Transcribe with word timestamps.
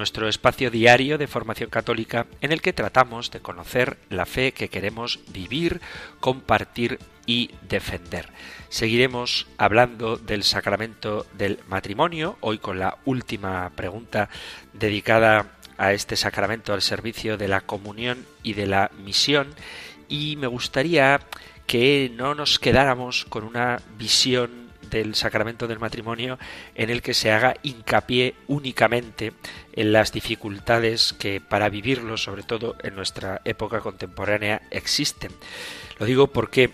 nuestro 0.00 0.28
espacio 0.28 0.70
diario 0.70 1.18
de 1.18 1.26
formación 1.26 1.68
católica 1.68 2.26
en 2.40 2.52
el 2.52 2.62
que 2.62 2.72
tratamos 2.72 3.30
de 3.30 3.40
conocer 3.40 3.98
la 4.08 4.24
fe 4.24 4.52
que 4.52 4.70
queremos 4.70 5.20
vivir, 5.28 5.82
compartir 6.20 6.98
y 7.26 7.50
defender. 7.68 8.30
Seguiremos 8.70 9.46
hablando 9.58 10.16
del 10.16 10.42
sacramento 10.42 11.26
del 11.34 11.58
matrimonio, 11.68 12.38
hoy 12.40 12.56
con 12.56 12.78
la 12.78 12.96
última 13.04 13.68
pregunta 13.76 14.30
dedicada 14.72 15.48
a 15.76 15.92
este 15.92 16.16
sacramento 16.16 16.72
al 16.72 16.80
servicio 16.80 17.36
de 17.36 17.48
la 17.48 17.60
comunión 17.60 18.24
y 18.42 18.54
de 18.54 18.68
la 18.68 18.90
misión 19.04 19.48
y 20.08 20.36
me 20.36 20.46
gustaría 20.46 21.20
que 21.66 22.10
no 22.16 22.34
nos 22.34 22.58
quedáramos 22.58 23.26
con 23.26 23.44
una 23.44 23.82
visión 23.98 24.69
del 24.90 25.14
sacramento 25.14 25.66
del 25.66 25.78
matrimonio 25.78 26.38
en 26.74 26.90
el 26.90 27.00
que 27.00 27.14
se 27.14 27.30
haga 27.30 27.54
hincapié 27.62 28.34
únicamente 28.48 29.32
en 29.72 29.92
las 29.92 30.12
dificultades 30.12 31.14
que 31.14 31.40
para 31.40 31.68
vivirlo, 31.68 32.16
sobre 32.16 32.42
todo 32.42 32.76
en 32.82 32.96
nuestra 32.96 33.40
época 33.44 33.80
contemporánea, 33.80 34.62
existen. 34.70 35.30
Lo 35.98 36.06
digo 36.06 36.26
porque 36.26 36.70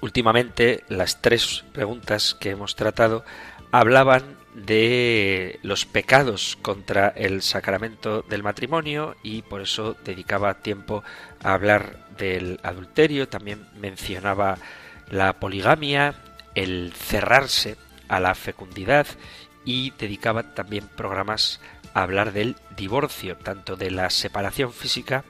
Últimamente 0.00 0.84
las 0.88 1.22
tres 1.22 1.64
preguntas 1.72 2.34
que 2.34 2.50
hemos 2.50 2.76
tratado 2.76 3.24
hablaban 3.72 4.36
de 4.54 5.58
los 5.62 5.84
pecados 5.86 6.58
contra 6.60 7.08
el 7.08 7.42
sacramento 7.42 8.22
del 8.22 8.42
matrimonio 8.42 9.16
y 9.22 9.42
por 9.42 9.62
eso 9.62 9.96
dedicaba 10.04 10.54
tiempo 10.54 11.02
a 11.42 11.54
hablar 11.54 12.08
del 12.16 12.60
adulterio, 12.62 13.28
también 13.28 13.66
mencionaba 13.78 14.58
la 15.10 15.34
poligamia, 15.34 16.14
el 16.56 16.92
cerrarse 16.92 17.76
a 18.08 18.18
la 18.18 18.34
fecundidad 18.34 19.06
y 19.64 19.92
dedicaba 19.92 20.54
también 20.54 20.88
programas 20.88 21.60
a 21.94 22.02
hablar 22.02 22.32
del 22.32 22.56
divorcio, 22.76 23.36
tanto 23.36 23.76
de 23.76 23.90
la 23.90 24.10
separación 24.10 24.72
física 24.72 25.24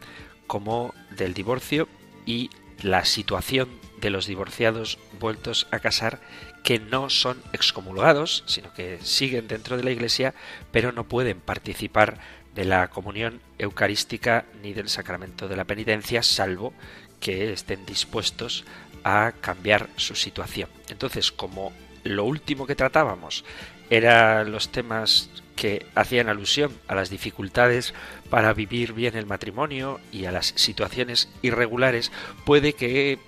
como 0.47 0.95
del 1.11 1.35
divorcio 1.35 1.89
y 2.25 2.51
la 2.81 3.05
situación 3.05 3.69
de 4.01 4.11
los 4.11 4.27
divorciados 4.27 4.99
vueltos 5.19 5.67
a 5.71 5.81
casar 5.81 6.21
que 6.63 6.79
no 6.79 7.11
son 7.11 7.43
excomulgados, 7.53 8.45
sino 8.47 8.73
que 8.73 8.99
siguen 9.03 9.49
dentro 9.49 9.77
de 9.77 9.85
la 9.85 9.91
Iglesia, 9.91 10.35
pero 10.71 10.93
no 10.93 11.05
pueden 11.05 11.41
participar 11.41 12.19
de 12.55 12.65
la 12.65 12.89
comunión 12.89 13.41
eucarística 13.59 14.45
ni 14.63 14.73
del 14.73 14.89
sacramento 14.89 15.49
de 15.49 15.57
la 15.57 15.65
penitencia, 15.65 16.23
salvo 16.23 16.73
que 17.21 17.53
estén 17.53 17.87
dispuestos 17.87 18.65
a 19.07 19.31
cambiar 19.41 19.89
su 19.95 20.17
situación. 20.17 20.69
Entonces, 20.89 21.31
como 21.31 21.73
lo 22.03 22.25
último 22.25 22.67
que 22.67 22.75
tratábamos 22.75 23.45
eran 23.89 24.51
los 24.51 24.71
temas 24.73 25.31
que 25.55 25.87
hacían 25.95 26.29
alusión 26.29 26.73
a 26.89 26.97
las 26.97 27.09
dificultades 27.09 27.95
para 28.31 28.53
vivir 28.53 28.95
bien 28.95 29.17
el 29.17 29.25
matrimonio 29.25 30.01
y 30.11 30.25
a 30.25 30.33
las 30.33 30.47
situaciones 30.57 31.29
irregulares, 31.41 32.11
puede 32.45 32.73
que 32.73 33.21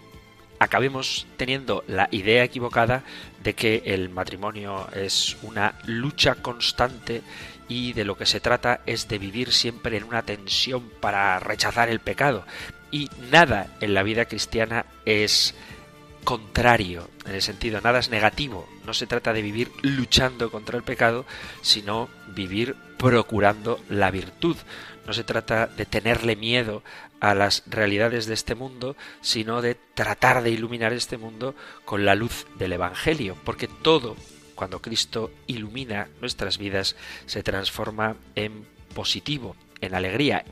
acabemos 0.58 1.28
teniendo 1.36 1.84
la 1.86 2.08
idea 2.10 2.42
equivocada 2.42 3.04
de 3.44 3.54
que 3.54 3.82
el 3.86 4.10
matrimonio 4.10 4.88
es 4.92 5.36
una 5.42 5.78
lucha 5.84 6.34
constante 6.34 7.22
y 7.68 7.92
de 7.92 8.04
lo 8.04 8.16
que 8.16 8.26
se 8.26 8.40
trata 8.40 8.80
es 8.84 9.06
de 9.06 9.18
vivir 9.18 9.52
siempre 9.52 9.96
en 9.96 10.02
una 10.02 10.22
tensión 10.22 10.90
para 11.00 11.38
rechazar 11.38 11.88
el 11.88 12.00
pecado. 12.00 12.44
Y 12.90 13.10
nada 13.30 13.76
en 13.80 13.94
la 13.94 14.02
vida 14.02 14.24
cristiana 14.24 14.86
es 15.04 15.54
contrario, 16.24 17.08
en 17.24 17.34
el 17.34 17.42
sentido, 17.42 17.80
nada 17.80 17.98
es 18.00 18.10
negativo. 18.10 18.68
No 18.84 18.92
se 18.92 19.06
trata 19.06 19.32
de 19.32 19.42
vivir 19.42 19.70
luchando 19.82 20.50
contra 20.50 20.76
el 20.76 20.82
pecado, 20.82 21.24
sino 21.62 22.08
vivir 22.34 22.76
procurando 22.98 23.80
la 23.88 24.10
virtud. 24.10 24.56
No 25.06 25.14
se 25.14 25.24
trata 25.24 25.66
de 25.66 25.86
tenerle 25.86 26.36
miedo 26.36 26.82
a 27.20 27.34
las 27.34 27.62
realidades 27.66 28.26
de 28.26 28.34
este 28.34 28.54
mundo, 28.54 28.96
sino 29.22 29.62
de 29.62 29.74
tratar 29.94 30.42
de 30.42 30.50
iluminar 30.50 30.92
este 30.92 31.16
mundo 31.16 31.54
con 31.84 32.04
la 32.04 32.14
luz 32.14 32.46
del 32.58 32.74
Evangelio, 32.74 33.36
porque 33.44 33.68
todo, 33.68 34.16
cuando 34.54 34.82
Cristo 34.82 35.30
ilumina 35.46 36.08
nuestras 36.20 36.58
vidas, 36.58 36.96
se 37.26 37.42
transforma 37.42 38.16
en 38.34 38.66
positivo, 38.94 39.56
en 39.80 39.94
alegría, 39.94 40.44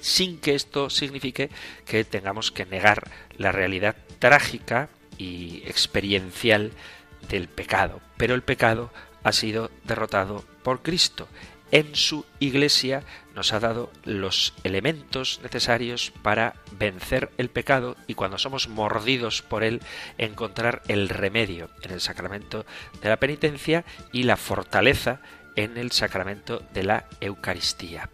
sin 0.00 0.38
que 0.38 0.54
esto 0.54 0.90
signifique 0.90 1.50
que 1.86 2.04
tengamos 2.04 2.50
que 2.50 2.66
negar 2.66 3.10
la 3.36 3.52
realidad 3.52 3.96
trágica 4.18 4.88
y 5.18 5.62
experiencial 5.66 6.72
del 7.28 7.48
pecado. 7.48 8.00
Pero 8.16 8.34
el 8.34 8.42
pecado 8.42 8.92
ha 9.22 9.32
sido 9.32 9.70
derrotado 9.84 10.44
por 10.62 10.82
Cristo. 10.82 11.28
En 11.70 11.96
su 11.96 12.24
iglesia 12.38 13.02
nos 13.34 13.52
ha 13.52 13.58
dado 13.58 13.90
los 14.04 14.54
elementos 14.62 15.40
necesarios 15.42 16.12
para 16.22 16.54
vencer 16.72 17.30
el 17.36 17.48
pecado 17.48 17.96
y 18.06 18.14
cuando 18.14 18.38
somos 18.38 18.68
mordidos 18.68 19.42
por 19.42 19.64
él 19.64 19.80
encontrar 20.18 20.82
el 20.86 21.08
remedio 21.08 21.70
en 21.82 21.90
el 21.90 22.00
sacramento 22.00 22.64
de 23.02 23.08
la 23.08 23.16
penitencia 23.16 23.84
y 24.12 24.22
la 24.22 24.36
fortaleza 24.36 25.20
en 25.56 25.76
el 25.76 25.90
sacramento 25.90 26.62
de 26.72 26.84
la 26.84 27.08
Eucaristía. 27.20 28.08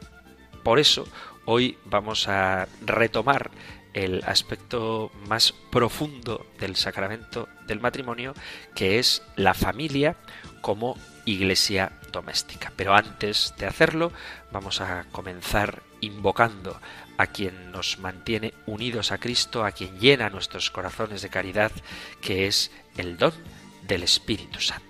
Por 0.62 0.78
eso 0.78 1.06
hoy 1.44 1.78
vamos 1.84 2.28
a 2.28 2.68
retomar 2.80 3.50
el 3.92 4.22
aspecto 4.24 5.10
más 5.28 5.52
profundo 5.70 6.46
del 6.58 6.76
sacramento 6.76 7.48
del 7.66 7.80
matrimonio, 7.80 8.34
que 8.74 8.98
es 8.98 9.22
la 9.36 9.54
familia 9.54 10.16
como 10.60 10.96
iglesia 11.24 11.92
doméstica. 12.12 12.72
Pero 12.76 12.94
antes 12.94 13.54
de 13.58 13.66
hacerlo, 13.66 14.12
vamos 14.52 14.80
a 14.80 15.04
comenzar 15.12 15.82
invocando 16.00 16.80
a 17.18 17.26
quien 17.26 17.72
nos 17.72 17.98
mantiene 17.98 18.54
unidos 18.66 19.12
a 19.12 19.18
Cristo, 19.18 19.64
a 19.64 19.72
quien 19.72 19.98
llena 19.98 20.30
nuestros 20.30 20.70
corazones 20.70 21.22
de 21.22 21.28
caridad, 21.28 21.72
que 22.20 22.46
es 22.46 22.70
el 22.96 23.18
don 23.18 23.34
del 23.86 24.02
Espíritu 24.02 24.60
Santo. 24.60 24.89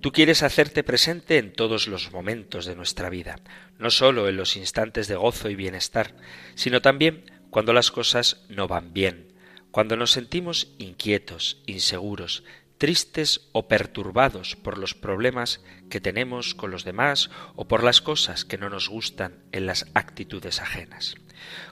Tú 0.00 0.12
quieres 0.12 0.44
hacerte 0.44 0.84
presente 0.84 1.38
en 1.38 1.52
todos 1.52 1.88
los 1.88 2.12
momentos 2.12 2.66
de 2.66 2.76
nuestra 2.76 3.10
vida, 3.10 3.40
no 3.78 3.90
sólo 3.90 4.28
en 4.28 4.36
los 4.36 4.56
instantes 4.56 5.08
de 5.08 5.16
gozo 5.16 5.50
y 5.50 5.56
bienestar, 5.56 6.14
sino 6.54 6.80
también 6.80 7.24
cuando 7.50 7.72
las 7.72 7.90
cosas 7.90 8.44
no 8.48 8.68
van 8.68 8.92
bien, 8.92 9.32
cuando 9.72 9.96
nos 9.96 10.12
sentimos 10.12 10.68
inquietos, 10.78 11.62
inseguros, 11.66 12.44
tristes 12.78 13.48
o 13.50 13.66
perturbados 13.66 14.54
por 14.54 14.78
los 14.78 14.94
problemas 14.94 15.62
que 15.90 16.00
tenemos 16.00 16.54
con 16.54 16.70
los 16.70 16.84
demás 16.84 17.28
o 17.56 17.66
por 17.66 17.82
las 17.82 18.00
cosas 18.00 18.44
que 18.44 18.56
no 18.56 18.70
nos 18.70 18.88
gustan 18.88 19.40
en 19.50 19.66
las 19.66 19.86
actitudes 19.94 20.60
ajenas. 20.60 21.16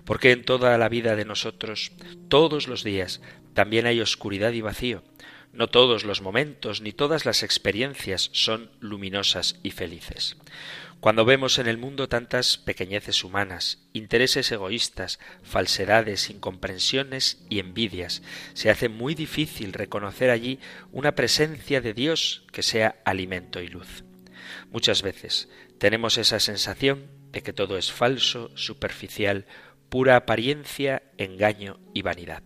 Porque 0.04 0.32
en 0.32 0.44
toda 0.44 0.76
la 0.78 0.88
vida 0.88 1.14
de 1.14 1.24
nosotros, 1.24 1.92
todos 2.28 2.66
los 2.66 2.82
días, 2.82 3.20
también 3.54 3.86
hay 3.86 4.00
oscuridad 4.00 4.50
y 4.50 4.62
vacío, 4.62 5.04
no 5.56 5.68
todos 5.68 6.04
los 6.04 6.20
momentos 6.20 6.80
ni 6.80 6.92
todas 6.92 7.24
las 7.24 7.42
experiencias 7.42 8.30
son 8.32 8.70
luminosas 8.80 9.58
y 9.62 9.70
felices. 9.70 10.36
Cuando 11.00 11.24
vemos 11.24 11.58
en 11.58 11.66
el 11.66 11.78
mundo 11.78 12.08
tantas 12.08 12.56
pequeñeces 12.58 13.22
humanas, 13.22 13.78
intereses 13.92 14.50
egoístas, 14.50 15.18
falsedades, 15.42 16.30
incomprensiones 16.30 17.44
y 17.48 17.60
envidias, 17.60 18.22
se 18.54 18.70
hace 18.70 18.88
muy 18.88 19.14
difícil 19.14 19.72
reconocer 19.72 20.30
allí 20.30 20.58
una 20.92 21.14
presencia 21.14 21.80
de 21.80 21.94
Dios 21.94 22.44
que 22.52 22.62
sea 22.62 22.96
alimento 23.04 23.60
y 23.60 23.68
luz. 23.68 24.04
Muchas 24.70 25.02
veces 25.02 25.48
tenemos 25.78 26.18
esa 26.18 26.40
sensación 26.40 27.06
de 27.30 27.42
que 27.42 27.52
todo 27.52 27.76
es 27.76 27.92
falso, 27.92 28.50
superficial, 28.56 29.46
pura 29.88 30.16
apariencia, 30.16 31.02
engaño 31.18 31.78
y 31.94 32.02
vanidad. 32.02 32.42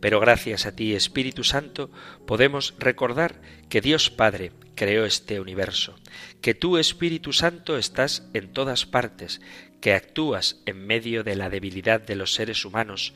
Pero 0.00 0.20
gracias 0.20 0.66
a 0.66 0.76
ti, 0.76 0.94
Espíritu 0.94 1.44
Santo, 1.44 1.90
podemos 2.26 2.74
recordar 2.78 3.40
que 3.68 3.80
Dios 3.80 4.10
Padre 4.10 4.52
creó 4.74 5.04
este 5.06 5.40
universo, 5.40 5.96
que 6.40 6.54
tú, 6.54 6.76
Espíritu 6.76 7.32
Santo, 7.32 7.78
estás 7.78 8.28
en 8.34 8.52
todas 8.52 8.86
partes, 8.86 9.40
que 9.80 9.94
actúas 9.94 10.60
en 10.66 10.86
medio 10.86 11.24
de 11.24 11.36
la 11.36 11.48
debilidad 11.48 12.00
de 12.00 12.16
los 12.16 12.34
seres 12.34 12.64
humanos, 12.64 13.14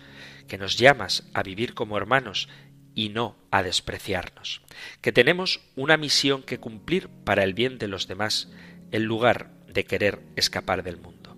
que 0.49 0.59
nos 0.59 0.79
llamas 0.79 1.29
a 1.35 1.43
vivir 1.43 1.75
como 1.75 1.97
hermanos 1.97 2.49
y 2.94 3.11
no 3.11 3.37
a 3.50 3.62
despreciarnos, 3.62 4.62
que 5.00 5.12
tenemos 5.12 5.61
una 5.77 5.97
misión 5.97 6.43
que 6.43 6.59
cumplir 6.59 7.09
para 7.25 7.44
el 7.44 7.55
bien 7.55 7.79
de 7.79 7.88
los 7.88 8.09
demás, 8.09 8.50
en 8.91 9.05
lugar 9.05 9.53
de 9.69 9.85
querer 9.85 10.21
escapar 10.37 10.82
del 10.82 10.97
mundo. 10.97 11.37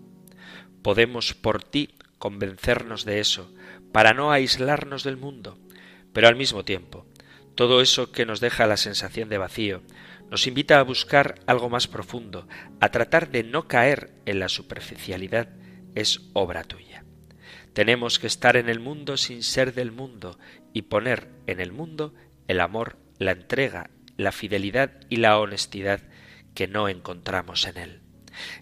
Podemos 0.83 1.35
por 1.35 1.63
ti 1.63 1.95
convencernos 2.19 3.05
de 3.05 3.21
eso, 3.21 3.53
para 3.93 4.15
no 4.15 4.33
aislarnos 4.33 5.05
del 5.05 5.17
mundo, 5.17 5.59
pero 6.13 6.29
al 6.29 6.37
mismo 6.37 6.65
tiempo, 6.65 7.07
todo 7.55 7.81
eso 7.81 8.11
que 8.11 8.27
nos 8.27 8.41
deja 8.41 8.67
la 8.67 8.77
sensación 8.77 9.29
de 9.29 9.39
vacío, 9.39 9.83
nos 10.31 10.47
invita 10.47 10.79
a 10.79 10.83
buscar 10.83 11.35
algo 11.47 11.69
más 11.69 11.89
profundo, 11.89 12.49
a 12.81 12.89
tratar 12.91 13.31
de 13.31 13.45
no 13.45 13.69
caer 13.69 14.13
en 14.25 14.39
la 14.39 14.49
superficialidad, 14.49 15.51
es 15.95 16.23
obra 16.33 16.65
tuya. 16.65 17.05
Tenemos 17.75 18.19
que 18.19 18.27
estar 18.27 18.57
en 18.57 18.69
el 18.69 18.81
mundo 18.81 19.17
sin 19.17 19.43
ser 19.43 19.75
del 19.75 19.93
mundo 19.93 20.39
y 20.73 20.83
poner 20.83 21.29
en 21.47 21.61
el 21.61 21.73
mundo 21.73 22.15
el 22.49 22.61
amor, 22.61 22.97
la 23.19 23.33
entrega, 23.33 23.91
la 24.17 24.33
fidelidad 24.33 25.01
y 25.09 25.17
la 25.17 25.39
honestidad 25.39 26.01
que 26.55 26.69
no 26.69 26.89
encontramos 26.89 27.67
en 27.67 27.77
él. 27.79 28.01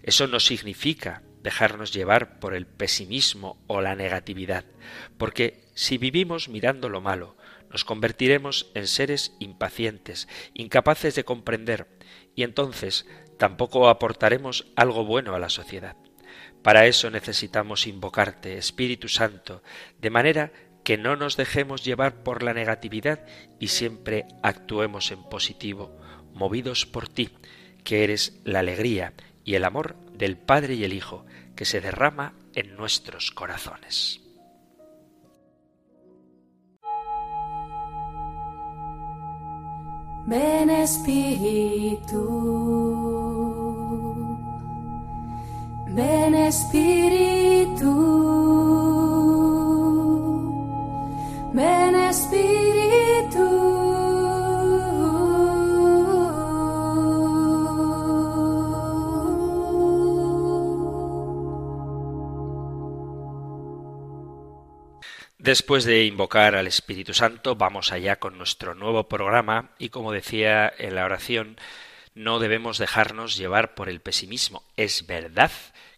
Eso 0.03 0.27
no 0.27 0.39
significa 0.39 1.23
dejarnos 1.41 1.91
llevar 1.91 2.39
por 2.39 2.53
el 2.53 2.65
pesimismo 2.65 3.57
o 3.67 3.81
la 3.81 3.95
negatividad, 3.95 4.65
porque 5.17 5.65
si 5.73 5.97
vivimos 5.97 6.49
mirando 6.49 6.89
lo 6.89 7.01
malo, 7.01 7.35
nos 7.69 7.85
convertiremos 7.85 8.69
en 8.75 8.87
seres 8.87 9.35
impacientes, 9.39 10.27
incapaces 10.53 11.15
de 11.15 11.23
comprender, 11.23 11.87
y 12.35 12.43
entonces 12.43 13.07
tampoco 13.37 13.89
aportaremos 13.89 14.67
algo 14.75 15.05
bueno 15.05 15.35
a 15.35 15.39
la 15.39 15.49
sociedad. 15.49 15.95
Para 16.61 16.85
eso 16.85 17.09
necesitamos 17.09 17.87
invocarte, 17.87 18.57
Espíritu 18.57 19.07
Santo, 19.07 19.63
de 19.99 20.09
manera 20.09 20.51
que 20.83 20.97
no 20.97 21.15
nos 21.15 21.37
dejemos 21.37 21.83
llevar 21.83 22.23
por 22.23 22.43
la 22.43 22.53
negatividad 22.53 23.25
y 23.59 23.67
siempre 23.67 24.25
actuemos 24.43 25.11
en 25.11 25.23
positivo, 25.23 25.97
movidos 26.33 26.85
por 26.85 27.07
ti, 27.07 27.29
que 27.83 28.03
eres 28.03 28.39
la 28.43 28.59
alegría 28.59 29.13
y 29.43 29.55
el 29.55 29.65
amor 29.65 29.95
del 30.13 30.37
Padre 30.37 30.75
y 30.75 30.83
el 30.83 30.93
Hijo, 30.93 31.25
que 31.55 31.65
se 31.65 31.81
derrama 31.81 32.33
en 32.53 32.75
nuestros 32.75 33.31
corazones. 33.31 34.21
Ven 40.27 40.69
Espíritu, 40.69 42.21
ven 45.87 46.35
Espíritu, 46.35 48.20
Después 65.51 65.83
de 65.83 66.05
invocar 66.05 66.55
al 66.55 66.65
Espíritu 66.65 67.13
Santo, 67.13 67.57
vamos 67.57 67.91
allá 67.91 68.19
con 68.19 68.37
nuestro 68.37 68.73
nuevo 68.73 69.09
programa 69.09 69.71
y 69.77 69.89
como 69.89 70.13
decía 70.13 70.71
en 70.77 70.95
la 70.95 71.03
oración, 71.03 71.57
no 72.15 72.39
debemos 72.39 72.77
dejarnos 72.77 73.35
llevar 73.35 73.75
por 73.75 73.89
el 73.89 73.99
pesimismo. 73.99 74.63
Es 74.77 75.07
verdad 75.07 75.51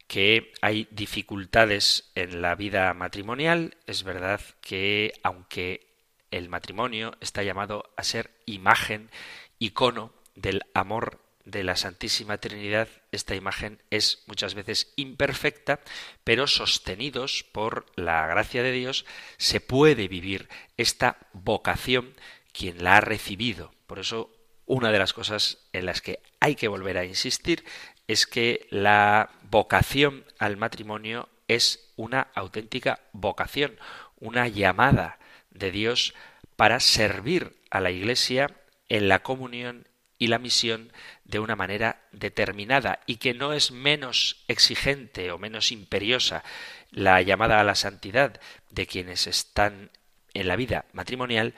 que 0.08 0.54
hay 0.64 0.88
dificultades 0.90 2.10
en 2.16 2.42
la 2.42 2.56
vida 2.56 2.92
matrimonial, 2.96 3.78
es 3.86 4.02
verdad 4.02 4.42
que 4.60 5.14
aunque 5.22 5.86
el 6.32 6.50
matrimonio 6.50 7.14
está 7.22 7.44
llamado 7.44 7.94
a 7.96 8.04
ser 8.04 8.32
imagen, 8.48 9.12
icono 9.60 10.14
del 10.34 10.64
amor 10.74 11.20
de 11.46 11.64
la 11.64 11.76
Santísima 11.76 12.38
Trinidad, 12.38 12.88
esta 13.12 13.36
imagen 13.36 13.82
es 13.90 14.24
muchas 14.28 14.56
veces 14.56 14.94
imperfecta, 14.96 15.82
pero 16.24 16.48
sostenidos 16.48 17.44
por 17.52 17.86
la 17.96 18.26
gracia 18.28 18.64
de 18.64 18.72
Dios, 18.72 19.06
se 19.38 19.60
puede 19.60 20.08
vivir 20.08 20.48
esta 20.78 21.18
vocación 21.34 22.14
quien 22.52 22.84
la 22.84 22.98
ha 22.98 23.02
recibido. 23.02 23.74
Por 23.88 24.00
eso, 24.00 24.32
una 24.66 24.92
de 24.92 25.00
las 25.00 25.14
cosas 25.14 25.58
en 25.74 25.86
las 25.86 26.02
que 26.02 26.20
hay 26.40 26.56
que 26.56 26.68
volver 26.68 26.98
a 26.98 27.06
insistir 27.06 27.66
es 28.08 28.26
que 28.26 28.68
la 28.70 29.32
vocación 29.44 30.26
al 30.40 30.58
matrimonio 30.58 31.30
es 31.48 31.92
una 31.96 32.28
auténtica 32.36 33.02
vocación, 33.12 33.78
una 34.20 34.48
llamada 34.48 35.20
de 35.52 35.72
Dios 35.72 36.14
para 36.56 36.80
servir 36.80 37.58
a 37.70 37.82
la 37.82 37.92
Iglesia 37.92 38.56
en 38.90 39.10
la 39.10 39.24
comunión 39.24 39.88
y 40.24 40.28
la 40.28 40.40
misión 40.40 40.94
de 41.26 41.40
una 41.40 41.58
manera 41.58 42.00
determinada 42.14 43.02
y 43.06 43.18
que 43.18 43.34
no 43.34 43.52
es 43.52 43.72
menos 43.72 44.46
exigente 44.48 45.34
o 45.34 45.38
menos 45.38 45.74
imperiosa 45.74 46.46
la 46.92 47.22
llamada 47.22 47.60
a 47.60 47.66
la 47.66 47.76
santidad 47.76 48.40
de 48.70 48.88
quienes 48.88 49.28
están 49.28 49.92
en 50.34 50.48
la 50.48 50.56
vida 50.56 50.86
matrimonial 50.94 51.56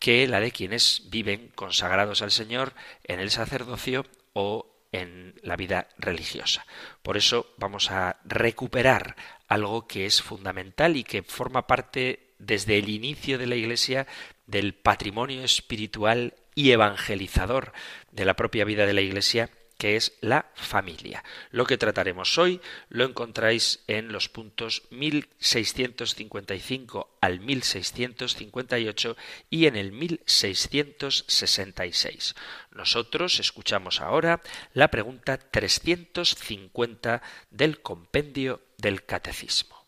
que 0.00 0.26
la 0.26 0.40
de 0.40 0.50
quienes 0.50 1.02
viven 1.10 1.52
consagrados 1.54 2.20
al 2.20 2.32
Señor 2.32 2.74
en 3.04 3.20
el 3.20 3.30
sacerdocio 3.30 4.04
o 4.32 4.66
en 4.90 5.38
la 5.44 5.54
vida 5.54 5.86
religiosa. 5.96 6.66
Por 7.04 7.16
eso 7.16 7.54
vamos 7.56 7.92
a 7.92 8.18
recuperar 8.24 9.14
algo 9.46 9.86
que 9.86 10.06
es 10.06 10.22
fundamental 10.22 10.96
y 10.96 11.04
que 11.04 11.22
forma 11.22 11.68
parte 11.68 12.32
desde 12.40 12.78
el 12.78 12.88
inicio 12.88 13.38
de 13.38 13.46
la 13.46 13.54
Iglesia 13.54 14.08
del 14.48 14.74
patrimonio 14.74 15.44
espiritual 15.44 16.34
y 16.58 16.72
evangelizador 16.72 17.72
de 18.10 18.24
la 18.24 18.34
propia 18.34 18.64
vida 18.64 18.84
de 18.84 18.92
la 18.92 19.00
Iglesia, 19.00 19.48
que 19.76 19.94
es 19.94 20.14
la 20.20 20.50
familia. 20.56 21.22
Lo 21.52 21.66
que 21.66 21.78
trataremos 21.78 22.36
hoy 22.36 22.60
lo 22.88 23.04
encontráis 23.04 23.84
en 23.86 24.10
los 24.10 24.28
puntos 24.28 24.82
1655 24.90 27.16
al 27.20 27.38
1658 27.38 29.16
y 29.50 29.66
en 29.66 29.76
el 29.76 29.92
1666. 29.92 32.34
Nosotros 32.72 33.38
escuchamos 33.38 34.00
ahora 34.00 34.40
la 34.72 34.88
pregunta 34.88 35.38
350 35.38 37.22
del 37.52 37.82
compendio 37.82 38.62
del 38.78 39.04
Catecismo. 39.04 39.86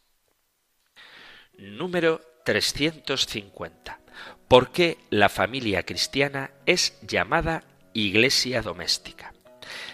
Número 1.58 2.20
350. 2.44 4.00
¿Por 4.48 4.72
qué 4.72 4.98
la 5.10 5.28
familia 5.28 5.84
cristiana 5.84 6.50
es 6.66 6.98
llamada 7.02 7.62
iglesia 7.92 8.62
doméstica? 8.62 9.32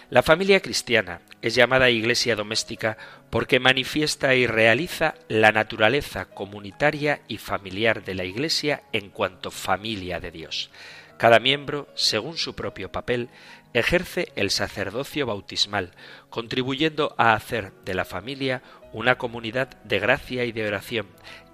La 0.09 0.23
familia 0.23 0.61
cristiana 0.61 1.21
es 1.41 1.53
llamada 1.53 1.89
iglesia 1.89 2.35
doméstica 2.35 2.97
porque 3.29 3.59
manifiesta 3.59 4.35
y 4.35 4.47
realiza 4.47 5.15
la 5.27 5.51
naturaleza 5.51 6.25
comunitaria 6.25 7.21
y 7.27 7.37
familiar 7.37 8.03
de 8.03 8.15
la 8.15 8.23
iglesia 8.23 8.83
en 8.93 9.09
cuanto 9.09 9.51
familia 9.51 10.19
de 10.19 10.31
Dios. 10.31 10.71
Cada 11.17 11.39
miembro, 11.39 11.87
según 11.95 12.37
su 12.37 12.55
propio 12.55 12.91
papel, 12.91 13.29
ejerce 13.73 14.31
el 14.35 14.49
sacerdocio 14.49 15.25
bautismal, 15.25 15.91
contribuyendo 16.29 17.15
a 17.17 17.33
hacer 17.33 17.73
de 17.85 17.95
la 17.95 18.05
familia 18.05 18.61
una 18.93 19.17
comunidad 19.17 19.69
de 19.83 19.99
gracia 19.99 20.45
y 20.45 20.51
de 20.51 20.67
oración, 20.67 21.07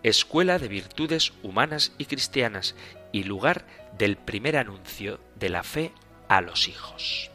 escuela 0.04 0.60
de 0.60 0.68
virtudes 0.68 1.34
humanas 1.42 1.94
y 1.98 2.06
cristianas 2.06 2.76
y 3.12 3.24
lugar 3.24 3.66
del 3.98 4.18
primer 4.18 4.58
anuncio 4.58 5.20
de 5.36 5.50
la 5.50 5.64
fe 5.64 5.92
a 6.28 6.42
los 6.42 6.68
hijos. 6.68 7.32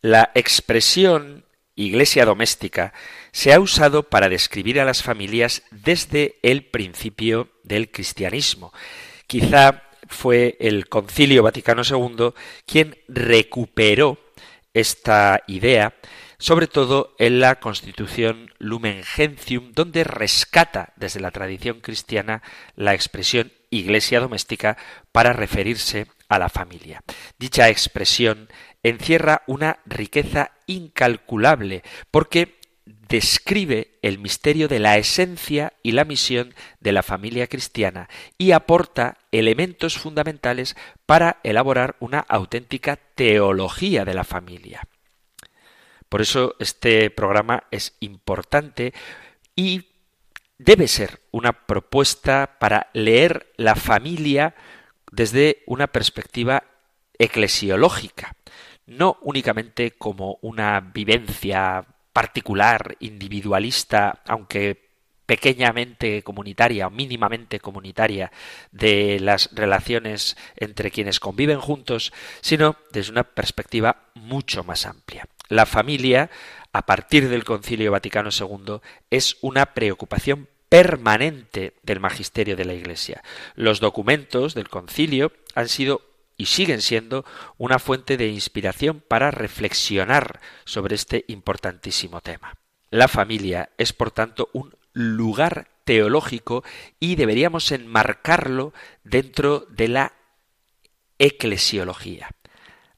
La 0.00 0.30
expresión 0.34 1.44
iglesia 1.74 2.24
doméstica 2.24 2.92
se 3.32 3.52
ha 3.52 3.60
usado 3.60 4.02
para 4.02 4.28
describir 4.28 4.80
a 4.80 4.84
las 4.84 5.02
familias 5.02 5.62
desde 5.70 6.36
el 6.42 6.64
principio 6.64 7.48
del 7.62 7.90
cristianismo. 7.90 8.72
Quizá 9.26 9.84
fue 10.08 10.56
el 10.60 10.88
Concilio 10.88 11.42
Vaticano 11.42 11.82
II 11.88 12.32
quien 12.66 12.98
recuperó 13.08 14.18
esta 14.74 15.42
idea 15.46 15.94
sobre 16.42 16.66
todo 16.66 17.14
en 17.20 17.38
la 17.38 17.60
Constitución 17.60 18.50
Lumen 18.58 19.04
Gentium, 19.04 19.70
donde 19.74 20.02
rescata 20.02 20.92
desde 20.96 21.20
la 21.20 21.30
tradición 21.30 21.78
cristiana 21.78 22.42
la 22.74 22.94
expresión 22.94 23.52
iglesia 23.70 24.18
doméstica 24.18 24.76
para 25.12 25.32
referirse 25.32 26.08
a 26.28 26.40
la 26.40 26.48
familia. 26.48 27.04
Dicha 27.38 27.68
expresión 27.68 28.48
encierra 28.82 29.42
una 29.46 29.78
riqueza 29.86 30.50
incalculable 30.66 31.84
porque 32.10 32.58
describe 32.84 34.00
el 34.02 34.18
misterio 34.18 34.66
de 34.66 34.80
la 34.80 34.98
esencia 34.98 35.74
y 35.84 35.92
la 35.92 36.04
misión 36.04 36.56
de 36.80 36.90
la 36.90 37.04
familia 37.04 37.46
cristiana 37.46 38.08
y 38.36 38.50
aporta 38.50 39.16
elementos 39.30 39.96
fundamentales 39.96 40.74
para 41.06 41.38
elaborar 41.44 41.94
una 42.00 42.18
auténtica 42.18 42.96
teología 42.96 44.04
de 44.04 44.14
la 44.14 44.24
familia. 44.24 44.88
Por 46.12 46.20
eso 46.20 46.56
este 46.58 47.08
programa 47.08 47.64
es 47.70 47.96
importante 48.00 48.92
y 49.56 49.86
debe 50.58 50.86
ser 50.86 51.22
una 51.30 51.64
propuesta 51.64 52.58
para 52.60 52.90
leer 52.92 53.50
la 53.56 53.76
familia 53.76 54.54
desde 55.10 55.62
una 55.64 55.86
perspectiva 55.86 56.64
eclesiológica, 57.18 58.36
no 58.84 59.16
únicamente 59.22 59.92
como 59.92 60.38
una 60.42 60.80
vivencia 60.80 61.86
particular, 62.12 62.94
individualista, 63.00 64.20
aunque 64.26 64.90
pequeñamente 65.24 66.22
comunitaria 66.22 66.88
o 66.88 66.90
mínimamente 66.90 67.58
comunitaria 67.58 68.30
de 68.70 69.18
las 69.18 69.48
relaciones 69.54 70.36
entre 70.56 70.90
quienes 70.90 71.20
conviven 71.20 71.58
juntos, 71.58 72.12
sino 72.42 72.76
desde 72.90 73.12
una 73.12 73.24
perspectiva 73.24 74.10
mucho 74.14 74.62
más 74.62 74.84
amplia. 74.84 75.26
La 75.52 75.66
familia, 75.66 76.30
a 76.72 76.86
partir 76.86 77.28
del 77.28 77.44
Concilio 77.44 77.92
Vaticano 77.92 78.30
II, 78.32 78.80
es 79.10 79.36
una 79.42 79.74
preocupación 79.74 80.48
permanente 80.70 81.74
del 81.82 82.00
magisterio 82.00 82.56
de 82.56 82.64
la 82.64 82.72
Iglesia. 82.72 83.22
Los 83.54 83.78
documentos 83.78 84.54
del 84.54 84.70
concilio 84.70 85.30
han 85.54 85.68
sido 85.68 86.00
y 86.38 86.46
siguen 86.46 86.80
siendo 86.80 87.26
una 87.58 87.78
fuente 87.78 88.16
de 88.16 88.28
inspiración 88.28 89.02
para 89.06 89.30
reflexionar 89.30 90.40
sobre 90.64 90.94
este 90.94 91.26
importantísimo 91.28 92.22
tema. 92.22 92.56
La 92.88 93.06
familia 93.06 93.68
es, 93.76 93.92
por 93.92 94.10
tanto, 94.10 94.48
un 94.54 94.74
lugar 94.94 95.68
teológico 95.84 96.64
y 96.98 97.16
deberíamos 97.16 97.72
enmarcarlo 97.72 98.72
dentro 99.04 99.66
de 99.68 99.88
la 99.88 100.14
eclesiología. 101.18 102.30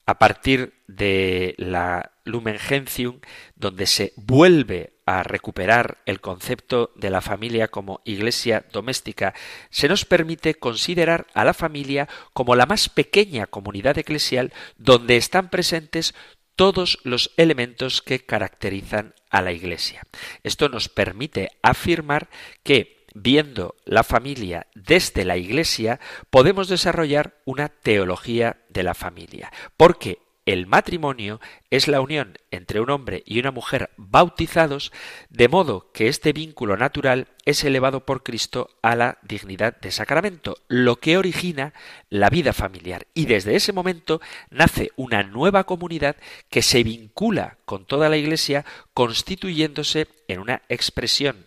A 0.07 0.19
partir 0.19 0.75
de 0.87 1.55
la 1.57 2.13
Lumen 2.25 2.59
Gentium, 2.59 3.21
donde 3.57 3.87
se 3.87 4.13
vuelve 4.17 4.95
a 5.07 5.23
recuperar 5.23 5.99
el 6.07 6.21
concepto 6.21 6.93
de 6.97 7.11
la 7.11 7.21
familia 7.21 7.69
como 7.69 8.01
iglesia 8.05 8.65
doméstica, 8.73 9.35
se 9.71 9.89
nos 9.89 10.05
permite 10.05 10.55
considerar 10.55 11.27
a 11.35 11.45
la 11.45 11.55
familia 11.55 12.09
como 12.33 12.55
la 12.57 12.67
más 12.67 12.89
pequeña 12.89 13.47
comunidad 13.47 13.99
eclesial 13.99 14.53
donde 14.79 15.17
están 15.17 15.51
presentes 15.51 16.15
todos 16.57 16.99
los 17.03 17.33
elementos 17.37 18.01
que 18.01 18.25
caracterizan 18.25 19.15
a 19.31 19.43
la 19.43 19.53
iglesia. 19.53 20.03
Esto 20.43 20.69
nos 20.69 20.89
permite 20.89 21.51
afirmar 21.63 22.29
que 22.63 23.04
viendo 23.15 23.77
la 23.85 24.03
familia 24.03 24.67
desde 24.75 25.25
la 25.25 25.37
Iglesia, 25.37 26.01
podemos 26.31 26.69
desarrollar 26.69 27.41
una 27.45 27.69
teología 27.69 28.59
de 28.69 28.83
la 28.83 28.95
familia, 28.95 29.53
porque 29.77 30.19
el 30.47 30.67
matrimonio 30.67 31.41
es 31.71 31.89
la 31.89 32.03
unión 32.03 32.39
entre 32.51 32.81
un 32.81 32.91
hombre 32.91 33.23
y 33.25 33.39
una 33.39 33.51
mujer 33.51 33.91
bautizados, 33.97 34.93
de 35.31 35.49
modo 35.49 35.91
que 35.93 36.09
este 36.09 36.35
vínculo 36.35 36.77
natural 36.77 37.29
es 37.47 37.65
elevado 37.65 38.05
por 38.05 38.23
Cristo 38.23 38.69
a 38.83 38.95
la 38.95 39.19
dignidad 39.23 39.81
de 39.81 39.91
sacramento, 39.91 40.59
lo 40.69 40.97
que 40.97 41.17
origina 41.17 41.73
la 42.11 42.29
vida 42.29 42.53
familiar. 42.53 43.07
Y 43.15 43.25
desde 43.25 43.57
ese 43.57 43.73
momento 43.73 44.21
nace 44.51 44.91
una 44.97 45.23
nueva 45.23 45.65
comunidad 45.65 46.17
que 46.51 46.61
se 46.61 46.83
vincula 46.83 47.57
con 47.65 47.87
toda 47.87 48.11
la 48.11 48.19
Iglesia, 48.19 48.67
constituyéndose 48.93 50.09
en 50.29 50.41
una 50.41 50.61
expresión 50.69 51.47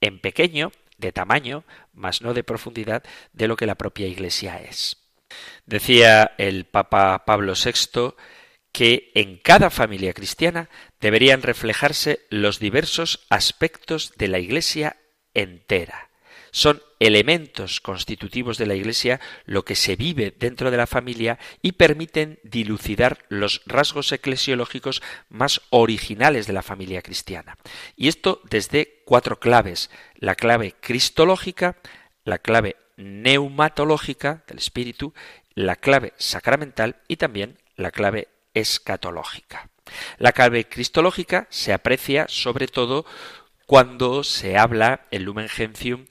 en 0.00 0.20
pequeño, 0.20 0.72
de 0.98 1.12
tamaño, 1.12 1.64
mas 1.92 2.20
no 2.22 2.34
de 2.34 2.44
profundidad, 2.44 3.02
de 3.32 3.48
lo 3.48 3.56
que 3.56 3.66
la 3.66 3.76
propia 3.76 4.06
Iglesia 4.06 4.60
es. 4.60 4.96
Decía 5.66 6.34
el 6.38 6.64
Papa 6.64 7.24
Pablo 7.24 7.54
VI 7.54 8.14
que 8.72 9.10
en 9.14 9.38
cada 9.38 9.70
familia 9.70 10.12
cristiana 10.12 10.68
deberían 11.00 11.42
reflejarse 11.42 12.20
los 12.30 12.58
diversos 12.58 13.26
aspectos 13.30 14.12
de 14.16 14.28
la 14.28 14.38
Iglesia 14.38 14.96
entera. 15.34 16.10
Son 16.50 16.82
elementos 17.00 17.80
constitutivos 17.80 18.58
de 18.58 18.66
la 18.66 18.74
Iglesia 18.74 19.20
lo 19.44 19.64
que 19.64 19.74
se 19.74 19.96
vive 19.96 20.34
dentro 20.36 20.70
de 20.70 20.76
la 20.76 20.86
familia 20.86 21.38
y 21.62 21.72
permiten 21.72 22.38
dilucidar 22.42 23.18
los 23.28 23.62
rasgos 23.66 24.12
eclesiológicos 24.12 25.02
más 25.28 25.60
originales 25.70 26.46
de 26.46 26.52
la 26.52 26.62
familia 26.62 27.02
cristiana. 27.02 27.56
Y 27.96 28.08
esto 28.08 28.40
desde 28.50 29.02
cuatro 29.04 29.38
claves. 29.38 29.90
La 30.16 30.34
clave 30.34 30.74
cristológica, 30.80 31.76
la 32.24 32.38
clave 32.38 32.76
neumatológica 32.96 34.42
del 34.46 34.58
espíritu, 34.58 35.14
la 35.54 35.76
clave 35.76 36.12
sacramental 36.16 36.96
y 37.06 37.16
también 37.16 37.58
la 37.76 37.90
clave 37.90 38.28
escatológica. 38.54 39.70
La 40.18 40.32
clave 40.32 40.68
cristológica 40.68 41.46
se 41.50 41.72
aprecia 41.72 42.26
sobre 42.28 42.66
todo 42.66 43.06
cuando 43.66 44.24
se 44.24 44.56
habla 44.56 45.06
en 45.10 45.24
Lumen 45.24 45.48
Gentium 45.48 46.06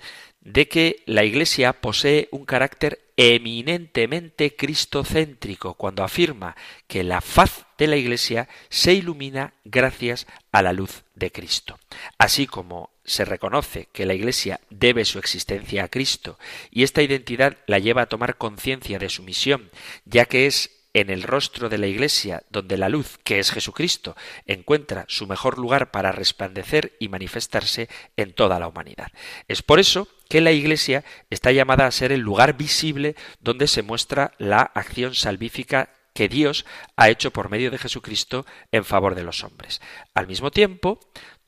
de 0.48 0.70
que 0.70 1.04
la 1.06 1.26
Iglesia 1.26 1.74
posee 1.74 2.30
un 2.32 2.46
carácter 2.46 3.02
eminentemente 3.18 4.56
cristocéntrico, 4.56 5.74
cuando 5.74 6.06
afirma 6.06 6.56
que 6.88 7.04
la 7.04 7.20
faz 7.20 7.66
de 7.78 7.88
la 7.88 7.98
Iglesia 7.98 8.48
se 8.70 8.94
ilumina 8.94 9.54
gracias 9.66 10.26
a 10.54 10.62
la 10.62 10.72
luz 10.72 11.04
de 11.16 11.34
Cristo. 11.34 11.78
Así 12.18 12.48
como 12.48 12.92
se 13.04 13.26
reconoce 13.26 13.90
que 13.92 14.06
la 14.06 14.14
Iglesia 14.14 14.62
debe 14.70 15.04
su 15.04 15.20
existencia 15.20 15.84
a 15.84 15.90
Cristo 15.90 16.40
y 16.72 16.84
esta 16.84 17.02
identidad 17.02 17.58
la 17.68 17.80
lleva 17.80 18.04
a 18.04 18.10
tomar 18.10 18.38
conciencia 18.38 19.00
de 19.00 19.10
su 19.10 19.24
misión, 19.24 19.70
ya 20.06 20.26
que 20.26 20.46
es 20.46 20.72
en 20.94 21.10
el 21.10 21.24
rostro 21.24 21.68
de 21.68 21.78
la 21.78 21.88
Iglesia, 21.88 22.44
donde 22.50 22.78
la 22.78 22.90
luz, 22.90 23.20
que 23.24 23.40
es 23.40 23.52
Jesucristo, 23.52 24.16
encuentra 24.46 25.06
su 25.10 25.28
mejor 25.28 25.58
lugar 25.60 25.92
para 25.92 26.14
resplandecer 26.14 26.94
y 27.00 27.10
manifestarse 27.10 27.90
en 28.16 28.32
toda 28.34 28.60
la 28.60 28.68
humanidad. 28.68 29.12
Es 29.48 29.62
por 29.62 29.80
eso 29.80 30.08
que 30.30 30.42
la 30.42 30.52
Iglesia 30.52 31.04
está 31.30 31.52
llamada 31.52 31.86
a 31.86 31.92
ser 31.92 32.12
el 32.12 32.22
lugar 32.22 32.58
visible 32.58 33.16
donde 33.40 33.68
se 33.68 33.84
muestra 33.84 34.34
la 34.38 34.62
acción 34.62 35.16
salvífica 35.16 35.90
que 36.14 36.28
Dios 36.28 36.66
ha 36.96 37.10
hecho 37.10 37.32
por 37.32 37.50
medio 37.50 37.70
de 37.70 37.78
Jesucristo 37.78 38.46
en 38.72 38.84
favor 38.84 39.14
de 39.14 39.24
los 39.24 39.44
hombres. 39.44 39.82
Al 40.16 40.28
mismo 40.28 40.50
tiempo, 40.50 41.00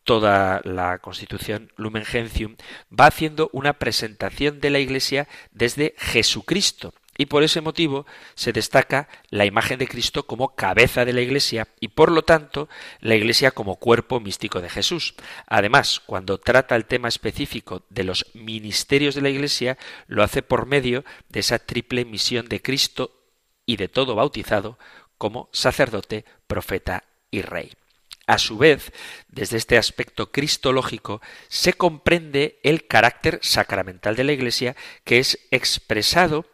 toda 0.04 0.62
la 0.64 1.00
Constitución 1.00 1.72
Lumen 1.76 2.06
Gentium 2.06 2.56
va 2.92 3.08
haciendo 3.08 3.50
una 3.54 3.74
presentación 3.74 4.60
de 4.60 4.70
la 4.70 4.80
Iglesia 4.80 5.28
desde 5.52 5.96
Jesucristo, 5.98 6.94
y 7.20 7.26
por 7.26 7.44
ese 7.44 7.60
motivo 7.60 8.06
se 8.34 8.54
destaca 8.54 9.10
la 9.30 9.44
imagen 9.44 9.78
de 9.78 9.90
Cristo 9.90 10.26
como 10.26 10.56
cabeza 10.56 11.04
de 11.04 11.12
la 11.12 11.20
Iglesia 11.20 11.68
y 11.82 11.90
por 11.90 12.14
lo 12.14 12.22
tanto 12.22 12.70
la 13.02 13.14
Iglesia 13.14 13.52
como 13.52 13.76
cuerpo 13.76 14.22
místico 14.22 14.62
de 14.62 14.70
Jesús. 14.70 15.16
Además, 15.46 16.00
cuando 16.00 16.38
trata 16.38 16.78
el 16.78 16.86
tema 16.86 17.10
específico 17.10 17.84
de 17.90 18.06
los 18.06 18.26
ministerios 18.36 19.16
de 19.16 19.22
la 19.22 19.30
Iglesia, 19.30 19.78
lo 20.08 20.24
hace 20.24 20.42
por 20.42 20.66
medio 20.66 21.04
de 21.28 21.42
esa 21.42 21.60
triple 21.60 22.06
misión 22.06 22.48
de 22.48 22.62
Cristo 22.62 23.12
y 23.66 23.76
de 23.76 23.90
todo 23.90 24.16
bautizado 24.16 24.80
como 25.18 25.50
sacerdote, 25.52 26.24
profeta 26.48 27.04
y 27.32 27.42
rey. 27.42 27.74
A 28.28 28.38
su 28.38 28.60
vez, 28.60 28.94
desde 29.28 29.58
este 29.58 29.78
aspecto 29.78 30.32
cristológico, 30.32 31.20
se 31.48 31.74
comprende 31.74 32.60
el 32.64 32.88
carácter 32.88 33.40
sacramental 33.42 34.16
de 34.16 34.24
la 34.24 34.32
Iglesia 34.32 34.78
que 35.04 35.18
es 35.18 35.40
expresado 35.52 36.46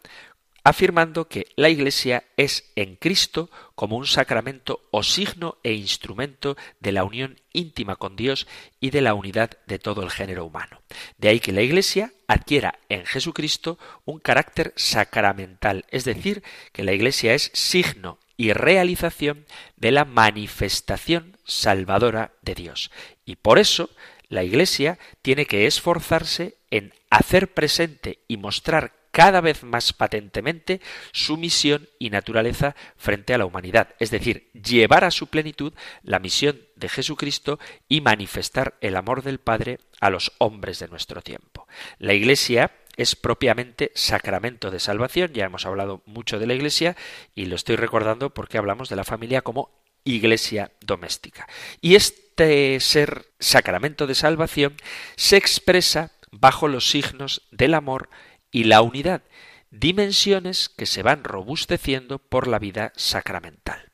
afirmando 0.65 1.27
que 1.27 1.45
la 1.55 1.69
Iglesia 1.69 2.23
es 2.37 2.71
en 2.75 2.95
Cristo 2.95 3.51
como 3.75 3.97
un 3.97 4.07
sacramento 4.07 4.81
o 4.89 5.03
signo 5.03 5.57
e 5.61 5.73
instrumento 5.73 6.57
de 6.79 6.91
la 6.91 7.03
unión 7.03 7.39
íntima 7.53 7.97
con 7.97 8.15
Dios 8.15 8.47
y 8.79 8.89
de 8.89 9.01
la 9.01 9.13
unidad 9.13 9.51
de 9.67 9.77
todo 9.77 10.01
el 10.01 10.09
género 10.09 10.43
humano. 10.43 10.81
De 11.19 11.29
ahí 11.29 11.39
que 11.39 11.51
la 11.51 11.61
Iglesia 11.61 12.13
adquiera 12.27 12.79
en 12.89 13.05
Jesucristo 13.05 13.77
un 14.05 14.17
carácter 14.17 14.73
sacramental, 14.75 15.85
es 15.91 16.03
decir, 16.03 16.41
que 16.71 16.83
la 16.83 16.93
Iglesia 16.93 17.35
es 17.35 17.51
signo 17.53 18.17
y 18.35 18.51
realización 18.51 19.45
de 19.77 19.91
la 19.91 20.03
manifestación 20.03 21.37
salvadora 21.45 22.31
de 22.41 22.55
Dios. 22.55 22.89
Y 23.23 23.35
por 23.35 23.59
eso 23.59 23.91
la 24.29 24.43
Iglesia 24.43 24.97
tiene 25.21 25.45
que 25.45 25.67
esforzarse 25.67 26.57
en 26.71 26.91
hacer 27.11 27.53
presente 27.53 28.17
y 28.27 28.37
mostrar 28.37 29.04
cada 29.15 29.39
vez 29.39 29.63
más 29.63 29.93
patentemente 29.93 30.81
su 31.13 31.37
misión 31.37 31.87
y 31.99 32.09
naturaleza 32.09 32.75
frente 32.97 33.33
a 33.33 33.37
la 33.37 33.45
humanidad, 33.45 33.95
es 33.97 34.11
decir, 34.11 34.51
llevar 34.51 35.05
a 35.05 35.11
su 35.11 35.27
plenitud 35.27 35.71
la 36.03 36.19
misión 36.19 36.59
de 36.75 36.89
Jesucristo 36.89 37.57
y 37.87 38.01
manifestar 38.01 38.75
el 38.81 38.97
amor 38.97 39.23
del 39.23 39.39
Padre 39.39 39.79
a 40.01 40.09
los 40.09 40.33
hombres 40.37 40.79
de 40.79 40.89
nuestro 40.89 41.21
tiempo. 41.21 41.65
La 41.97 42.13
Iglesia 42.13 42.73
es 42.97 43.15
propiamente 43.15 43.93
sacramento 43.95 44.69
de 44.69 44.81
salvación. 44.81 45.31
Ya 45.31 45.45
hemos 45.45 45.65
hablado 45.65 46.01
mucho 46.05 46.37
de 46.37 46.47
la 46.47 46.53
Iglesia 46.53 46.97
y 47.35 47.45
lo 47.45 47.55
estoy 47.55 47.77
recordando 47.77 48.33
porque 48.33 48.57
hablamos 48.57 48.89
de 48.89 48.97
la 48.97 49.05
familia 49.05 49.43
como 49.43 49.71
iglesia 50.03 50.73
doméstica. 50.81 51.47
Y 51.79 51.95
este 51.95 52.81
ser 52.81 53.27
sacramento 53.39 54.07
de 54.07 54.15
salvación 54.15 54.75
se 55.15 55.37
expresa 55.37 56.11
bajo 56.31 56.67
los 56.67 56.89
signos 56.89 57.43
del 57.51 57.75
amor 57.75 58.09
y 58.51 58.65
la 58.65 58.81
unidad, 58.81 59.23
dimensiones 59.71 60.69
que 60.69 60.85
se 60.85 61.03
van 61.03 61.23
robusteciendo 61.23 62.19
por 62.19 62.47
la 62.47 62.59
vida 62.59 62.93
sacramental. 62.95 63.91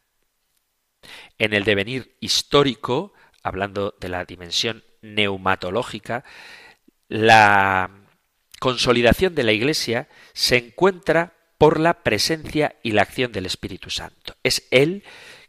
En 1.37 1.53
el 1.53 1.63
devenir 1.63 2.15
histórico, 2.19 3.13
hablando 3.41 3.95
de 3.99 4.09
la 4.09 4.25
dimensión 4.25 4.83
neumatológica, 5.01 6.23
la 7.07 7.89
consolidación 8.59 9.33
de 9.33 9.43
la 9.43 9.51
Iglesia 9.53 10.07
se 10.33 10.57
encuentra 10.57 11.33
por 11.57 11.79
la 11.79 12.03
presencia 12.03 12.75
y 12.83 12.91
la 12.91 13.01
acción 13.01 13.31
del 13.31 13.45
Espíritu 13.45 13.89
Santo. 13.89 14.35
Es 14.43 14.67
Él 14.71 15.03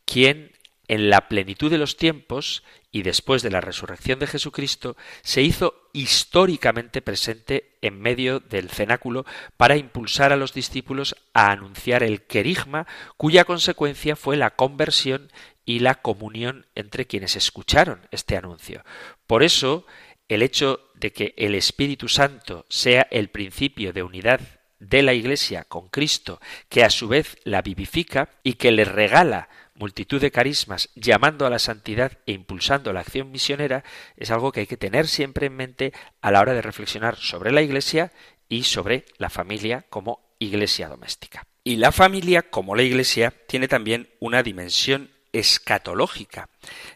quien, 0.04 0.51
en 0.88 1.10
la 1.10 1.28
plenitud 1.28 1.70
de 1.70 1.78
los 1.78 1.96
tiempos 1.96 2.62
y 2.90 3.02
después 3.02 3.42
de 3.42 3.50
la 3.50 3.60
resurrección 3.60 4.18
de 4.18 4.26
Jesucristo, 4.26 4.96
se 5.22 5.42
hizo 5.42 5.88
históricamente 5.92 7.00
presente 7.00 7.78
en 7.80 8.00
medio 8.00 8.40
del 8.40 8.68
cenáculo 8.68 9.24
para 9.56 9.76
impulsar 9.76 10.32
a 10.32 10.36
los 10.36 10.52
discípulos 10.52 11.16
a 11.32 11.50
anunciar 11.50 12.02
el 12.02 12.22
querigma, 12.22 12.86
cuya 13.16 13.44
consecuencia 13.44 14.16
fue 14.16 14.36
la 14.36 14.50
conversión 14.50 15.30
y 15.64 15.78
la 15.78 15.94
comunión 15.96 16.66
entre 16.74 17.06
quienes 17.06 17.36
escucharon 17.36 18.06
este 18.10 18.36
anuncio. 18.36 18.84
Por 19.26 19.42
eso, 19.42 19.86
el 20.28 20.42
hecho 20.42 20.90
de 20.94 21.12
que 21.12 21.34
el 21.36 21.54
Espíritu 21.54 22.08
Santo 22.08 22.66
sea 22.68 23.06
el 23.10 23.28
principio 23.28 23.92
de 23.92 24.02
unidad 24.02 24.40
de 24.78 25.02
la 25.02 25.14
Iglesia 25.14 25.64
con 25.64 25.88
Cristo, 25.88 26.40
que 26.68 26.82
a 26.82 26.90
su 26.90 27.06
vez 27.06 27.36
la 27.44 27.62
vivifica 27.62 28.30
y 28.42 28.54
que 28.54 28.72
le 28.72 28.84
regala 28.84 29.48
multitud 29.74 30.20
de 30.20 30.30
carismas 30.30 30.90
llamando 30.94 31.46
a 31.46 31.50
la 31.50 31.58
santidad 31.58 32.18
e 32.26 32.32
impulsando 32.32 32.92
la 32.92 33.00
acción 33.00 33.30
misionera, 33.30 33.84
es 34.16 34.30
algo 34.30 34.52
que 34.52 34.60
hay 34.60 34.66
que 34.66 34.76
tener 34.76 35.08
siempre 35.08 35.46
en 35.46 35.56
mente 35.56 35.92
a 36.20 36.30
la 36.30 36.40
hora 36.40 36.54
de 36.54 36.62
reflexionar 36.62 37.16
sobre 37.16 37.52
la 37.52 37.62
Iglesia 37.62 38.12
y 38.48 38.64
sobre 38.64 39.06
la 39.18 39.30
familia 39.30 39.86
como 39.88 40.36
iglesia 40.38 40.88
doméstica. 40.88 41.46
Y 41.64 41.76
la 41.76 41.92
familia, 41.92 42.42
como 42.42 42.74
la 42.74 42.82
Iglesia, 42.82 43.32
tiene 43.46 43.68
también 43.68 44.10
una 44.18 44.42
dimensión 44.42 45.10
escatológica. 45.32 46.48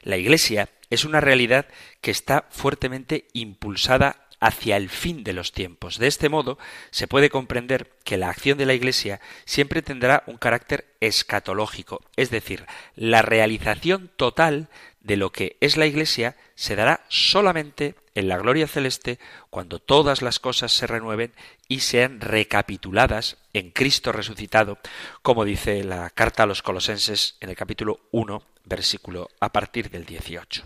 La 0.03 0.17
Iglesia 0.17 0.69
es 0.91 1.05
una 1.05 1.21
realidad 1.21 1.67
que 2.01 2.11
está 2.11 2.47
fuertemente 2.51 3.29
impulsada 3.33 4.26
hacia 4.41 4.77
el 4.77 4.89
fin 4.89 5.25
de 5.25 5.33
los 5.33 5.53
tiempos. 5.53 5.99
De 5.99 6.07
este 6.07 6.29
modo, 6.29 6.59
se 6.91 7.09
puede 7.09 7.31
comprender 7.31 7.93
que 8.05 8.17
la 8.17 8.29
acción 8.29 8.59
de 8.59 8.67
la 8.67 8.75
Iglesia 8.75 9.21
siempre 9.45 9.83
tendrá 9.83 10.25
un 10.27 10.37
carácter 10.37 10.95
escatológico, 11.01 12.03
es 12.17 12.31
decir, 12.31 12.67
la 12.95 13.23
realización 13.23 14.11
total 14.17 14.69
de 15.01 15.17
lo 15.17 15.31
que 15.31 15.57
es 15.61 15.77
la 15.77 15.87
Iglesia 15.87 16.37
se 16.57 16.75
dará 16.75 17.05
solamente 17.09 17.95
en 18.17 18.29
la 18.29 18.39
gloria 18.39 18.67
celeste 18.67 19.19
cuando 19.51 19.79
todas 19.79 20.21
las 20.21 20.41
cosas 20.41 20.73
se 20.73 20.87
renueven 20.87 21.33
y 21.69 21.81
sean 21.81 22.21
recapituladas 22.21 23.37
en 23.53 23.71
Cristo 23.71 24.11
resucitado, 24.11 24.79
como 25.23 25.45
dice 25.45 25.85
la 25.85 26.11
carta 26.11 26.43
a 26.43 26.47
los 26.47 26.63
colosenses 26.63 27.37
en 27.41 27.51
el 27.51 27.57
capítulo 27.57 28.01
1, 28.11 28.43
versículo 28.65 29.29
a 29.39 29.53
partir 29.53 29.91
del 29.91 30.07
18. 30.07 30.65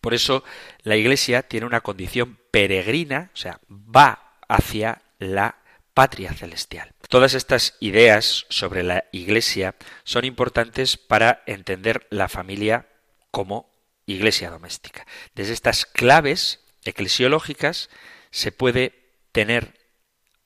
Por 0.00 0.12
eso 0.12 0.44
la 0.82 0.96
Iglesia 0.96 1.42
tiene 1.42 1.66
una 1.66 1.80
condición 1.80 2.38
peregrina, 2.56 3.30
o 3.34 3.36
sea, 3.36 3.60
va 3.68 4.38
hacia 4.48 5.02
la 5.18 5.58
patria 5.92 6.32
celestial. 6.32 6.94
Todas 7.10 7.34
estas 7.34 7.76
ideas 7.80 8.46
sobre 8.48 8.82
la 8.82 9.04
Iglesia 9.12 9.74
son 10.04 10.24
importantes 10.24 10.96
para 10.96 11.42
entender 11.44 12.06
la 12.08 12.30
familia 12.30 12.88
como 13.30 13.70
iglesia 14.06 14.48
doméstica. 14.48 15.06
Desde 15.34 15.52
estas 15.52 15.84
claves 15.84 16.60
eclesiológicas 16.82 17.90
se 18.30 18.52
puede 18.52 19.12
tener 19.32 19.78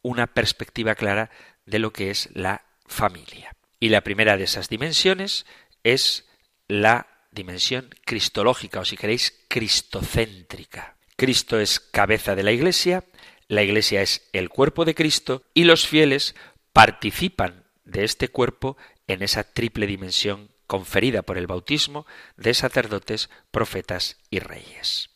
una 0.02 0.26
perspectiva 0.26 0.96
clara 0.96 1.30
de 1.64 1.78
lo 1.78 1.92
que 1.92 2.10
es 2.10 2.28
la 2.32 2.64
familia. 2.86 3.54
Y 3.78 3.90
la 3.90 4.00
primera 4.00 4.36
de 4.36 4.44
esas 4.44 4.68
dimensiones 4.68 5.46
es 5.84 6.26
la 6.66 7.06
dimensión 7.30 7.88
cristológica 8.04 8.80
o 8.80 8.84
si 8.84 8.96
queréis 8.96 9.44
cristocéntrica. 9.46 10.96
Cristo 11.20 11.60
es 11.60 11.80
cabeza 11.80 12.34
de 12.34 12.42
la 12.42 12.50
Iglesia, 12.50 13.04
la 13.46 13.62
Iglesia 13.62 14.00
es 14.00 14.26
el 14.32 14.48
cuerpo 14.48 14.86
de 14.86 14.94
Cristo 14.94 15.42
y 15.52 15.64
los 15.64 15.86
fieles 15.86 16.34
participan 16.72 17.66
de 17.84 18.04
este 18.04 18.28
cuerpo 18.28 18.78
en 19.06 19.22
esa 19.22 19.44
triple 19.44 19.86
dimensión 19.86 20.48
conferida 20.66 21.20
por 21.20 21.36
el 21.36 21.46
bautismo 21.46 22.06
de 22.38 22.54
sacerdotes, 22.54 23.28
profetas 23.50 24.16
y 24.30 24.38
reyes. 24.38 25.10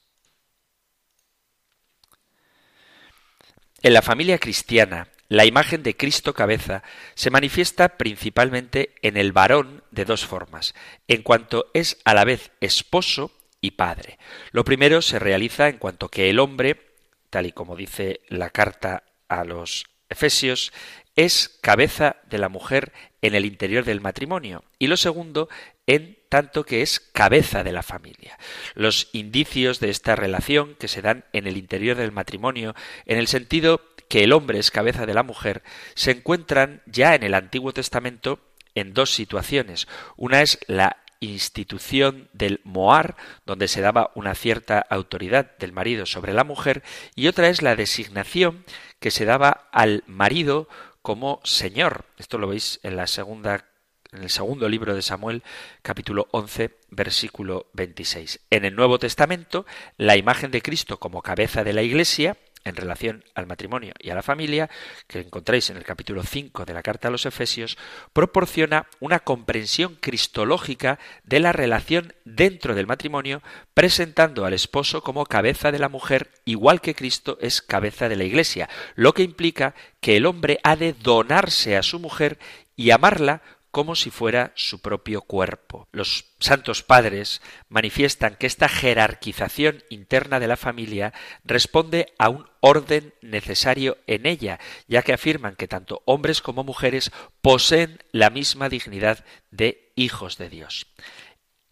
En 3.80 3.94
la 3.94 4.02
familia 4.02 4.36
cristiana, 4.36 5.08
la 5.30 5.46
imagen 5.46 5.82
de 5.82 5.96
Cristo 5.96 6.34
cabeza 6.34 6.82
se 7.14 7.30
manifiesta 7.30 7.96
principalmente 7.96 8.94
en 9.00 9.16
el 9.16 9.32
varón 9.32 9.82
de 9.90 10.04
dos 10.04 10.26
formas, 10.26 10.74
en 11.08 11.22
cuanto 11.22 11.70
es 11.72 11.96
a 12.04 12.12
la 12.12 12.26
vez 12.26 12.50
esposo 12.60 13.32
y 13.64 13.70
padre. 13.70 14.18
Lo 14.53 14.62
primero 14.62 15.00
se 15.00 15.18
realiza 15.18 15.70
en 15.70 15.79
cuanto 15.79 16.11
que 16.11 16.29
el 16.29 16.38
hombre, 16.38 16.83
tal 17.31 17.46
y 17.46 17.53
como 17.53 17.77
dice 17.77 18.20
la 18.29 18.50
carta 18.50 19.05
a 19.27 19.44
los 19.44 19.87
Efesios, 20.11 20.70
es 21.16 21.59
cabeza 21.62 22.16
de 22.29 22.37
la 22.37 22.50
mujer 22.50 22.92
en 23.22 23.35
el 23.35 23.46
interior 23.46 23.87
del 23.87 24.03
matrimonio 24.03 24.64
y 24.79 24.88
lo 24.88 24.98
segundo 24.98 25.48
en 25.87 26.18
tanto 26.29 26.64
que 26.64 26.83
es 26.83 27.00
cabeza 27.00 27.64
de 27.64 27.72
la 27.72 27.83
familia. 27.83 28.38
Los 28.74 29.09
indicios 29.12 29.81
de 29.81 29.88
esta 29.88 30.14
relación 30.14 30.74
que 30.74 30.88
se 30.88 31.00
dan 31.00 31.24
en 31.33 31.46
el 31.46 31.57
interior 31.57 31.96
del 31.96 32.12
matrimonio 32.12 32.74
en 33.07 33.16
el 33.16 33.29
sentido 33.29 33.81
que 34.09 34.24
el 34.24 34.33
hombre 34.35 34.59
es 34.59 34.70
cabeza 34.70 35.07
de 35.07 35.14
la 35.14 35.22
mujer 35.22 35.62
se 35.94 36.11
encuentran 36.11 36.83
ya 36.85 37.14
en 37.14 37.22
el 37.22 37.33
Antiguo 37.33 37.72
Testamento 37.72 38.40
en 38.74 38.92
dos 38.92 39.11
situaciones. 39.14 39.88
Una 40.16 40.42
es 40.42 40.59
la 40.66 41.03
institución 41.24 42.28
del 42.32 42.60
Moar, 42.64 43.16
donde 43.46 43.68
se 43.68 43.80
daba 43.80 44.10
una 44.14 44.34
cierta 44.34 44.78
autoridad 44.78 45.56
del 45.58 45.72
marido 45.72 46.06
sobre 46.06 46.32
la 46.32 46.44
mujer, 46.44 46.82
y 47.14 47.28
otra 47.28 47.48
es 47.48 47.62
la 47.62 47.76
designación 47.76 48.64
que 49.00 49.10
se 49.10 49.24
daba 49.24 49.68
al 49.72 50.04
marido 50.06 50.68
como 51.02 51.40
Señor. 51.44 52.06
Esto 52.18 52.38
lo 52.38 52.48
veis 52.48 52.80
en 52.82 52.96
la 52.96 53.06
segunda 53.06 53.66
en 54.14 54.22
el 54.22 54.30
segundo 54.30 54.68
libro 54.68 54.94
de 54.94 55.02
Samuel, 55.02 55.42
capítulo 55.82 56.28
11, 56.30 56.70
versículo 56.90 57.66
26. 57.72 58.40
En 58.50 58.64
el 58.64 58.76
Nuevo 58.76 58.98
Testamento, 59.00 59.66
la 59.96 60.16
imagen 60.16 60.52
de 60.52 60.62
Cristo 60.62 61.00
como 61.00 61.20
cabeza 61.20 61.64
de 61.64 61.72
la 61.72 61.82
Iglesia 61.82 62.37
en 62.64 62.77
relación 62.77 63.24
al 63.35 63.46
matrimonio 63.46 63.92
y 63.98 64.11
a 64.11 64.14
la 64.14 64.22
familia, 64.22 64.70
que 65.07 65.20
encontráis 65.20 65.70
en 65.70 65.77
el 65.77 65.85
capítulo 65.85 66.22
5 66.22 66.64
de 66.64 66.74
la 66.74 66.83
carta 66.83 67.09
a 67.09 67.11
los 67.11 67.27
Efesios, 67.27 67.77
proporciona 68.12 68.87
una 69.00 69.20
comprensión 69.20 69.96
cristológica 70.00 70.98
de 71.24 71.40
la 71.40 71.53
relación 71.53 72.14
dentro 72.24 72.74
del 72.74 72.87
matrimonio, 72.87 73.42
presentando 73.74 74.44
al 74.44 74.55
esposo 74.55 75.03
como 75.03 75.27
cabeza 75.27 75.72
de 75.72 75.79
la 75.79 75.88
mujer, 75.88 76.31
igual 76.44 76.81
que 76.81 76.94
Cristo 76.94 77.38
es 77.40 77.61
cabeza 77.61 78.09
de 78.09 78.16
la 78.16 78.24
Iglesia, 78.24 78.68
lo 78.94 79.12
que 79.12 79.22
implica 79.22 79.74
que 80.00 80.16
el 80.16 80.27
hombre 80.27 80.59
ha 80.62 80.77
de 80.77 80.92
donarse 80.92 81.77
a 81.77 81.83
su 81.83 81.98
mujer 82.00 82.38
y 82.77 82.90
amarla 82.90 83.42
como 83.74 83.96
si 83.96 84.12
fuera 84.12 84.52
su 84.54 84.80
propio 84.80 85.22
cuerpo. 85.22 85.88
Los 85.90 86.26
santos 86.38 86.84
padres 86.84 87.42
manifiestan 87.68 88.37
que 88.37 88.46
esta 88.46 88.68
jerarquización 88.68 89.82
interna 89.90 90.38
de 90.38 90.46
la 90.46 90.56
familia 90.56 91.12
responde 91.42 92.12
a 92.16 92.28
un 92.28 92.46
orden 92.60 93.14
necesario 93.20 93.98
en 94.06 94.26
ella, 94.26 94.60
ya 94.87 95.02
que 95.02 95.12
afirman 95.12 95.56
que 95.56 95.66
tanto 95.66 96.02
hombres 96.04 96.40
como 96.40 96.62
mujeres 96.62 97.10
poseen 97.42 97.98
la 98.12 98.30
misma 98.30 98.68
dignidad 98.68 99.24
de 99.50 99.92
hijos 99.96 100.38
de 100.38 100.50
Dios. 100.50 100.87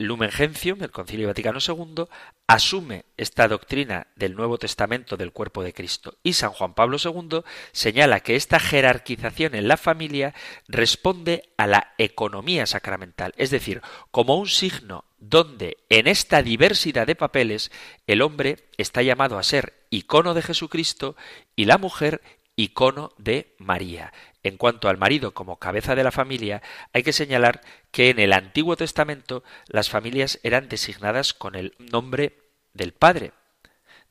Lumen 0.02 0.30
Gentium, 0.30 0.82
el 0.82 0.90
Concilio 0.90 1.28
Vaticano 1.28 1.58
II, 1.66 2.04
asume 2.46 3.04
esta 3.16 3.48
doctrina 3.48 4.08
del 4.16 4.34
Nuevo 4.34 4.58
Testamento 4.58 5.16
del 5.16 5.32
cuerpo 5.32 5.62
de 5.62 5.72
Cristo 5.72 6.18
y 6.22 6.34
San 6.34 6.50
Juan 6.50 6.74
Pablo 6.74 6.98
II 7.02 7.42
señala 7.72 8.20
que 8.20 8.36
esta 8.36 8.60
jerarquización 8.60 9.54
en 9.54 9.68
la 9.68 9.76
familia 9.76 10.34
responde 10.68 11.50
a 11.56 11.66
la 11.66 11.94
economía 11.98 12.66
sacramental, 12.66 13.32
es 13.36 13.50
decir, 13.50 13.80
como 14.10 14.36
un 14.36 14.48
signo 14.48 15.04
donde 15.18 15.78
en 15.88 16.08
esta 16.08 16.42
diversidad 16.42 17.06
de 17.06 17.14
papeles 17.14 17.70
el 18.06 18.22
hombre 18.22 18.68
está 18.76 19.02
llamado 19.02 19.38
a 19.38 19.42
ser 19.42 19.86
icono 19.90 20.34
de 20.34 20.42
Jesucristo 20.42 21.16
y 21.54 21.66
la 21.66 21.78
mujer 21.78 22.20
icono 22.56 23.12
de 23.18 23.54
María. 23.58 24.12
En 24.42 24.57
cuanto 24.57 24.88
al 24.88 24.98
marido 24.98 25.35
como 25.35 25.59
cabeza 25.59 25.94
de 25.94 26.05
la 26.05 26.11
familia, 26.11 26.62
hay 26.92 27.02
que 27.02 27.12
señalar 27.12 27.61
que 27.90 28.11
en 28.11 28.18
el 28.18 28.33
Antiguo 28.33 28.76
Testamento 28.76 29.44
las 29.68 29.88
familias 29.88 30.40
eran 30.42 30.68
designadas 30.68 31.33
con 31.33 31.55
el 31.55 31.74
nombre 31.78 32.38
del 32.74 32.92
padre. 32.92 33.33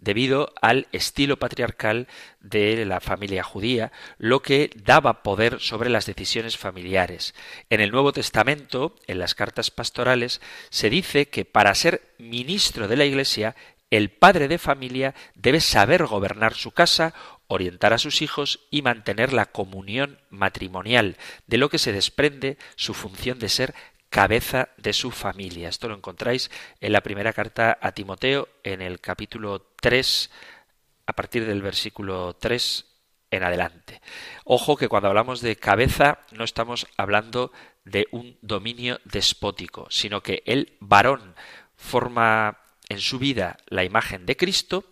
debido 0.02 0.52
al 0.62 0.88
estilo 0.92 1.38
patriarcal 1.38 2.08
de 2.40 2.86
la 2.86 3.00
familia 3.00 3.44
judía, 3.44 3.92
lo 4.18 4.42
que 4.42 4.72
daba 4.76 5.22
poder 5.22 5.60
sobre 5.60 5.92
las 5.92 6.08
decisiones 6.08 6.58
familiares. 6.58 7.36
En 7.70 7.82
el 7.82 7.92
Nuevo 7.92 8.12
Testamento, 8.12 8.96
en 9.06 9.20
las 9.20 9.36
cartas 9.36 9.70
pastorales, 9.70 10.42
se 10.72 10.90
dice 10.90 11.28
que 11.28 11.46
para 11.46 11.76
ser 11.76 12.02
ministro 12.18 12.88
de 12.88 12.98
la 12.98 13.06
Iglesia, 13.06 13.56
el 13.92 14.10
padre 14.10 14.48
de 14.48 14.58
familia 14.58 15.14
debe 15.36 15.60
saber 15.60 16.06
gobernar 16.06 16.56
su 16.56 16.72
casa, 16.72 17.14
orientar 17.48 17.94
a 17.94 17.98
sus 17.98 18.22
hijos 18.22 18.62
y 18.72 18.82
mantener 18.82 19.34
la 19.34 19.46
comunión 19.46 20.20
matrimonial, 20.30 21.18
de 21.46 21.58
lo 21.58 21.70
que 21.70 21.78
se 21.78 21.92
desprende 21.92 22.58
su 22.76 22.94
función 22.94 23.38
de 23.38 23.50
ser 23.50 23.76
cabeza 24.10 24.70
de 24.78 24.94
su 24.94 25.12
familia. 25.12 25.70
Esto 25.70 25.88
lo 25.88 25.96
encontráis 25.96 26.50
en 26.80 26.94
la 26.94 27.02
primera 27.02 27.34
carta 27.34 27.78
a 27.82 27.92
Timoteo, 27.92 28.48
en 28.64 28.82
el 28.82 29.00
capítulo 29.00 29.68
3, 29.82 30.32
a 31.06 31.14
partir 31.14 31.46
del 31.46 31.62
versículo 31.62 32.36
3 32.36 32.86
en 33.32 33.44
adelante. 33.44 34.02
Ojo 34.46 34.78
que 34.78 34.88
cuando 34.88 35.10
hablamos 35.10 35.42
de 35.42 35.56
cabeza 35.58 36.20
no 36.32 36.44
estamos 36.44 36.88
hablando 36.98 37.52
de 37.84 38.08
un 38.12 38.38
dominio 38.42 39.00
despótico, 39.06 39.88
sino 39.90 40.22
que 40.22 40.44
el 40.46 40.78
varón 40.80 41.36
forma 41.76 42.61
en 42.92 43.00
su 43.00 43.20
vida 43.20 43.58
la 43.68 43.86
imagen 43.86 44.26
de 44.26 44.36
Cristo 44.36 44.84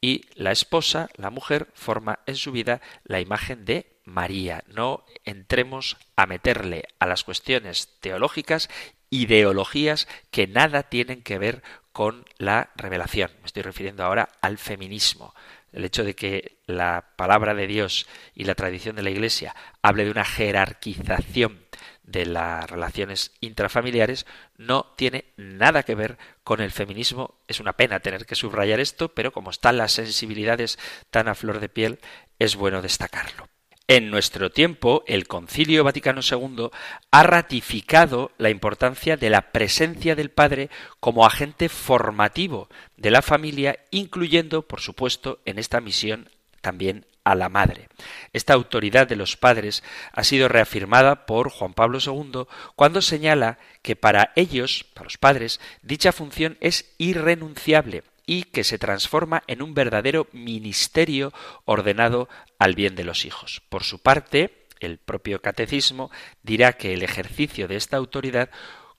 y 0.00 0.26
la 0.34 0.52
esposa, 0.52 1.08
la 1.16 1.30
mujer, 1.30 1.68
forma 1.74 2.20
en 2.26 2.36
su 2.36 2.52
vida 2.52 2.80
la 3.02 3.20
imagen 3.20 3.64
de 3.64 3.98
María. 4.04 4.62
No 4.68 5.04
entremos 5.24 5.96
a 6.14 6.26
meterle 6.26 6.84
a 7.00 7.06
las 7.06 7.24
cuestiones 7.24 7.98
teológicas 8.00 8.70
ideologías 9.10 10.06
que 10.30 10.46
nada 10.46 10.84
tienen 10.84 11.22
que 11.22 11.38
ver 11.38 11.62
con 11.92 12.24
la 12.38 12.70
revelación. 12.76 13.32
Me 13.40 13.46
estoy 13.46 13.64
refiriendo 13.64 14.04
ahora 14.04 14.28
al 14.40 14.58
feminismo. 14.58 15.34
El 15.72 15.84
hecho 15.84 16.04
de 16.04 16.14
que 16.14 16.60
la 16.66 17.12
palabra 17.16 17.54
de 17.54 17.66
Dios 17.66 18.06
y 18.34 18.44
la 18.44 18.54
tradición 18.54 18.94
de 18.94 19.02
la 19.02 19.10
Iglesia 19.10 19.56
hable 19.82 20.04
de 20.04 20.12
una 20.12 20.24
jerarquización 20.24 21.67
de 22.08 22.24
las 22.24 22.68
relaciones 22.68 23.32
intrafamiliares 23.40 24.26
no 24.56 24.94
tiene 24.96 25.26
nada 25.36 25.82
que 25.82 25.94
ver 25.94 26.16
con 26.42 26.60
el 26.60 26.70
feminismo. 26.70 27.38
Es 27.46 27.60
una 27.60 27.74
pena 27.74 28.00
tener 28.00 28.24
que 28.24 28.34
subrayar 28.34 28.80
esto, 28.80 29.10
pero 29.10 29.30
como 29.30 29.50
están 29.50 29.76
las 29.76 29.92
sensibilidades 29.92 30.78
tan 31.10 31.28
a 31.28 31.34
flor 31.34 31.60
de 31.60 31.68
piel, 31.68 32.00
es 32.38 32.56
bueno 32.56 32.80
destacarlo. 32.80 33.48
En 33.90 34.10
nuestro 34.10 34.50
tiempo, 34.50 35.02
el 35.06 35.26
Concilio 35.26 35.84
Vaticano 35.84 36.20
II 36.22 36.68
ha 37.10 37.22
ratificado 37.22 38.32
la 38.38 38.50
importancia 38.50 39.16
de 39.16 39.30
la 39.30 39.52
presencia 39.52 40.14
del 40.14 40.30
padre 40.30 40.68
como 41.00 41.24
agente 41.24 41.68
formativo 41.68 42.68
de 42.96 43.10
la 43.10 43.22
familia, 43.22 43.78
incluyendo, 43.90 44.62
por 44.62 44.80
supuesto, 44.80 45.40
en 45.44 45.58
esta 45.58 45.80
misión 45.80 46.28
también 46.60 47.06
a 47.30 47.34
la 47.34 47.48
madre. 47.48 47.88
Esta 48.32 48.54
autoridad 48.54 49.06
de 49.06 49.16
los 49.16 49.36
padres 49.36 49.82
ha 50.12 50.24
sido 50.24 50.48
reafirmada 50.48 51.26
por 51.26 51.50
Juan 51.50 51.74
Pablo 51.74 51.98
II 52.04 52.44
cuando 52.74 53.02
señala 53.02 53.58
que 53.82 53.96
para 53.96 54.32
ellos, 54.34 54.84
para 54.94 55.04
los 55.04 55.18
padres, 55.18 55.60
dicha 55.82 56.12
función 56.12 56.56
es 56.60 56.94
irrenunciable 56.96 58.02
y 58.24 58.44
que 58.44 58.64
se 58.64 58.78
transforma 58.78 59.42
en 59.46 59.62
un 59.62 59.74
verdadero 59.74 60.26
ministerio 60.32 61.32
ordenado 61.64 62.28
al 62.58 62.74
bien 62.74 62.94
de 62.94 63.04
los 63.04 63.24
hijos. 63.24 63.62
Por 63.68 63.84
su 63.84 63.98
parte, 64.00 64.66
el 64.80 64.98
propio 64.98 65.40
catecismo 65.42 66.10
dirá 66.42 66.74
que 66.74 66.94
el 66.94 67.02
ejercicio 67.02 67.68
de 67.68 67.76
esta 67.76 67.96
autoridad 67.96 68.50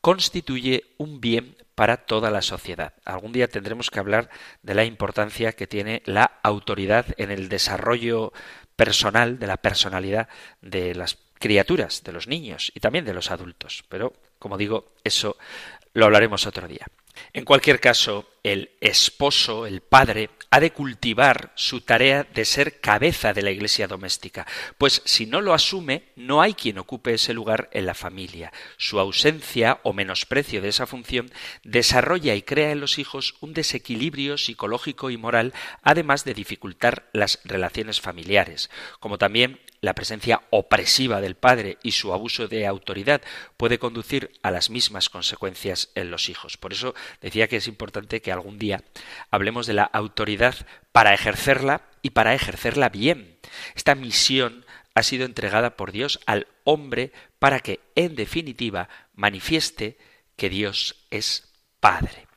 constituye 0.01 0.85
un 0.97 1.19
bien 1.19 1.55
para 1.79 1.95
toda 1.95 2.29
la 2.29 2.41
sociedad. 2.41 2.91
Algún 3.05 3.31
día 3.31 3.47
tendremos 3.47 3.89
que 3.89 3.99
hablar 3.99 4.29
de 4.63 4.73
la 4.73 4.83
importancia 4.83 5.53
que 5.53 5.65
tiene 5.65 6.01
la 6.03 6.29
autoridad 6.43 7.05
en 7.15 7.31
el 7.31 7.47
desarrollo 7.47 8.33
personal, 8.75 9.39
de 9.39 9.47
la 9.47 9.55
personalidad 9.55 10.27
de 10.59 10.93
las 10.93 11.17
criaturas, 11.35 12.03
de 12.03 12.11
los 12.11 12.27
niños 12.27 12.69
y 12.75 12.81
también 12.81 13.05
de 13.05 13.13
los 13.13 13.31
adultos. 13.31 13.85
Pero, 13.87 14.11
como 14.39 14.57
digo, 14.57 14.91
eso 15.05 15.37
lo 15.93 16.03
hablaremos 16.03 16.45
otro 16.45 16.67
día. 16.67 16.85
En 17.31 17.45
cualquier 17.45 17.79
caso, 17.79 18.29
el 18.43 18.71
esposo, 18.81 19.65
el 19.65 19.79
padre, 19.79 20.31
ha 20.51 20.59
de 20.59 20.71
cultivar 20.71 21.51
su 21.55 21.81
tarea 21.81 22.23
de 22.23 22.45
ser 22.45 22.79
cabeza 22.79 23.33
de 23.33 23.41
la 23.41 23.51
iglesia 23.51 23.87
doméstica, 23.87 24.47
pues 24.77 25.01
si 25.05 25.25
no 25.25 25.41
lo 25.41 25.53
asume, 25.53 26.03
no 26.15 26.41
hay 26.41 26.53
quien 26.53 26.79
ocupe 26.79 27.13
ese 27.13 27.33
lugar 27.33 27.69
en 27.71 27.85
la 27.85 27.93
familia. 27.93 28.51
Su 28.77 28.99
ausencia 28.99 29.79
o 29.83 29.93
menosprecio 29.93 30.61
de 30.61 30.69
esa 30.69 30.87
función 30.87 31.31
desarrolla 31.63 32.35
y 32.35 32.41
crea 32.41 32.71
en 32.71 32.79
los 32.79 32.97
hijos 32.97 33.35
un 33.41 33.53
desequilibrio 33.53 34.37
psicológico 34.37 35.09
y 35.09 35.17
moral, 35.17 35.53
además 35.83 36.25
de 36.25 36.33
dificultar 36.33 37.09
las 37.13 37.39
relaciones 37.43 38.01
familiares, 38.01 38.69
como 38.99 39.17
también 39.17 39.59
la 39.81 39.93
presencia 39.93 40.41
opresiva 40.49 41.21
del 41.21 41.35
padre 41.35 41.77
y 41.83 41.91
su 41.91 42.13
abuso 42.13 42.47
de 42.47 42.67
autoridad 42.67 43.21
puede 43.57 43.79
conducir 43.79 44.31
a 44.43 44.51
las 44.51 44.69
mismas 44.69 45.09
consecuencias 45.09 45.89
en 45.95 46.11
los 46.11 46.29
hijos. 46.29 46.57
Por 46.57 46.73
eso 46.73 46.95
decía 47.21 47.47
que 47.47 47.57
es 47.57 47.67
importante 47.67 48.21
que 48.21 48.31
algún 48.31 48.59
día 48.59 48.83
hablemos 49.31 49.67
de 49.67 49.73
la 49.73 49.83
autoridad 49.83 50.55
para 50.91 51.13
ejercerla 51.13 51.81
y 52.01 52.11
para 52.11 52.33
ejercerla 52.33 52.89
bien. 52.89 53.39
Esta 53.75 53.95
misión 53.95 54.65
ha 54.95 55.03
sido 55.03 55.25
entregada 55.25 55.77
por 55.77 55.91
Dios 55.91 56.19
al 56.25 56.47
hombre 56.63 57.11
para 57.39 57.59
que, 57.59 57.79
en 57.95 58.15
definitiva, 58.15 58.89
manifieste 59.13 59.97
que 60.35 60.49
Dios 60.49 61.05
es 61.09 61.53
Padre. 61.79 62.27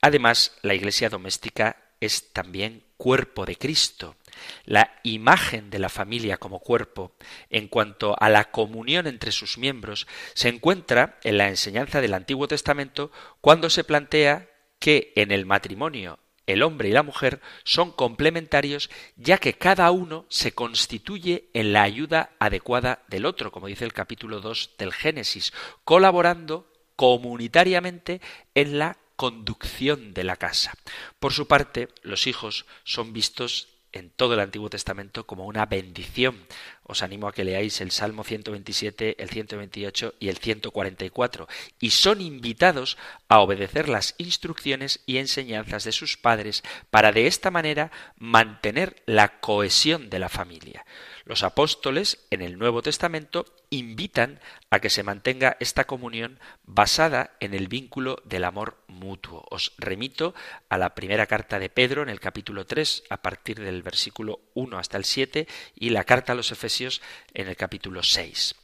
Además, 0.00 0.56
la 0.62 0.74
Iglesia 0.74 1.08
doméstica 1.08 1.76
es 2.00 2.32
también 2.32 2.84
cuerpo 2.96 3.46
de 3.46 3.56
Cristo. 3.56 4.16
La 4.64 5.00
imagen 5.02 5.70
de 5.70 5.78
la 5.78 5.88
familia 5.88 6.36
como 6.36 6.60
cuerpo, 6.60 7.14
en 7.50 7.68
cuanto 7.68 8.16
a 8.20 8.28
la 8.28 8.50
comunión 8.50 9.06
entre 9.06 9.32
sus 9.32 9.58
miembros, 9.58 10.06
se 10.34 10.48
encuentra 10.48 11.18
en 11.22 11.38
la 11.38 11.48
enseñanza 11.48 12.00
del 12.00 12.14
Antiguo 12.14 12.48
Testamento 12.48 13.10
cuando 13.40 13.70
se 13.70 13.84
plantea 13.84 14.48
que 14.78 15.12
en 15.16 15.32
el 15.32 15.46
matrimonio 15.46 16.18
el 16.46 16.62
hombre 16.62 16.88
y 16.88 16.92
la 16.92 17.02
mujer 17.02 17.40
son 17.64 17.90
complementarios 17.90 18.90
ya 19.16 19.38
que 19.38 19.54
cada 19.54 19.90
uno 19.90 20.26
se 20.28 20.52
constituye 20.52 21.48
en 21.54 21.72
la 21.72 21.82
ayuda 21.82 22.32
adecuada 22.38 23.02
del 23.08 23.24
otro, 23.24 23.50
como 23.50 23.66
dice 23.66 23.84
el 23.84 23.92
capítulo 23.92 24.40
2 24.40 24.72
del 24.78 24.92
Génesis, 24.92 25.52
colaborando 25.84 26.70
comunitariamente 26.96 28.20
en 28.54 28.78
la 28.78 28.98
conducción 29.16 30.12
de 30.12 30.24
la 30.24 30.36
casa. 30.36 30.74
Por 31.18 31.32
su 31.32 31.46
parte, 31.46 31.88
los 32.02 32.26
hijos 32.26 32.66
son 32.84 33.12
vistos 33.12 33.68
en 33.94 34.10
todo 34.10 34.34
el 34.34 34.40
Antiguo 34.40 34.68
Testamento 34.68 35.26
como 35.26 35.46
una 35.46 35.66
bendición. 35.66 36.36
Os 36.84 37.02
animo 37.02 37.28
a 37.28 37.32
que 37.32 37.44
leáis 37.44 37.80
el 37.80 37.90
Salmo 37.90 38.24
127, 38.24 39.16
el 39.22 39.30
128 39.30 40.14
y 40.20 40.28
el 40.28 40.36
144, 40.36 41.48
y 41.80 41.90
son 41.90 42.20
invitados 42.20 42.98
a 43.28 43.40
obedecer 43.40 43.88
las 43.88 44.14
instrucciones 44.18 45.00
y 45.06 45.16
enseñanzas 45.16 45.84
de 45.84 45.92
sus 45.92 46.18
padres 46.18 46.62
para 46.90 47.10
de 47.10 47.26
esta 47.26 47.50
manera 47.50 47.90
mantener 48.18 49.02
la 49.06 49.40
cohesión 49.40 50.10
de 50.10 50.18
la 50.18 50.28
familia. 50.28 50.84
Los 51.24 51.42
apóstoles 51.42 52.26
en 52.30 52.42
el 52.42 52.58
Nuevo 52.58 52.82
Testamento 52.82 53.46
invitan 53.70 54.40
a 54.68 54.80
que 54.80 54.90
se 54.90 55.02
mantenga 55.02 55.56
esta 55.60 55.84
comunión 55.84 56.38
basada 56.64 57.30
en 57.40 57.54
el 57.54 57.68
vínculo 57.68 58.20
del 58.24 58.44
amor 58.44 58.76
mutuo. 58.88 59.46
Os 59.50 59.72
remito 59.78 60.34
a 60.68 60.76
la 60.76 60.94
primera 60.94 61.26
carta 61.26 61.58
de 61.58 61.70
Pedro 61.70 62.02
en 62.02 62.10
el 62.10 62.20
capítulo 62.20 62.66
3 62.66 63.04
a 63.08 63.22
partir 63.22 63.58
del 63.60 63.82
versículo 63.82 64.40
1 64.54 64.78
hasta 64.78 64.96
el 64.96 65.04
7 65.04 65.46
y 65.74 65.90
la 65.90 66.04
carta 66.04 66.32
a 66.32 66.34
los 66.34 66.52
Efesios 66.52 67.02
en 67.34 67.48
el 67.48 67.56
capítulo 67.56 68.02
6. 68.02 68.54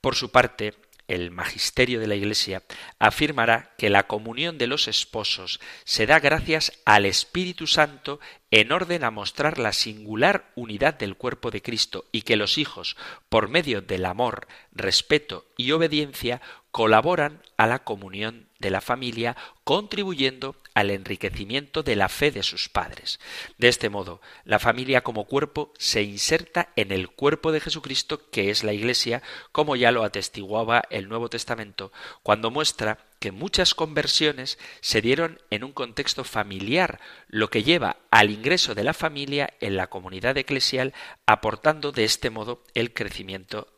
Por 0.00 0.14
su 0.14 0.30
parte, 0.30 0.74
el 1.08 1.30
magisterio 1.30 2.00
de 2.00 2.06
la 2.06 2.14
Iglesia 2.14 2.62
afirmará 2.98 3.74
que 3.78 3.88
la 3.88 4.06
comunión 4.06 4.58
de 4.58 4.66
los 4.66 4.88
esposos 4.88 5.58
se 5.84 6.06
da 6.06 6.20
gracias 6.20 6.72
al 6.84 7.06
Espíritu 7.06 7.66
Santo 7.66 8.20
en 8.50 8.72
orden 8.72 9.04
a 9.04 9.10
mostrar 9.10 9.58
la 9.58 9.72
singular 9.72 10.52
unidad 10.54 10.94
del 10.94 11.16
cuerpo 11.16 11.50
de 11.50 11.62
Cristo 11.62 12.04
y 12.12 12.22
que 12.22 12.36
los 12.36 12.58
hijos, 12.58 12.96
por 13.30 13.48
medio 13.48 13.80
del 13.80 14.04
amor, 14.04 14.46
respeto 14.72 15.46
y 15.56 15.72
obediencia, 15.72 16.42
colaboran 16.70 17.42
a 17.56 17.66
la 17.66 17.84
comunión 17.84 18.47
de 18.58 18.70
la 18.70 18.80
familia, 18.80 19.36
contribuyendo 19.64 20.56
al 20.74 20.90
enriquecimiento 20.90 21.82
de 21.82 21.96
la 21.96 22.08
fe 22.08 22.30
de 22.30 22.42
sus 22.42 22.68
padres. 22.68 23.18
De 23.56 23.68
este 23.68 23.88
modo, 23.88 24.20
la 24.44 24.58
familia 24.58 25.02
como 25.02 25.24
cuerpo 25.24 25.72
se 25.78 26.02
inserta 26.02 26.70
en 26.76 26.92
el 26.92 27.08
cuerpo 27.08 27.52
de 27.52 27.60
Jesucristo, 27.60 28.30
que 28.30 28.50
es 28.50 28.64
la 28.64 28.72
Iglesia, 28.72 29.22
como 29.52 29.76
ya 29.76 29.90
lo 29.90 30.04
atestiguaba 30.04 30.82
el 30.90 31.08
Nuevo 31.08 31.28
Testamento, 31.28 31.92
cuando 32.22 32.50
muestra 32.50 32.98
que 33.18 33.32
muchas 33.32 33.74
conversiones 33.74 34.58
se 34.80 35.00
dieron 35.00 35.40
en 35.50 35.64
un 35.64 35.72
contexto 35.72 36.24
familiar, 36.24 37.00
lo 37.28 37.50
que 37.50 37.64
lleva 37.64 37.96
al 38.10 38.30
ingreso 38.30 38.74
de 38.74 38.84
la 38.84 38.94
familia 38.94 39.54
en 39.60 39.76
la 39.76 39.88
comunidad 39.88 40.36
eclesial, 40.36 40.94
aportando 41.26 41.92
de 41.92 42.04
este 42.04 42.30
modo 42.30 42.62
el 42.74 42.92
crecimiento 42.92 43.77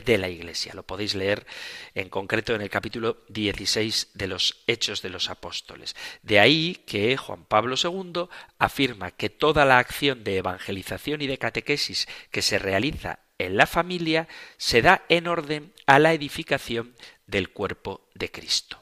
de 0.00 0.18
la 0.18 0.28
Iglesia. 0.28 0.72
Lo 0.74 0.82
podéis 0.82 1.14
leer 1.14 1.46
en 1.94 2.08
concreto 2.08 2.54
en 2.54 2.62
el 2.62 2.70
capítulo 2.70 3.24
16 3.28 4.10
de 4.14 4.26
los 4.26 4.62
Hechos 4.66 5.02
de 5.02 5.10
los 5.10 5.30
Apóstoles. 5.30 5.94
De 6.22 6.40
ahí 6.40 6.82
que 6.86 7.16
Juan 7.16 7.44
Pablo 7.44 7.76
II 7.82 8.28
afirma 8.58 9.12
que 9.12 9.30
toda 9.30 9.64
la 9.64 9.78
acción 9.78 10.24
de 10.24 10.38
evangelización 10.38 11.22
y 11.22 11.26
de 11.26 11.38
catequesis 11.38 12.08
que 12.30 12.42
se 12.42 12.58
realiza 12.58 13.20
en 13.38 13.56
la 13.56 13.66
familia 13.66 14.28
se 14.56 14.82
da 14.82 15.04
en 15.08 15.26
orden 15.26 15.72
a 15.86 15.98
la 15.98 16.12
edificación 16.12 16.94
del 17.26 17.50
cuerpo 17.50 18.08
de 18.14 18.30
Cristo. 18.30 18.80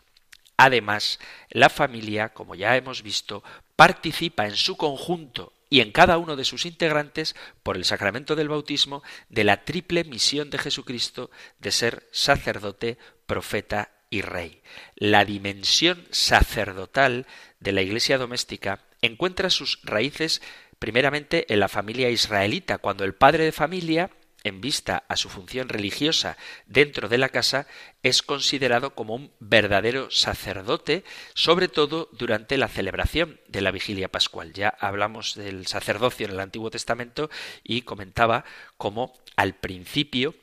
Además, 0.57 1.19
la 1.49 1.69
familia, 1.69 2.31
como 2.31 2.55
ya 2.55 2.77
hemos 2.77 3.03
visto, 3.03 3.43
participa 3.77 4.47
en 4.47 4.57
su 4.57 4.77
conjunto 4.77 5.53
y 5.73 5.81
en 5.81 5.91
cada 5.91 6.19
uno 6.19 6.37
de 6.37 6.45
sus 6.45 6.67
integrantes, 6.67 7.35
por 7.63 7.79
el 7.79 7.87
sacramento 7.87 8.37
del 8.37 8.51
bautismo, 8.51 9.03
de 9.31 9.43
la 9.43 9.65
triple 9.65 10.05
misión 10.05 10.51
de 10.51 10.59
Jesucristo 10.59 11.31
de 11.61 11.71
ser 11.71 12.07
sacerdote, 12.13 12.99
profeta 13.25 13.91
y 14.11 14.21
rey. 14.21 14.61
La 14.97 15.25
dimensión 15.25 16.07
sacerdotal 16.11 17.27
de 17.59 17.73
la 17.73 17.81
Iglesia 17.81 18.19
doméstica 18.19 18.81
encuentra 19.01 19.49
sus 19.49 19.81
raíces 19.83 20.43
primeramente 20.79 21.51
en 21.51 21.61
la 21.61 21.69
familia 21.69 22.11
israelita, 22.11 22.77
cuando 22.77 23.05
el 23.05 23.15
padre 23.15 23.45
de 23.45 23.53
familia 23.53 24.11
en 24.45 24.61
vista 24.61 25.05
a 25.09 25.17
su 25.17 25.29
función 25.29 25.69
religiosa 25.69 26.37
dentro 26.67 27.09
de 27.09 27.19
la 27.19 27.29
casa, 27.29 27.67
es 28.03 28.23
considerado 28.23 28.95
como 28.95 29.15
un 29.15 29.33
verdadero 29.41 30.11
sacerdote, 30.11 31.05
sobre 31.35 31.69
todo 31.69 32.09
durante 32.13 32.57
la 32.57 32.69
celebración 32.69 33.41
de 33.49 33.61
la 33.61 33.71
vigilia 33.71 34.09
pascual. 34.09 34.53
Ya 34.53 34.69
hablamos 34.69 35.35
del 35.35 35.67
sacerdocio 35.67 36.27
en 36.27 36.33
el 36.33 36.41
Antiguo 36.41 36.71
Testamento 36.71 37.31
y 37.63 37.83
comentaba 37.83 38.45
cómo 38.77 39.15
al 39.37 39.55
principio 39.55 40.35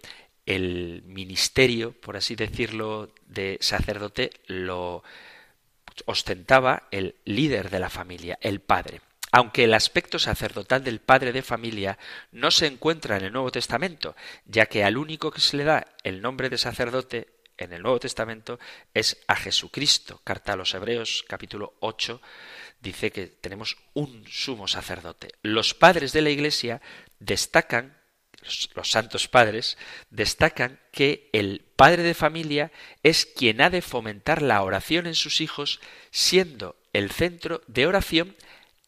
el 0.45 1.03
ministerio, 1.05 1.91
por 1.91 2.17
así 2.17 2.35
decirlo, 2.35 3.13
de 3.27 3.57
sacerdote 3.61 4.31
lo 4.47 5.03
ostentaba 6.05 6.87
el 6.91 7.15
líder 7.25 7.69
de 7.69 7.79
la 7.79 7.89
familia, 7.89 8.39
el 8.41 8.59
padre. 8.59 9.01
Aunque 9.31 9.65
el 9.65 9.73
aspecto 9.73 10.17
sacerdotal 10.17 10.83
del 10.83 10.99
padre 10.99 11.31
de 11.31 11.43
familia 11.43 11.99
no 12.31 12.49
se 12.49 12.67
encuentra 12.67 13.17
en 13.17 13.25
el 13.25 13.33
Nuevo 13.33 13.51
Testamento, 13.51 14.15
ya 14.45 14.65
que 14.65 14.83
al 14.83 14.97
único 14.97 15.31
que 15.31 15.41
se 15.41 15.57
le 15.57 15.63
da 15.63 15.87
el 16.03 16.21
nombre 16.21 16.49
de 16.49 16.57
sacerdote 16.57 17.39
en 17.59 17.73
el 17.73 17.81
Nuevo 17.83 17.99
Testamento 17.99 18.59
es 18.93 19.17
a 19.27 19.35
Jesucristo. 19.35 20.21
Carta 20.23 20.53
a 20.53 20.55
los 20.55 20.73
Hebreos 20.73 21.23
capítulo 21.27 21.75
8 21.81 22.21
dice 22.81 23.11
que 23.11 23.27
tenemos 23.27 23.77
un 23.93 24.25
sumo 24.27 24.67
sacerdote. 24.67 25.29
Los 25.41 25.73
padres 25.73 26.13
de 26.13 26.21
la 26.21 26.29
Iglesia 26.29 26.81
destacan, 27.19 27.97
los, 28.41 28.89
santos 28.89 29.27
padres, 29.27 29.77
destacan 30.09 30.79
que 30.91 31.29
el 31.33 31.65
padre 31.75 32.03
de 32.03 32.13
familia 32.13 32.71
es 33.03 33.25
quien 33.25 33.61
ha 33.61 33.69
de 33.69 33.81
fomentar 33.81 34.41
la 34.41 34.63
oración 34.63 35.05
en 35.05 35.15
sus 35.15 35.41
hijos, 35.41 35.81
siendo 36.11 36.77
el 36.93 37.11
centro 37.11 37.61
de 37.67 37.85
oración 37.85 38.35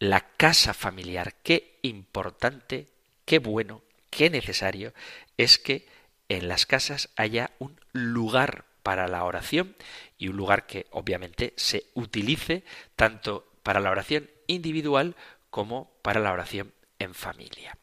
la 0.02 0.22
casa 0.36 0.74
familiar. 0.74 1.36
Qué 1.44 1.78
importante, 1.84 2.88
qué 3.24 3.38
bueno, 3.38 3.84
qué 4.10 4.32
necesario 4.32 4.96
es 5.38 5.60
que 5.60 5.88
en 6.28 6.48
las 6.48 6.66
casas 6.66 7.10
haya 7.16 7.52
un 7.60 7.80
lugar 7.92 8.66
para 8.82 9.08
la 9.08 9.24
oración 9.24 9.76
y 10.18 10.30
un 10.30 10.38
lugar 10.38 10.66
que 10.66 10.88
obviamente 10.90 11.54
se 11.56 11.86
utilice 11.94 12.64
tanto 12.96 13.48
para 13.62 13.80
la 13.80 13.92
oración 13.92 14.28
individual 14.48 15.16
como 15.52 15.92
para 16.02 16.20
la 16.20 16.32
oración 16.32 16.74
en 16.98 17.14
familia. 17.14 17.78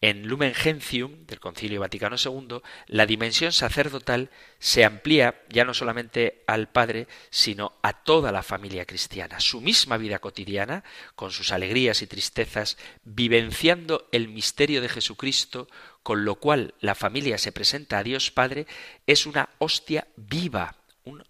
En 0.00 0.28
Lumen 0.28 0.54
Gentium 0.54 1.26
del 1.26 1.40
Concilio 1.40 1.80
Vaticano 1.80 2.14
II, 2.24 2.60
la 2.86 3.04
dimensión 3.04 3.50
sacerdotal 3.50 4.30
se 4.60 4.84
amplía 4.84 5.42
ya 5.48 5.64
no 5.64 5.74
solamente 5.74 6.44
al 6.46 6.68
Padre, 6.68 7.08
sino 7.30 7.74
a 7.82 8.04
toda 8.04 8.30
la 8.30 8.44
familia 8.44 8.84
cristiana. 8.84 9.40
Su 9.40 9.60
misma 9.60 9.96
vida 9.96 10.20
cotidiana, 10.20 10.84
con 11.16 11.32
sus 11.32 11.50
alegrías 11.50 12.00
y 12.02 12.06
tristezas, 12.06 12.78
vivenciando 13.02 14.08
el 14.12 14.28
misterio 14.28 14.80
de 14.80 14.88
Jesucristo, 14.88 15.66
con 16.04 16.24
lo 16.24 16.36
cual 16.36 16.74
la 16.78 16.94
familia 16.94 17.36
se 17.36 17.50
presenta 17.50 17.98
a 17.98 18.04
Dios 18.04 18.30
Padre, 18.30 18.68
es 19.04 19.26
una 19.26 19.48
hostia 19.58 20.06
viva, 20.14 20.76
un 21.02 21.24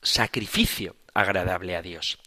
sacrificio 0.00 0.96
agradable 1.12 1.76
a 1.76 1.82
Dios. 1.82 2.18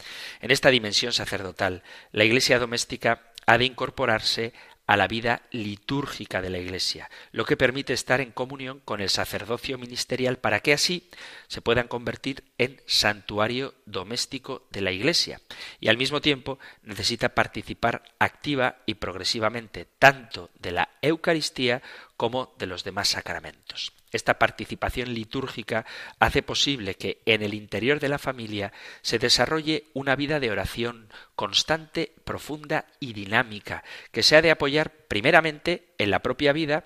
En 0.42 0.52
esta 0.52 0.70
dimensión 0.70 1.12
sacerdotal, 1.12 1.82
la 2.12 2.24
Iglesia 2.24 2.60
doméstica 2.60 3.32
ha 3.46 3.58
de 3.58 3.66
incorporarse 3.66 4.54
a 4.86 4.98
la 4.98 5.08
vida 5.08 5.44
litúrgica 5.52 6.42
de 6.42 6.50
la 6.50 6.58
Iglesia, 6.58 7.10
lo 7.32 7.46
que 7.46 7.58
permite 7.58 7.94
estar 7.94 8.20
en 8.20 8.32
comunión 8.32 8.82
con 8.84 9.00
el 9.00 9.10
sacerdocio 9.10 9.78
ministerial 9.78 10.38
para 10.38 10.60
que 10.60 10.74
así 10.74 11.10
se 11.48 11.62
puedan 11.62 11.88
convertir 11.88 12.44
en 12.58 12.82
santuario 12.86 13.74
doméstico 13.86 14.68
de 14.72 14.82
la 14.82 14.92
Iglesia. 14.92 15.40
Y 15.80 15.88
al 15.88 15.98
mismo 15.98 16.22
tiempo 16.22 16.60
necesita 16.82 17.30
participar 17.30 18.04
activa 18.20 18.78
y 18.86 18.96
progresivamente 18.96 19.86
tanto 20.00 20.50
de 20.60 20.72
la 20.72 20.90
Eucaristía 21.02 21.82
como 22.18 22.54
de 22.58 22.68
los 22.68 22.84
demás 22.84 23.10
sacramentos. 23.10 23.94
Esta 24.12 24.38
participación 24.38 25.14
litúrgica 25.14 25.86
hace 26.20 26.44
posible 26.44 26.96
que 26.96 27.22
en 27.26 27.42
el 27.42 27.54
interior 27.54 28.00
de 28.00 28.10
la 28.10 28.20
familia 28.20 28.72
se 29.02 29.18
desarrolle 29.18 29.86
una 29.94 30.16
vida 30.16 30.40
de 30.40 30.52
oración 30.52 31.10
constante, 31.36 32.14
profunda 32.24 32.86
y 33.00 33.14
dinámica, 33.14 33.84
que 34.12 34.22
se 34.22 34.36
ha 34.36 34.42
de 34.42 34.52
apoyar 34.52 34.92
primeramente 35.08 35.94
en 35.98 36.12
la 36.12 36.20
propia 36.20 36.54
vida 36.54 36.86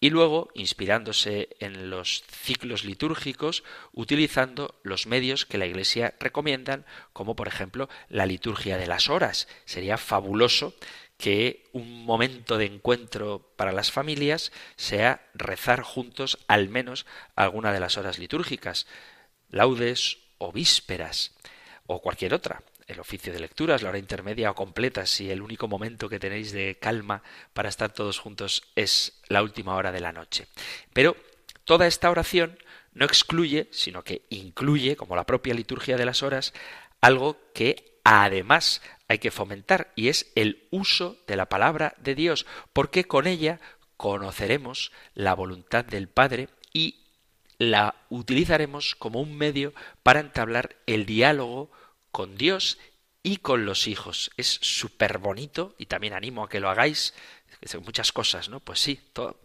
y 0.00 0.10
luego, 0.10 0.48
inspirándose 0.54 1.48
en 1.58 1.90
los 1.90 2.22
ciclos 2.30 2.84
litúrgicos, 2.84 3.64
utilizando 3.92 4.78
los 4.84 5.08
medios 5.08 5.44
que 5.44 5.58
la 5.58 5.66
Iglesia 5.66 6.14
recomiendan, 6.20 6.86
como 7.12 7.34
por 7.34 7.48
ejemplo 7.48 7.88
la 8.08 8.26
liturgia 8.26 8.76
de 8.76 8.86
las 8.86 9.08
horas. 9.08 9.48
Sería 9.64 9.96
fabuloso 9.96 10.74
que 11.18 11.68
un 11.72 12.04
momento 12.04 12.56
de 12.56 12.66
encuentro 12.66 13.52
para 13.56 13.72
las 13.72 13.90
familias 13.90 14.52
sea 14.76 15.26
rezar 15.34 15.82
juntos 15.82 16.38
al 16.46 16.68
menos 16.68 17.06
alguna 17.34 17.72
de 17.72 17.80
las 17.80 17.98
horas 17.98 18.18
litúrgicas, 18.18 18.86
laudes 19.50 20.18
o 20.38 20.52
vísperas 20.52 21.34
o 21.86 22.00
cualquier 22.00 22.34
otra, 22.34 22.62
el 22.86 23.00
oficio 23.00 23.32
de 23.32 23.40
lecturas, 23.40 23.82
la 23.82 23.90
hora 23.90 23.98
intermedia 23.98 24.50
o 24.50 24.54
completa, 24.54 25.06
si 25.06 25.30
el 25.30 25.42
único 25.42 25.68
momento 25.68 26.08
que 26.08 26.20
tenéis 26.20 26.52
de 26.52 26.78
calma 26.80 27.22
para 27.52 27.68
estar 27.68 27.92
todos 27.92 28.18
juntos 28.18 28.62
es 28.76 29.20
la 29.28 29.42
última 29.42 29.74
hora 29.74 29.92
de 29.92 30.00
la 30.00 30.12
noche. 30.12 30.46
Pero 30.92 31.16
toda 31.64 31.86
esta 31.86 32.10
oración 32.10 32.58
no 32.92 33.04
excluye, 33.04 33.68
sino 33.72 34.04
que 34.04 34.22
incluye, 34.30 34.96
como 34.96 35.16
la 35.16 35.26
propia 35.26 35.54
liturgia 35.54 35.96
de 35.96 36.06
las 36.06 36.22
horas, 36.22 36.54
algo 37.00 37.36
que 37.52 38.00
además 38.04 38.80
hay 39.08 39.18
que 39.18 39.30
fomentar 39.30 39.92
y 39.96 40.08
es 40.08 40.30
el 40.34 40.68
uso 40.70 41.16
de 41.26 41.36
la 41.36 41.48
palabra 41.48 41.94
de 41.98 42.14
Dios, 42.14 42.46
porque 42.72 43.04
con 43.04 43.26
ella 43.26 43.60
conoceremos 43.96 44.92
la 45.14 45.34
voluntad 45.34 45.84
del 45.84 46.08
Padre 46.08 46.48
y 46.72 47.06
la 47.58 47.96
utilizaremos 48.10 48.94
como 48.94 49.20
un 49.20 49.36
medio 49.36 49.74
para 50.02 50.20
entablar 50.20 50.76
el 50.86 51.06
diálogo 51.06 51.72
con 52.12 52.36
Dios 52.36 52.78
y 53.22 53.38
con 53.38 53.64
los 53.64 53.88
hijos. 53.88 54.30
Es 54.36 54.58
súper 54.62 55.18
bonito 55.18 55.74
y 55.78 55.86
también 55.86 56.12
animo 56.12 56.44
a 56.44 56.48
que 56.48 56.60
lo 56.60 56.70
hagáis. 56.70 57.14
Muchas 57.84 58.12
cosas, 58.12 58.48
¿no? 58.48 58.60
Pues 58.60 58.78
sí, 58.78 59.00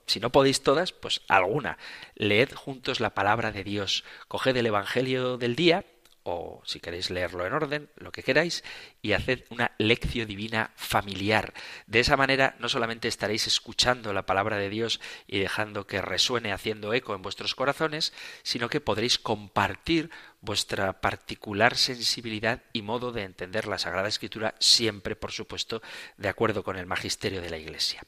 si 0.06 0.20
no 0.20 0.32
podéis 0.32 0.62
todas, 0.62 0.92
pues 0.92 1.22
alguna. 1.28 1.80
Leed 2.14 2.54
juntos 2.54 3.00
la 3.00 3.16
palabra 3.16 3.52
de 3.52 3.64
Dios. 3.64 4.04
Coged 4.28 4.56
el 4.56 4.68
Evangelio 4.68 5.38
del 5.38 5.56
día 5.56 5.84
o 6.24 6.62
si 6.66 6.80
queréis 6.80 7.10
leerlo 7.10 7.46
en 7.46 7.54
orden, 7.54 7.90
lo 7.96 8.12
que 8.12 8.24
queráis, 8.24 8.64
y 9.02 9.14
haced 9.14 9.44
una 9.50 9.72
lección 9.78 10.28
divina 10.28 10.72
familiar. 10.76 11.54
De 11.86 12.00
esa 12.00 12.18
manera 12.18 12.56
no 12.60 12.70
solamente 12.70 13.08
estaréis 13.08 13.48
escuchando 13.48 14.14
la 14.14 14.26
palabra 14.26 14.58
de 14.58 14.70
Dios 14.70 15.02
y 15.28 15.40
dejando 15.40 15.86
que 15.86 16.02
resuene 16.02 16.54
haciendo 16.54 16.94
eco 16.94 17.14
en 17.14 17.22
vuestros 17.22 17.56
corazones, 17.56 18.14
sino 18.44 18.70
que 18.70 18.82
podréis 18.82 19.20
compartir 19.20 20.10
vuestra 20.42 21.02
particular 21.02 21.76
sensibilidad 21.76 22.64
y 22.72 22.82
modo 22.82 23.12
de 23.12 23.24
entender 23.24 23.68
la 23.68 23.78
Sagrada 23.78 24.08
Escritura, 24.08 24.56
siempre, 24.60 25.16
por 25.16 25.32
supuesto, 25.32 25.82
de 26.18 26.30
acuerdo 26.30 26.64
con 26.64 26.78
el 26.78 26.86
magisterio 26.86 27.42
de 27.42 27.50
la 27.50 27.58
Iglesia. 27.58 28.04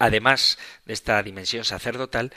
Además 0.00 0.58
de 0.84 0.92
esta 0.92 1.22
dimensión 1.22 1.64
sacerdotal, 1.64 2.32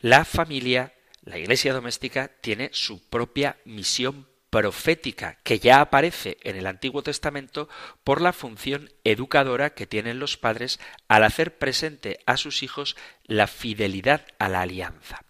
la 0.00 0.24
familia 0.24 0.92
la 1.28 1.36
iglesia 1.36 1.74
doméstica 1.74 2.30
tiene 2.40 2.70
su 2.72 3.06
propia 3.06 3.58
misión 3.66 4.26
profética 4.50 5.38
que 5.42 5.58
ya 5.58 5.80
aparece 5.80 6.38
en 6.42 6.56
el 6.56 6.66
Antiguo 6.66 7.02
Testamento 7.02 7.68
por 8.04 8.20
la 8.20 8.32
función 8.32 8.90
educadora 9.04 9.70
que 9.70 9.86
tienen 9.86 10.18
los 10.18 10.36
padres 10.36 10.80
al 11.08 11.24
hacer 11.24 11.58
presente 11.58 12.20
a 12.26 12.36
sus 12.36 12.62
hijos 12.62 12.96
la 13.24 13.46
fidelidad 13.46 14.26
a 14.38 14.48
la 14.48 14.62
alianza. 14.62 15.22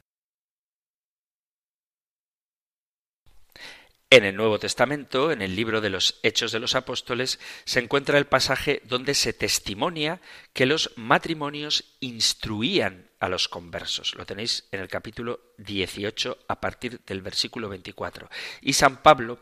En 4.11 4.25
el 4.25 4.37
Nuevo 4.37 4.59
Testamento, 4.59 5.33
en 5.33 5.43
el 5.43 5.55
libro 5.55 5.83
de 5.83 5.91
los 5.91 6.19
Hechos 6.23 6.51
de 6.51 6.61
los 6.61 6.75
Apóstoles, 6.75 7.39
se 7.67 7.81
encuentra 7.81 8.17
el 8.17 8.27
pasaje 8.27 8.81
donde 8.87 9.13
se 9.13 9.35
testimonia 9.35 10.23
que 10.55 10.65
los 10.65 10.93
matrimonios 10.97 11.97
instruían 12.01 13.08
a 13.21 13.29
los 13.29 13.49
conversos. 13.49 14.15
Lo 14.15 14.27
tenéis 14.27 14.69
en 14.73 14.81
el 14.81 14.89
capítulo 14.89 15.41
18 15.59 16.39
a 16.49 16.61
partir 16.61 17.01
del 17.07 17.23
versículo 17.23 17.69
24. 17.69 18.29
Y 18.61 18.75
San 18.75 19.03
Pablo 19.03 19.41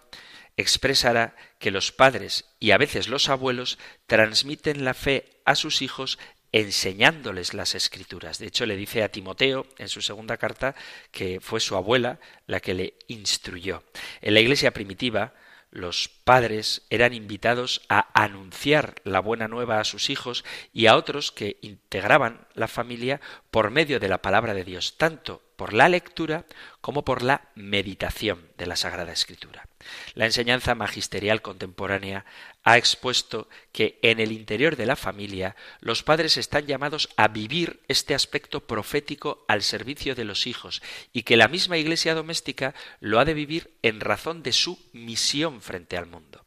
expresará 0.57 1.37
que 1.59 1.71
los 1.71 1.93
padres 1.93 2.47
y 2.59 2.71
a 2.71 2.79
veces 2.79 3.09
los 3.09 3.29
abuelos 3.29 3.79
transmiten 4.07 4.85
la 4.85 4.95
fe 4.95 5.41
a 5.45 5.55
sus 5.55 5.83
hijos 5.83 6.19
enseñándoles 6.53 7.53
las 7.53 7.75
escrituras. 7.75 8.39
De 8.39 8.47
hecho, 8.47 8.65
le 8.65 8.77
dice 8.77 9.03
a 9.03 9.11
Timoteo 9.11 9.67
en 9.79 9.89
su 9.89 10.01
segunda 10.01 10.39
carta 10.39 10.75
que 11.11 11.41
fue 11.41 11.61
su 11.61 11.77
abuela 11.77 12.19
la 12.47 12.61
que 12.61 12.73
le 12.75 12.95
instruyó. 13.09 13.83
En 14.23 14.33
la 14.33 14.41
iglesia 14.41 14.71
primitiva, 14.71 15.35
los 15.71 16.09
padres 16.09 16.87
eran 16.91 17.13
invitados 17.13 17.83
a 17.89 18.09
anunciar 18.21 18.97
la 19.05 19.21
buena 19.21 19.49
nueva 19.49 19.81
a 19.81 19.85
sus 19.85 20.11
hijos 20.11 20.45
y 20.73 20.87
a 20.87 20.97
otros 20.97 21.33
que 21.33 21.59
integraban 21.61 22.47
la 22.55 22.69
familia 22.69 23.21
por 23.51 23.71
medio 23.71 24.01
de 24.01 24.09
la 24.09 24.23
palabra 24.23 24.55
de 24.55 24.65
Dios, 24.65 24.97
tanto 24.97 25.43
por 25.57 25.73
la 25.73 25.89
lectura 25.89 26.45
como 26.81 27.05
por 27.05 27.23
la 27.23 27.49
meditación 27.55 28.49
de 28.59 28.67
la 28.67 28.77
Sagrada 28.77 29.13
Escritura. 29.13 29.67
La 30.15 30.27
enseñanza 30.27 30.75
magisterial 30.75 31.43
contemporánea 31.43 32.25
ha 32.63 32.77
expuesto 32.77 33.49
que 33.73 33.99
en 34.03 34.21
el 34.21 34.33
interior 34.33 34.77
de 34.77 34.87
la 34.87 34.97
familia 34.97 35.57
los 35.81 36.03
padres 36.03 36.37
están 36.37 36.67
llamados 36.67 37.09
a 37.17 37.29
vivir 37.29 37.81
este 37.89 38.15
aspecto 38.15 38.67
profético 38.67 39.45
al 39.49 39.63
servicio 39.63 40.15
de 40.15 40.25
los 40.25 40.47
hijos 40.47 40.83
y 41.13 41.23
que 41.23 41.37
la 41.37 41.49
misma 41.49 41.79
Iglesia 41.79 42.15
doméstica 42.15 42.75
lo 43.01 43.19
ha 43.19 43.25
de 43.25 43.35
vivir 43.35 43.73
en 43.83 44.01
razón 44.01 44.43
de 44.43 44.53
su 44.53 44.79
misión 44.93 45.61
frente 45.61 45.97
al 45.97 46.07
mundo. 46.07 46.45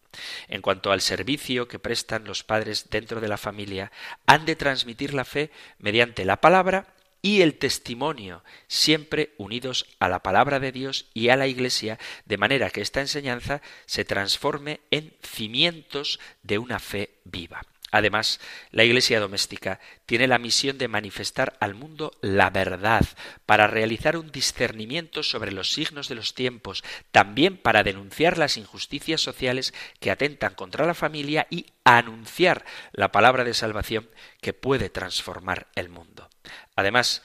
En 0.48 0.62
cuanto 0.62 0.92
al 0.92 1.02
servicio 1.02 1.68
que 1.68 1.80
prestan 1.80 2.26
los 2.26 2.44
padres 2.44 2.90
dentro 2.90 3.22
de 3.22 3.28
la 3.28 3.38
familia, 3.38 3.92
han 4.26 4.46
de 4.46 4.56
transmitir 4.56 5.14
la 5.14 5.26
fe 5.26 5.52
mediante 5.78 6.26
la 6.26 6.42
palabra 6.42 6.88
y 7.22 7.42
el 7.42 7.56
testimonio, 7.56 8.44
siempre 8.68 9.34
unidos 9.38 9.86
a 10.00 10.08
la 10.08 10.24
palabra 10.24 10.60
de 10.60 10.72
Dios 10.72 11.08
y 11.14 11.30
a 11.30 11.36
la 11.36 11.48
Iglesia, 11.48 12.00
de 12.26 12.38
manera 12.38 12.70
que 12.70 12.82
esta 12.82 13.02
enseñanza 13.02 13.62
se 13.86 14.06
transforme 14.06 14.82
en 14.92 15.14
cimientos 15.22 16.20
de 16.44 16.58
una 16.58 16.80
fe 16.80 17.16
viva. 17.26 17.62
Además, 17.92 18.40
la 18.72 18.84
Iglesia 18.84 19.20
doméstica 19.20 19.80
tiene 20.06 20.28
la 20.28 20.38
misión 20.38 20.78
de 20.78 20.88
manifestar 20.88 21.58
al 21.60 21.76
mundo 21.76 22.12
la 22.22 22.50
verdad, 22.50 23.06
para 23.46 23.68
realizar 23.68 24.18
un 24.18 24.32
discernimiento 24.32 25.24
sobre 25.24 25.52
los 25.52 25.72
signos 25.72 26.08
de 26.08 26.16
los 26.16 26.34
tiempos, 26.34 26.84
también 27.12 27.58
para 27.58 27.84
denunciar 27.84 28.38
las 28.38 28.58
injusticias 28.58 29.22
sociales 29.22 29.74
que 30.00 30.12
atentan 30.12 30.54
contra 30.54 30.86
la 30.86 30.94
familia 30.94 31.48
y 31.50 31.68
anunciar 31.84 32.66
la 32.92 33.12
palabra 33.12 33.44
de 33.44 33.54
salvación 33.54 34.10
que 34.42 34.54
puede 34.54 34.90
transformar 34.90 35.68
el 35.76 35.90
mundo. 35.90 36.30
Además, 36.76 37.24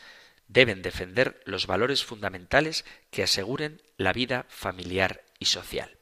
deben 0.48 0.83
defender 0.83 1.40
los 1.44 1.66
valores 1.66 2.05
fundamentales 2.05 2.85
que 3.11 3.22
aseguren 3.22 3.83
la 3.96 4.12
vida 4.12 4.46
familiar 4.48 5.24
y 5.38 5.46
social. 5.46 5.93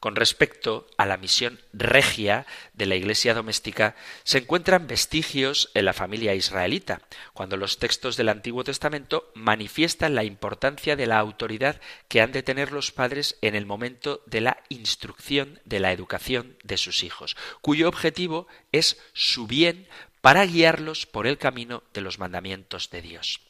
Con 0.00 0.16
respecto 0.16 0.86
a 0.96 1.06
la 1.06 1.16
misión 1.16 1.60
regia 1.72 2.46
de 2.72 2.86
la 2.86 2.94
Iglesia 2.94 3.34
doméstica, 3.34 3.96
se 4.22 4.38
encuentran 4.38 4.86
vestigios 4.86 5.70
en 5.74 5.84
la 5.84 5.92
familia 5.92 6.34
israelita, 6.34 7.02
cuando 7.32 7.56
los 7.56 7.78
textos 7.78 8.16
del 8.16 8.28
Antiguo 8.28 8.64
Testamento 8.64 9.30
manifiestan 9.34 10.14
la 10.14 10.24
importancia 10.24 10.96
de 10.96 11.06
la 11.06 11.18
autoridad 11.18 11.80
que 12.08 12.20
han 12.20 12.32
de 12.32 12.42
tener 12.42 12.72
los 12.72 12.92
padres 12.92 13.36
en 13.40 13.54
el 13.54 13.66
momento 13.66 14.22
de 14.26 14.40
la 14.40 14.58
instrucción, 14.68 15.60
de 15.64 15.80
la 15.80 15.92
educación 15.92 16.56
de 16.62 16.76
sus 16.76 17.02
hijos, 17.02 17.36
cuyo 17.60 17.88
objetivo 17.88 18.46
es 18.72 19.00
su 19.12 19.46
bien 19.46 19.88
para 20.24 20.46
guiarlos 20.46 21.04
por 21.04 21.26
el 21.26 21.36
camino 21.36 21.82
de 21.92 22.00
los 22.00 22.18
mandamientos 22.18 22.88
de 22.88 23.02
Dios. 23.02 23.42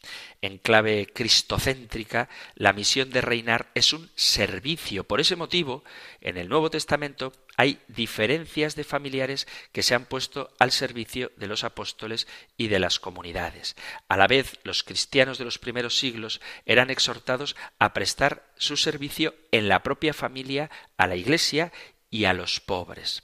En 0.42 0.58
clave 0.58 1.06
cristocéntrica, 1.06 2.28
la 2.56 2.72
misión 2.72 3.10
de 3.10 3.20
reinar 3.20 3.70
es 3.76 3.92
un 3.92 4.10
servicio. 4.16 5.04
Por 5.04 5.20
ese 5.20 5.36
motivo, 5.36 5.84
en 6.20 6.36
el 6.36 6.48
Nuevo 6.48 6.70
Testamento 6.70 7.32
hay 7.56 7.78
diferencias 7.86 8.74
de 8.74 8.82
familiares 8.82 9.46
que 9.70 9.84
se 9.84 9.94
han 9.94 10.06
puesto 10.06 10.52
al 10.58 10.72
servicio 10.72 11.30
de 11.36 11.46
los 11.46 11.62
apóstoles 11.62 12.26
y 12.56 12.66
de 12.66 12.80
las 12.80 12.98
comunidades. 12.98 13.76
A 14.08 14.16
la 14.16 14.26
vez, 14.26 14.58
los 14.64 14.82
cristianos 14.82 15.38
de 15.38 15.44
los 15.44 15.60
primeros 15.60 15.96
siglos 15.96 16.40
eran 16.66 16.90
exhortados 16.90 17.54
a 17.78 17.92
prestar 17.92 18.52
su 18.56 18.76
servicio 18.76 19.36
en 19.52 19.68
la 19.68 19.84
propia 19.84 20.12
familia 20.12 20.72
a 20.96 21.06
la 21.06 21.14
Iglesia 21.14 21.70
y 22.10 22.24
a 22.24 22.32
los 22.32 22.58
pobres. 22.58 23.22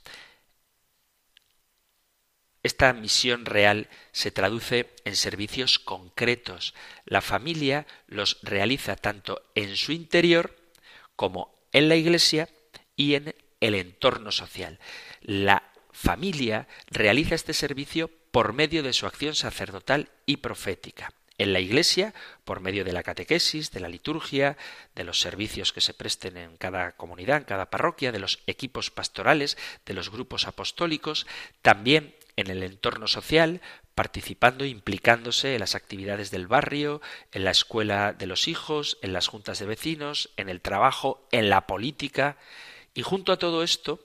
Esta 2.62 2.92
misión 2.92 3.46
real 3.46 3.88
se 4.12 4.30
traduce 4.30 4.90
en 5.04 5.16
servicios 5.16 5.78
concretos. 5.78 6.74
La 7.06 7.22
familia 7.22 7.86
los 8.06 8.38
realiza 8.42 8.96
tanto 8.96 9.42
en 9.54 9.76
su 9.76 9.92
interior 9.92 10.56
como 11.16 11.54
en 11.72 11.88
la 11.88 11.96
iglesia 11.96 12.48
y 12.96 13.14
en 13.14 13.34
el 13.60 13.74
entorno 13.74 14.30
social. 14.30 14.78
La 15.22 15.62
familia 15.90 16.68
realiza 16.90 17.34
este 17.34 17.54
servicio 17.54 18.10
por 18.30 18.52
medio 18.52 18.82
de 18.82 18.92
su 18.92 19.06
acción 19.06 19.34
sacerdotal 19.34 20.10
y 20.26 20.38
profética. 20.38 21.12
En 21.38 21.54
la 21.54 21.60
Iglesia, 21.60 22.12
por 22.44 22.60
medio 22.60 22.84
de 22.84 22.92
la 22.92 23.02
catequesis, 23.02 23.70
de 23.70 23.80
la 23.80 23.88
liturgia, 23.88 24.58
de 24.94 25.04
los 25.04 25.20
servicios 25.20 25.72
que 25.72 25.80
se 25.80 25.94
presten 25.94 26.36
en 26.36 26.58
cada 26.58 26.92
comunidad, 26.92 27.38
en 27.38 27.44
cada 27.44 27.70
parroquia, 27.70 28.12
de 28.12 28.18
los 28.18 28.40
equipos 28.46 28.90
pastorales, 28.90 29.56
de 29.86 29.94
los 29.94 30.10
grupos 30.10 30.46
apostólicos, 30.46 31.26
también 31.62 32.14
en 32.40 32.48
el 32.48 32.62
entorno 32.62 33.06
social, 33.06 33.60
participando, 33.94 34.64
implicándose 34.64 35.54
en 35.54 35.60
las 35.60 35.74
actividades 35.74 36.30
del 36.30 36.46
barrio, 36.46 37.00
en 37.32 37.44
la 37.44 37.50
escuela 37.50 38.12
de 38.12 38.26
los 38.26 38.48
hijos, 38.48 38.98
en 39.02 39.12
las 39.12 39.28
juntas 39.28 39.58
de 39.58 39.66
vecinos, 39.66 40.30
en 40.36 40.48
el 40.48 40.60
trabajo, 40.60 41.26
en 41.32 41.50
la 41.50 41.66
política. 41.66 42.36
Y 42.94 43.02
junto 43.02 43.32
a 43.32 43.38
todo 43.38 43.62
esto 43.62 44.00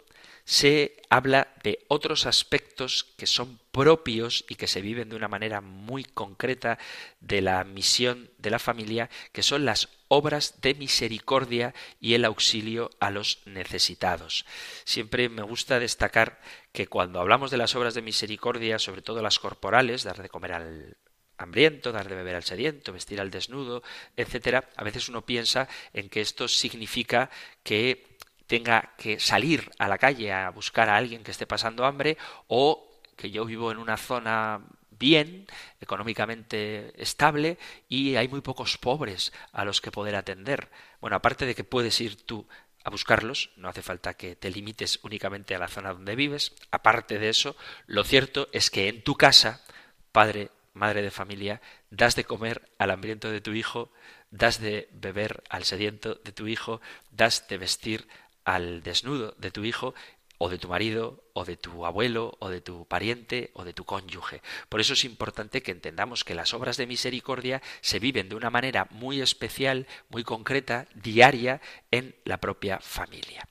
se 0.46 1.02
habla 1.10 1.54
de 1.64 1.84
otros 1.88 2.28
aspectos 2.28 3.16
que 3.18 3.26
son 3.26 3.60
propios 3.72 4.46
y 4.48 4.56
que 4.56 4.68
se 4.68 4.82
viven 4.82 5.10
de 5.10 5.16
una 5.16 5.28
manera 5.28 5.60
muy 5.60 6.04
concreta 6.04 6.78
de 7.20 7.42
la 7.42 7.64
misión 7.64 8.30
de 8.38 8.52
la 8.52 8.60
familia, 8.60 9.10
que 9.34 9.42
son 9.42 9.66
las 9.66 9.90
obras 10.08 10.62
de 10.62 10.76
misericordia 10.76 11.74
y 12.00 12.14
el 12.14 12.26
auxilio 12.26 12.92
a 13.00 13.10
los 13.10 13.42
necesitados. 13.46 14.46
Siempre 14.84 15.30
me 15.30 15.42
gusta 15.42 15.80
destacar 15.80 16.40
que 16.72 16.86
cuando 16.88 17.20
hablamos 17.20 17.50
de 17.50 17.58
las 17.58 17.76
obras 17.76 17.96
de 17.96 18.04
misericordia, 18.04 18.78
sobre 18.78 19.02
todo 19.02 19.24
las 19.24 19.40
corporales, 19.40 20.04
dar 20.04 20.22
de 20.22 20.30
comer 20.30 20.54
al 20.54 20.98
hambriento, 21.38 21.92
dar 21.92 22.08
de 22.08 22.16
beber 22.16 22.36
al 22.36 22.44
sediento, 22.44 22.94
vestir 22.94 23.20
al 23.20 23.32
desnudo, 23.32 23.84
etcétera, 24.16 24.70
a 24.76 24.84
veces 24.84 25.10
uno 25.10 25.26
piensa 25.26 25.68
en 25.92 26.08
que 26.08 26.22
esto 26.22 26.48
significa 26.48 27.30
que 27.64 28.15
tenga 28.48 28.94
que 28.98 29.20
salir 29.20 29.72
a 29.80 29.88
la 29.88 29.98
calle 29.98 30.32
a 30.32 30.50
buscar 30.50 30.90
a 30.90 30.98
alguien 30.98 31.24
que 31.24 31.32
esté 31.32 31.48
pasando 31.48 31.86
hambre 31.86 32.18
o 32.48 32.92
que 33.16 33.32
yo 33.32 33.46
vivo 33.46 33.72
en 33.72 33.78
una 33.78 33.98
zona 33.98 34.62
bien, 34.98 35.48
económicamente 35.82 36.94
estable 37.02 37.58
y 37.90 38.16
hay 38.16 38.28
muy 38.28 38.42
pocos 38.42 38.78
pobres 38.78 39.34
a 39.52 39.66
los 39.66 39.82
que 39.82 39.92
poder 39.92 40.16
atender. 40.16 40.70
Bueno, 41.02 41.16
aparte 41.18 41.46
de 41.46 41.56
que 41.56 41.64
puedes 41.64 42.00
ir 42.02 42.16
tú 42.16 42.48
a 42.84 42.90
buscarlos, 42.90 43.50
no 43.58 43.68
hace 43.68 43.82
falta 43.82 44.14
que 44.14 44.36
te 44.36 44.52
limites 44.52 45.00
únicamente 45.04 45.56
a 45.56 45.60
la 45.60 45.68
zona 45.68 45.94
donde 45.94 46.16
vives, 46.16 46.54
aparte 46.72 47.18
de 47.18 47.30
eso, 47.30 47.56
lo 47.88 48.04
cierto 48.04 48.48
es 48.52 48.70
que 48.70 48.88
en 48.88 49.04
tu 49.04 49.16
casa, 49.16 49.64
padre, 50.12 50.52
madre 50.74 51.02
de 51.02 51.10
familia, 51.10 51.62
das 51.90 52.16
de 52.16 52.26
comer 52.26 52.70
al 52.78 52.92
hambriento 52.92 53.32
de 53.32 53.42
tu 53.42 53.54
hijo, 53.54 53.92
das 54.30 54.60
de 54.60 54.88
beber 54.92 55.44
al 55.50 55.64
sediento 55.64 56.16
de 56.16 56.32
tu 56.32 56.48
hijo, 56.48 56.80
das 57.10 57.48
de 57.48 57.58
vestir 57.58 58.08
al 58.46 58.84
desnudo 58.84 59.36
de 59.38 59.52
tu 59.52 59.66
hijo 59.66 59.94
o 60.38 60.50
de 60.50 60.58
tu 60.58 60.68
marido, 60.68 61.24
o 61.34 61.46
de 61.46 61.56
tu 61.56 61.86
abuelo, 61.86 62.36
o 62.40 62.50
de 62.50 62.62
tu 62.62 62.86
pariente, 62.86 63.52
o 63.54 63.64
de 63.64 63.74
tu 63.74 63.86
cónyuge. 63.86 64.42
Por 64.70 64.82
eso 64.82 64.94
es 64.94 65.06
importante 65.06 65.62
que 65.62 65.72
entendamos 65.72 66.24
que 66.24 66.36
las 66.36 66.54
obras 66.54 66.78
de 66.78 66.88
misericordia 66.88 67.62
se 67.82 68.00
viven 68.00 68.28
de 68.30 68.36
una 68.36 68.50
manera 68.50 68.88
muy 68.92 69.22
especial, 69.22 69.88
muy 70.10 70.24
concreta, 70.24 70.88
diaria, 70.94 71.62
en 71.92 72.16
la 72.26 72.38
propia 72.38 72.80
familia. 72.80 73.48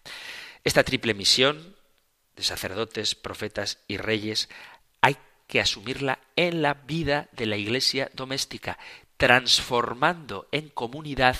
Esta 0.62 0.84
triple 0.84 1.14
misión 1.14 1.76
de 2.36 2.42
sacerdotes, 2.42 3.14
profetas 3.14 3.78
y 3.88 3.96
reyes 3.96 4.48
hay 5.00 5.16
que 5.46 5.60
asumirla 5.60 6.18
en 6.36 6.62
la 6.62 6.74
vida 6.74 7.28
de 7.32 7.46
la 7.46 7.56
iglesia 7.56 8.10
doméstica, 8.14 8.78
transformando 9.16 10.48
en 10.52 10.68
comunidad 10.68 11.36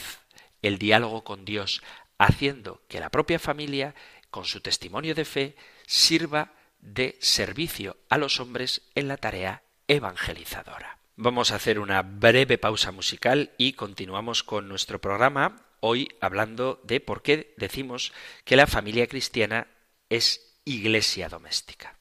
el 0.63 0.79
diálogo 0.79 1.25
con 1.25 1.45
Dios, 1.45 1.83
haciendo 2.25 2.83
que 2.89 3.01
la 3.01 3.11
propia 3.11 3.39
familia 3.39 3.95
con 4.35 4.47
su 4.47 4.61
testimonio 4.61 5.14
de 5.14 5.25
fe, 5.25 5.55
sirva 5.87 6.55
de 6.81 7.16
servicio 7.20 7.97
a 8.09 8.18
los 8.18 8.41
hombres 8.41 8.83
en 8.97 9.07
la 9.07 9.16
tarea 9.16 9.62
evangelizadora. 9.87 10.99
Vamos 11.14 11.53
a 11.53 11.55
hacer 11.55 11.79
una 11.79 12.03
breve 12.03 12.59
pausa 12.59 12.91
musical 12.91 13.53
y 13.59 13.75
continuamos 13.75 14.43
con 14.43 14.66
nuestro 14.66 15.01
programa, 15.01 15.62
hoy 15.79 16.09
hablando 16.20 16.81
de 16.83 16.99
por 16.99 17.22
qué 17.22 17.55
decimos 17.59 18.12
que 18.45 18.57
la 18.57 18.66
familia 18.66 19.07
cristiana 19.07 19.68
es 20.11 20.59
iglesia 20.64 21.29
doméstica. 21.29 21.97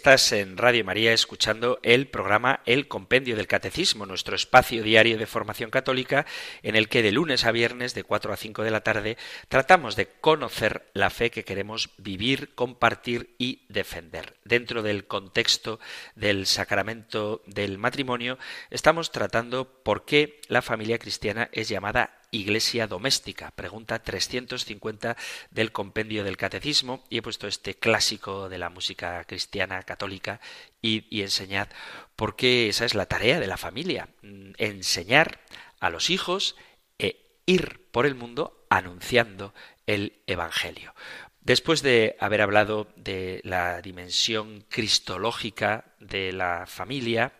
Estás 0.00 0.32
en 0.32 0.56
Radio 0.56 0.82
María 0.82 1.12
escuchando 1.12 1.78
el 1.82 2.08
programa 2.08 2.62
El 2.64 2.88
Compendio 2.88 3.36
del 3.36 3.46
Catecismo, 3.46 4.06
nuestro 4.06 4.34
espacio 4.34 4.82
diario 4.82 5.18
de 5.18 5.26
formación 5.26 5.68
católica 5.68 6.24
en 6.62 6.74
el 6.74 6.88
que 6.88 7.02
de 7.02 7.12
lunes 7.12 7.44
a 7.44 7.52
viernes 7.52 7.92
de 7.92 8.02
4 8.02 8.32
a 8.32 8.38
5 8.38 8.62
de 8.62 8.70
la 8.70 8.80
tarde 8.80 9.18
tratamos 9.50 9.96
de 9.96 10.06
conocer 10.06 10.90
la 10.94 11.10
fe 11.10 11.30
que 11.30 11.44
queremos 11.44 11.90
vivir, 11.98 12.54
compartir 12.54 13.34
y 13.36 13.66
defender. 13.68 14.36
Dentro 14.42 14.82
del 14.82 15.06
contexto 15.06 15.80
del 16.14 16.46
sacramento 16.46 17.42
del 17.44 17.76
matrimonio 17.76 18.38
estamos 18.70 19.12
tratando 19.12 19.82
por 19.82 20.06
qué 20.06 20.40
la 20.48 20.62
familia 20.62 20.98
cristiana 20.98 21.50
es 21.52 21.68
llamada 21.68 22.19
iglesia 22.30 22.86
doméstica. 22.86 23.50
Pregunta 23.50 24.02
350 24.02 25.16
del 25.50 25.72
compendio 25.72 26.24
del 26.24 26.36
catecismo 26.36 27.04
y 27.08 27.18
he 27.18 27.22
puesto 27.22 27.46
este 27.46 27.74
clásico 27.74 28.48
de 28.48 28.58
la 28.58 28.70
música 28.70 29.24
cristiana 29.24 29.82
católica 29.82 30.40
y, 30.80 31.06
y 31.14 31.22
enseñad 31.22 31.68
porque 32.16 32.68
esa 32.68 32.84
es 32.84 32.94
la 32.94 33.06
tarea 33.06 33.40
de 33.40 33.46
la 33.46 33.56
familia, 33.56 34.08
mm, 34.22 34.52
enseñar 34.58 35.40
a 35.80 35.90
los 35.90 36.10
hijos 36.10 36.56
e 36.98 37.40
ir 37.46 37.86
por 37.90 38.06
el 38.06 38.14
mundo 38.14 38.66
anunciando 38.68 39.54
el 39.86 40.22
Evangelio. 40.26 40.94
Después 41.40 41.82
de 41.82 42.16
haber 42.20 42.42
hablado 42.42 42.88
de 42.96 43.40
la 43.44 43.80
dimensión 43.80 44.64
cristológica 44.68 45.86
de 45.98 46.32
la 46.32 46.66
familia, 46.66 47.32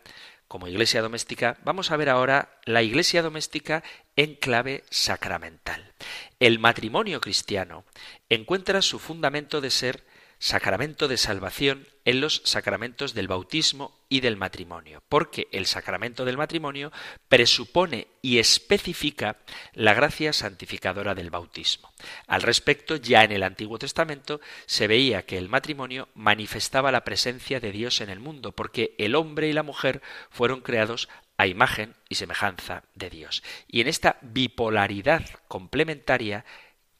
como 0.51 0.67
iglesia 0.67 1.01
doméstica, 1.01 1.55
vamos 1.63 1.91
a 1.91 1.95
ver 1.95 2.09
ahora 2.09 2.59
la 2.65 2.83
iglesia 2.83 3.21
doméstica 3.21 3.83
en 4.17 4.35
clave 4.35 4.83
sacramental. 4.89 5.93
El 6.41 6.59
matrimonio 6.59 7.21
cristiano 7.21 7.85
encuentra 8.27 8.81
su 8.81 8.99
fundamento 8.99 9.61
de 9.61 9.69
ser 9.69 10.03
sacramento 10.41 11.07
de 11.07 11.17
salvación 11.17 11.87
en 12.03 12.19
los 12.19 12.41
sacramentos 12.45 13.13
del 13.13 13.27
bautismo 13.27 13.95
y 14.09 14.21
del 14.21 14.37
matrimonio, 14.37 15.03
porque 15.07 15.47
el 15.51 15.67
sacramento 15.67 16.25
del 16.25 16.35
matrimonio 16.35 16.91
presupone 17.29 18.07
y 18.23 18.39
especifica 18.39 19.37
la 19.73 19.93
gracia 19.93 20.33
santificadora 20.33 21.13
del 21.13 21.29
bautismo. 21.29 21.93
Al 22.25 22.41
respecto, 22.41 22.95
ya 22.95 23.23
en 23.23 23.33
el 23.33 23.43
Antiguo 23.43 23.77
Testamento 23.77 24.41
se 24.65 24.87
veía 24.87 25.27
que 25.27 25.37
el 25.37 25.47
matrimonio 25.47 26.09
manifestaba 26.15 26.91
la 26.91 27.03
presencia 27.03 27.59
de 27.59 27.71
Dios 27.71 28.01
en 28.01 28.09
el 28.09 28.19
mundo, 28.19 28.51
porque 28.51 28.95
el 28.97 29.13
hombre 29.13 29.47
y 29.47 29.53
la 29.53 29.61
mujer 29.61 30.01
fueron 30.31 30.61
creados 30.61 31.07
a 31.37 31.45
imagen 31.45 31.93
y 32.09 32.15
semejanza 32.15 32.81
de 32.95 33.11
Dios. 33.11 33.43
Y 33.67 33.81
en 33.81 33.87
esta 33.87 34.17
bipolaridad 34.21 35.23
complementaria 35.47 36.45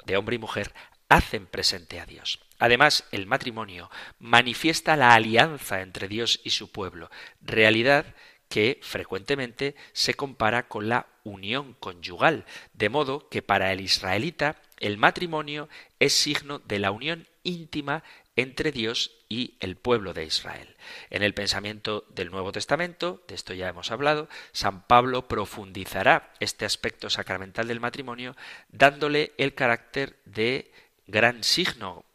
de 0.05 0.15
hombre 0.15 0.35
y 0.35 0.39
mujer 0.39 0.75
hacen 1.09 1.47
presente 1.47 1.99
a 1.99 2.05
Dios. 2.05 2.39
Además, 2.61 3.05
el 3.11 3.25
matrimonio 3.25 3.89
manifiesta 4.19 4.95
la 4.95 5.15
alianza 5.15 5.81
entre 5.81 6.07
Dios 6.07 6.39
y 6.43 6.51
su 6.51 6.71
pueblo, 6.71 7.09
realidad 7.41 8.05
que 8.49 8.79
frecuentemente 8.83 9.75
se 9.93 10.13
compara 10.13 10.67
con 10.67 10.87
la 10.87 11.07
unión 11.23 11.73
conyugal, 11.79 12.45
de 12.73 12.89
modo 12.89 13.29
que 13.29 13.41
para 13.41 13.73
el 13.73 13.81
israelita 13.81 14.61
el 14.79 14.99
matrimonio 14.99 15.69
es 15.99 16.13
signo 16.13 16.59
de 16.59 16.77
la 16.77 16.91
unión 16.91 17.27
íntima 17.41 18.03
entre 18.35 18.71
Dios 18.71 19.09
y 19.27 19.55
el 19.59 19.75
pueblo 19.75 20.13
de 20.13 20.25
Israel. 20.25 20.75
En 21.09 21.23
el 21.23 21.33
pensamiento 21.33 22.05
del 22.09 22.29
Nuevo 22.29 22.51
Testamento, 22.51 23.23
de 23.27 23.33
esto 23.33 23.55
ya 23.55 23.69
hemos 23.69 23.89
hablado, 23.89 24.29
San 24.51 24.83
Pablo 24.83 25.27
profundizará 25.27 26.31
este 26.39 26.65
aspecto 26.65 27.09
sacramental 27.09 27.67
del 27.67 27.79
matrimonio 27.79 28.35
dándole 28.69 29.33
el 29.39 29.55
carácter 29.55 30.19
de 30.25 30.71
gran 31.07 31.43
signo 31.43 32.05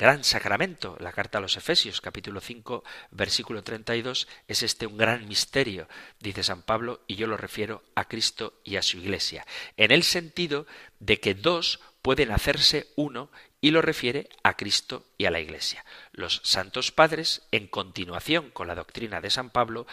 gran 0.00 0.24
sacramento. 0.24 0.96
La 0.98 1.12
carta 1.12 1.36
a 1.38 1.40
los 1.42 1.58
Efesios, 1.58 2.00
capítulo 2.00 2.40
5, 2.40 2.82
versículo 3.10 3.62
32, 3.62 4.28
es 4.48 4.62
este 4.62 4.86
un 4.86 4.96
gran 4.96 5.28
misterio, 5.28 5.88
dice 6.18 6.42
San 6.42 6.62
Pablo, 6.62 7.02
y 7.06 7.16
yo 7.16 7.26
lo 7.26 7.36
refiero 7.36 7.82
a 7.94 8.06
Cristo 8.06 8.54
y 8.64 8.76
a 8.76 8.82
su 8.82 8.96
Iglesia, 8.96 9.46
en 9.76 9.90
el 9.90 10.02
sentido 10.02 10.66
de 11.00 11.20
que 11.20 11.34
dos 11.34 11.80
pueden 12.00 12.30
hacerse 12.30 12.88
uno 12.96 13.30
y 13.60 13.72
lo 13.72 13.82
refiere 13.82 14.30
a 14.42 14.56
Cristo 14.56 15.04
y 15.18 15.26
a 15.26 15.30
la 15.30 15.40
Iglesia. 15.40 15.84
Los 16.12 16.40
santos 16.44 16.92
padres, 16.92 17.42
en 17.52 17.66
continuación 17.66 18.50
con 18.50 18.68
la 18.68 18.74
doctrina 18.74 19.20
de 19.20 19.28
San 19.28 19.50
Pablo, 19.50 19.86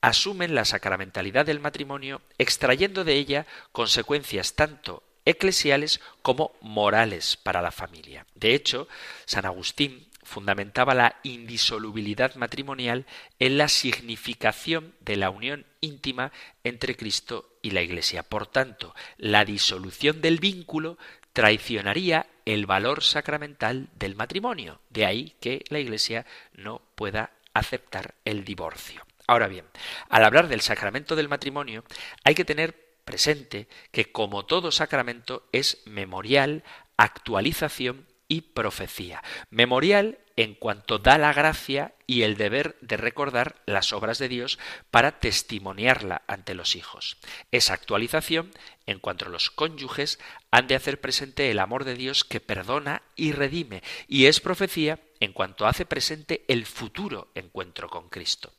asumen 0.00 0.54
la 0.54 0.64
sacramentalidad 0.64 1.44
del 1.44 1.58
matrimonio, 1.58 2.22
extrayendo 2.38 3.02
de 3.02 3.14
ella 3.14 3.46
consecuencias 3.72 4.54
tanto 4.54 5.02
eclesiales 5.30 6.00
como 6.22 6.52
morales 6.60 7.36
para 7.36 7.62
la 7.62 7.72
familia. 7.72 8.26
De 8.34 8.54
hecho, 8.54 8.88
San 9.24 9.46
Agustín 9.46 10.10
fundamentaba 10.22 10.94
la 10.94 11.16
indisolubilidad 11.24 12.36
matrimonial 12.36 13.04
en 13.38 13.58
la 13.58 13.68
significación 13.68 14.94
de 15.00 15.16
la 15.16 15.30
unión 15.30 15.66
íntima 15.80 16.30
entre 16.62 16.96
Cristo 16.96 17.56
y 17.62 17.70
la 17.72 17.82
Iglesia. 17.82 18.22
Por 18.22 18.46
tanto, 18.46 18.94
la 19.16 19.44
disolución 19.44 20.20
del 20.20 20.38
vínculo 20.38 20.98
traicionaría 21.32 22.26
el 22.44 22.66
valor 22.66 23.02
sacramental 23.02 23.88
del 23.94 24.14
matrimonio. 24.14 24.80
De 24.88 25.04
ahí 25.04 25.34
que 25.40 25.64
la 25.68 25.80
Iglesia 25.80 26.26
no 26.54 26.80
pueda 26.94 27.32
aceptar 27.52 28.14
el 28.24 28.44
divorcio. 28.44 29.04
Ahora 29.26 29.48
bien, 29.48 29.64
al 30.08 30.24
hablar 30.24 30.48
del 30.48 30.60
sacramento 30.60 31.16
del 31.16 31.28
matrimonio, 31.28 31.84
hay 32.24 32.34
que 32.34 32.44
tener 32.44 32.89
presente 33.10 33.66
que 33.90 34.12
como 34.12 34.46
todo 34.46 34.70
sacramento 34.70 35.48
es 35.50 35.82
memorial, 35.84 36.62
actualización 36.96 38.06
y 38.28 38.42
profecía. 38.42 39.20
Memorial 39.50 40.18
en 40.36 40.54
cuanto 40.54 41.00
da 41.00 41.18
la 41.18 41.32
gracia 41.32 41.92
y 42.06 42.22
el 42.22 42.36
deber 42.36 42.76
de 42.82 42.96
recordar 42.96 43.56
las 43.66 43.92
obras 43.92 44.18
de 44.18 44.28
Dios 44.28 44.60
para 44.92 45.18
testimoniarla 45.18 46.22
ante 46.28 46.54
los 46.54 46.76
hijos. 46.76 47.16
Es 47.50 47.68
actualización 47.68 48.52
en 48.86 49.00
cuanto 49.00 49.28
los 49.28 49.50
cónyuges 49.50 50.20
han 50.52 50.68
de 50.68 50.76
hacer 50.76 51.00
presente 51.00 51.50
el 51.50 51.58
amor 51.58 51.84
de 51.84 51.96
Dios 51.96 52.22
que 52.24 52.38
perdona 52.38 53.02
y 53.16 53.32
redime, 53.32 53.82
y 54.06 54.26
es 54.26 54.38
profecía 54.38 55.00
en 55.18 55.32
cuanto 55.32 55.66
hace 55.66 55.84
presente 55.84 56.44
el 56.46 56.64
futuro 56.64 57.32
encuentro 57.34 57.88
con 57.88 58.08
Cristo. 58.08 58.52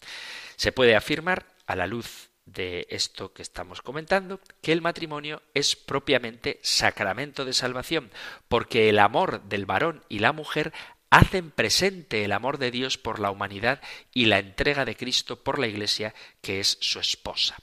Se 0.58 0.74
puede 0.74 0.98
afirmar, 0.98 1.46
a 1.68 1.76
la 1.78 1.88
luz 1.88 2.31
de 2.54 2.88
esto 2.90 3.34
que 3.34 3.42
estamos 3.42 3.82
comentando, 3.82 4.40
que 4.62 4.72
el 4.72 4.82
matrimonio 4.82 5.42
es 5.54 5.76
propiamente 5.76 6.60
sacramento 6.62 7.46
de 7.46 7.54
salvación, 7.54 8.12
porque 8.48 8.90
el 8.90 9.00
amor 9.00 9.44
del 9.44 9.66
varón 9.66 10.04
y 10.10 10.20
la 10.20 10.34
mujer 10.34 10.74
hacen 11.10 11.52
presente 11.52 12.24
el 12.24 12.32
amor 12.32 12.58
de 12.58 12.72
Dios 12.72 12.98
por 12.98 13.20
la 13.20 13.32
humanidad 13.32 13.82
y 14.14 14.26
la 14.26 14.40
entrega 14.40 14.86
de 14.86 14.96
Cristo 14.96 15.44
por 15.44 15.60
la 15.60 15.68
Iglesia, 15.68 16.16
que 16.42 16.60
es 16.60 16.78
su 16.80 17.00
esposa. 17.00 17.58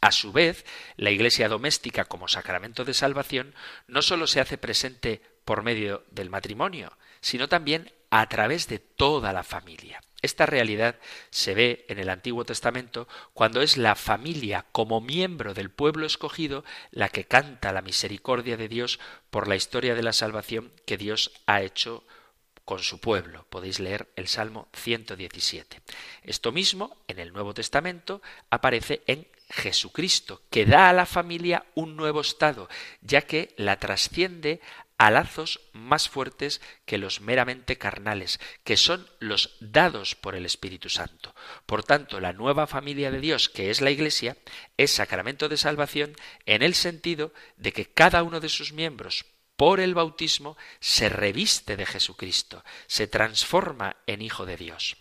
A 0.00 0.12
su 0.12 0.32
vez, 0.32 0.64
la 0.96 1.10
Iglesia 1.10 1.48
doméstica 1.48 2.04
como 2.06 2.28
sacramento 2.28 2.84
de 2.84 2.94
salvación 2.94 3.54
no 3.86 4.02
sólo 4.02 4.26
se 4.26 4.40
hace 4.40 4.58
presente 4.58 5.20
por 5.44 5.62
medio 5.62 6.04
del 6.10 6.30
matrimonio, 6.30 6.96
sino 7.20 7.48
también 7.48 7.92
a 8.10 8.28
través 8.28 8.68
de 8.68 8.78
toda 8.78 9.32
la 9.32 9.42
familia. 9.44 10.00
Esta 10.22 10.46
realidad 10.46 10.96
se 11.30 11.54
ve 11.54 11.84
en 11.88 11.98
el 11.98 12.08
Antiguo 12.08 12.44
Testamento 12.44 13.08
cuando 13.34 13.60
es 13.60 13.76
la 13.76 13.96
familia 13.96 14.64
como 14.70 15.00
miembro 15.00 15.52
del 15.52 15.70
pueblo 15.70 16.06
escogido 16.06 16.64
la 16.92 17.08
que 17.08 17.24
canta 17.24 17.72
la 17.72 17.82
misericordia 17.82 18.56
de 18.56 18.68
Dios 18.68 19.00
por 19.30 19.48
la 19.48 19.56
historia 19.56 19.94
de 19.96 20.02
la 20.02 20.12
salvación 20.12 20.72
que 20.86 20.96
Dios 20.96 21.32
ha 21.46 21.62
hecho 21.62 22.04
con 22.64 22.78
su 22.78 23.00
pueblo. 23.00 23.46
Podéis 23.50 23.80
leer 23.80 24.12
el 24.14 24.28
Salmo 24.28 24.68
117. 24.74 25.80
Esto 26.22 26.52
mismo 26.52 26.96
en 27.08 27.18
el 27.18 27.32
Nuevo 27.32 27.52
Testamento 27.52 28.22
aparece 28.50 29.02
en 29.06 29.26
Jesucristo, 29.50 30.42
que 30.50 30.64
da 30.64 30.88
a 30.88 30.92
la 30.92 31.04
familia 31.04 31.66
un 31.74 31.96
nuevo 31.96 32.20
estado, 32.20 32.68
ya 33.02 33.22
que 33.22 33.52
la 33.56 33.78
trasciende 33.78 34.60
a 35.02 35.10
lazos 35.10 35.58
más 35.72 36.08
fuertes 36.08 36.60
que 36.86 36.96
los 36.96 37.20
meramente 37.20 37.76
carnales, 37.76 38.38
que 38.62 38.76
son 38.76 39.04
los 39.18 39.56
dados 39.58 40.14
por 40.14 40.36
el 40.36 40.46
Espíritu 40.46 40.88
Santo. 40.90 41.34
Por 41.66 41.82
tanto, 41.82 42.20
la 42.20 42.32
nueva 42.32 42.68
familia 42.68 43.10
de 43.10 43.18
Dios, 43.18 43.48
que 43.48 43.72
es 43.72 43.80
la 43.80 43.90
Iglesia, 43.90 44.36
es 44.76 44.92
sacramento 44.92 45.48
de 45.48 45.56
salvación 45.56 46.14
en 46.46 46.62
el 46.62 46.74
sentido 46.74 47.34
de 47.56 47.72
que 47.72 47.86
cada 47.86 48.22
uno 48.22 48.38
de 48.38 48.48
sus 48.48 48.72
miembros, 48.72 49.24
por 49.56 49.80
el 49.80 49.92
bautismo, 49.92 50.56
se 50.78 51.08
reviste 51.08 51.76
de 51.76 51.84
Jesucristo, 51.84 52.64
se 52.86 53.08
transforma 53.08 53.96
en 54.06 54.22
Hijo 54.22 54.46
de 54.46 54.56
Dios. 54.56 54.98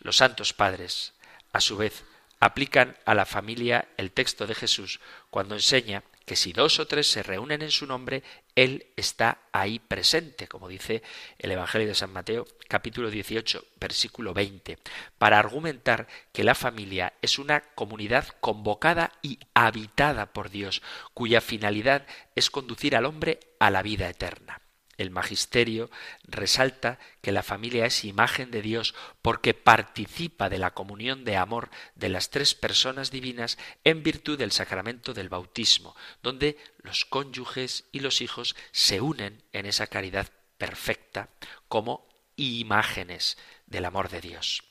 Los 0.00 0.16
santos 0.16 0.52
padres, 0.52 1.12
a 1.52 1.60
su 1.60 1.76
vez, 1.76 2.02
aplican 2.40 2.96
a 3.04 3.14
la 3.14 3.24
familia 3.24 3.86
el 3.98 4.10
texto 4.10 4.48
de 4.48 4.56
Jesús 4.56 4.98
cuando 5.30 5.54
enseña 5.54 6.02
que 6.26 6.36
si 6.36 6.52
dos 6.52 6.78
o 6.80 6.86
tres 6.86 7.10
se 7.10 7.22
reúnen 7.22 7.62
en 7.62 7.70
su 7.70 7.86
nombre, 7.86 8.22
Él 8.56 8.86
está 8.96 9.38
ahí 9.52 9.78
presente, 9.78 10.46
como 10.46 10.68
dice 10.68 11.02
el 11.38 11.50
Evangelio 11.50 11.88
de 11.88 11.94
San 11.94 12.12
Mateo 12.12 12.46
capítulo 12.68 13.10
18 13.10 13.64
versículo 13.80 14.32
20, 14.32 14.78
para 15.18 15.38
argumentar 15.38 16.06
que 16.32 16.44
la 16.44 16.54
familia 16.54 17.14
es 17.20 17.38
una 17.38 17.60
comunidad 17.60 18.28
convocada 18.40 19.12
y 19.22 19.38
habitada 19.54 20.32
por 20.32 20.50
Dios, 20.50 20.82
cuya 21.14 21.40
finalidad 21.40 22.06
es 22.34 22.50
conducir 22.50 22.96
al 22.96 23.06
hombre 23.06 23.40
a 23.58 23.70
la 23.70 23.82
vida 23.82 24.08
eterna. 24.08 24.63
El 24.96 25.10
magisterio 25.10 25.90
resalta 26.24 26.98
que 27.20 27.32
la 27.32 27.42
familia 27.42 27.86
es 27.86 28.04
imagen 28.04 28.50
de 28.50 28.62
Dios 28.62 28.94
porque 29.22 29.54
participa 29.54 30.48
de 30.48 30.58
la 30.58 30.72
comunión 30.72 31.24
de 31.24 31.36
amor 31.36 31.70
de 31.94 32.08
las 32.08 32.30
tres 32.30 32.54
personas 32.54 33.10
divinas 33.10 33.58
en 33.84 34.02
virtud 34.02 34.38
del 34.38 34.52
sacramento 34.52 35.14
del 35.14 35.28
bautismo, 35.28 35.96
donde 36.22 36.58
los 36.78 37.04
cónyuges 37.04 37.84
y 37.92 38.00
los 38.00 38.20
hijos 38.20 38.56
se 38.72 39.00
unen 39.00 39.42
en 39.52 39.66
esa 39.66 39.86
caridad 39.86 40.28
perfecta 40.58 41.28
como 41.68 42.08
imágenes 42.36 43.36
del 43.66 43.84
amor 43.84 44.08
de 44.08 44.20
Dios. 44.20 44.62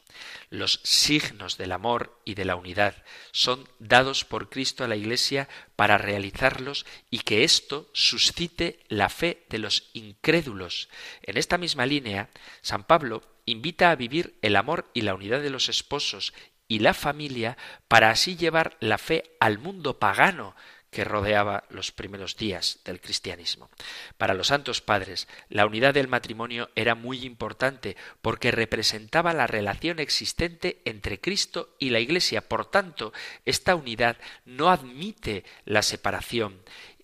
Los 0.49 0.79
signos 0.83 1.57
del 1.57 1.71
amor 1.71 2.19
y 2.25 2.35
de 2.35 2.45
la 2.45 2.55
unidad 2.55 3.03
son 3.31 3.67
dados 3.79 4.25
por 4.25 4.49
Cristo 4.49 4.83
a 4.83 4.87
la 4.87 4.95
Iglesia 4.95 5.49
para 5.75 5.97
realizarlos 5.97 6.85
y 7.09 7.19
que 7.19 7.43
esto 7.43 7.89
suscite 7.93 8.79
la 8.87 9.09
fe 9.09 9.45
de 9.49 9.59
los 9.59 9.89
incrédulos. 9.93 10.89
En 11.23 11.37
esta 11.37 11.57
misma 11.57 11.85
línea, 11.85 12.29
San 12.61 12.83
Pablo 12.83 13.23
invita 13.45 13.91
a 13.91 13.95
vivir 13.95 14.37
el 14.41 14.55
amor 14.55 14.89
y 14.93 15.01
la 15.01 15.15
unidad 15.15 15.41
de 15.41 15.49
los 15.49 15.69
esposos 15.69 16.33
y 16.67 16.79
la 16.79 16.93
familia 16.93 17.57
para 17.87 18.09
así 18.09 18.35
llevar 18.35 18.77
la 18.79 18.97
fe 18.97 19.35
al 19.39 19.59
mundo 19.59 19.99
pagano 19.99 20.55
que 20.93 21.03
rodeaba 21.03 21.65
los 21.69 21.91
primeros 21.91 22.37
días 22.37 22.79
del 22.85 23.01
cristianismo. 23.01 23.69
Para 24.17 24.33
los 24.33 24.47
santos 24.47 24.79
padres, 24.79 25.27
la 25.49 25.65
unidad 25.65 25.93
del 25.93 26.07
matrimonio 26.07 26.69
era 26.75 26.95
muy 26.95 27.25
importante 27.25 27.97
porque 28.21 28.51
representaba 28.51 29.33
la 29.33 29.47
relación 29.47 29.99
existente 29.99 30.81
entre 30.85 31.19
Cristo 31.19 31.75
y 31.79 31.89
la 31.89 31.99
Iglesia. 31.99 32.47
Por 32.47 32.65
tanto, 32.71 33.11
esta 33.43 33.75
unidad 33.75 34.17
no 34.45 34.69
admite 34.69 35.43
la 35.65 35.81
separación, 35.81 36.61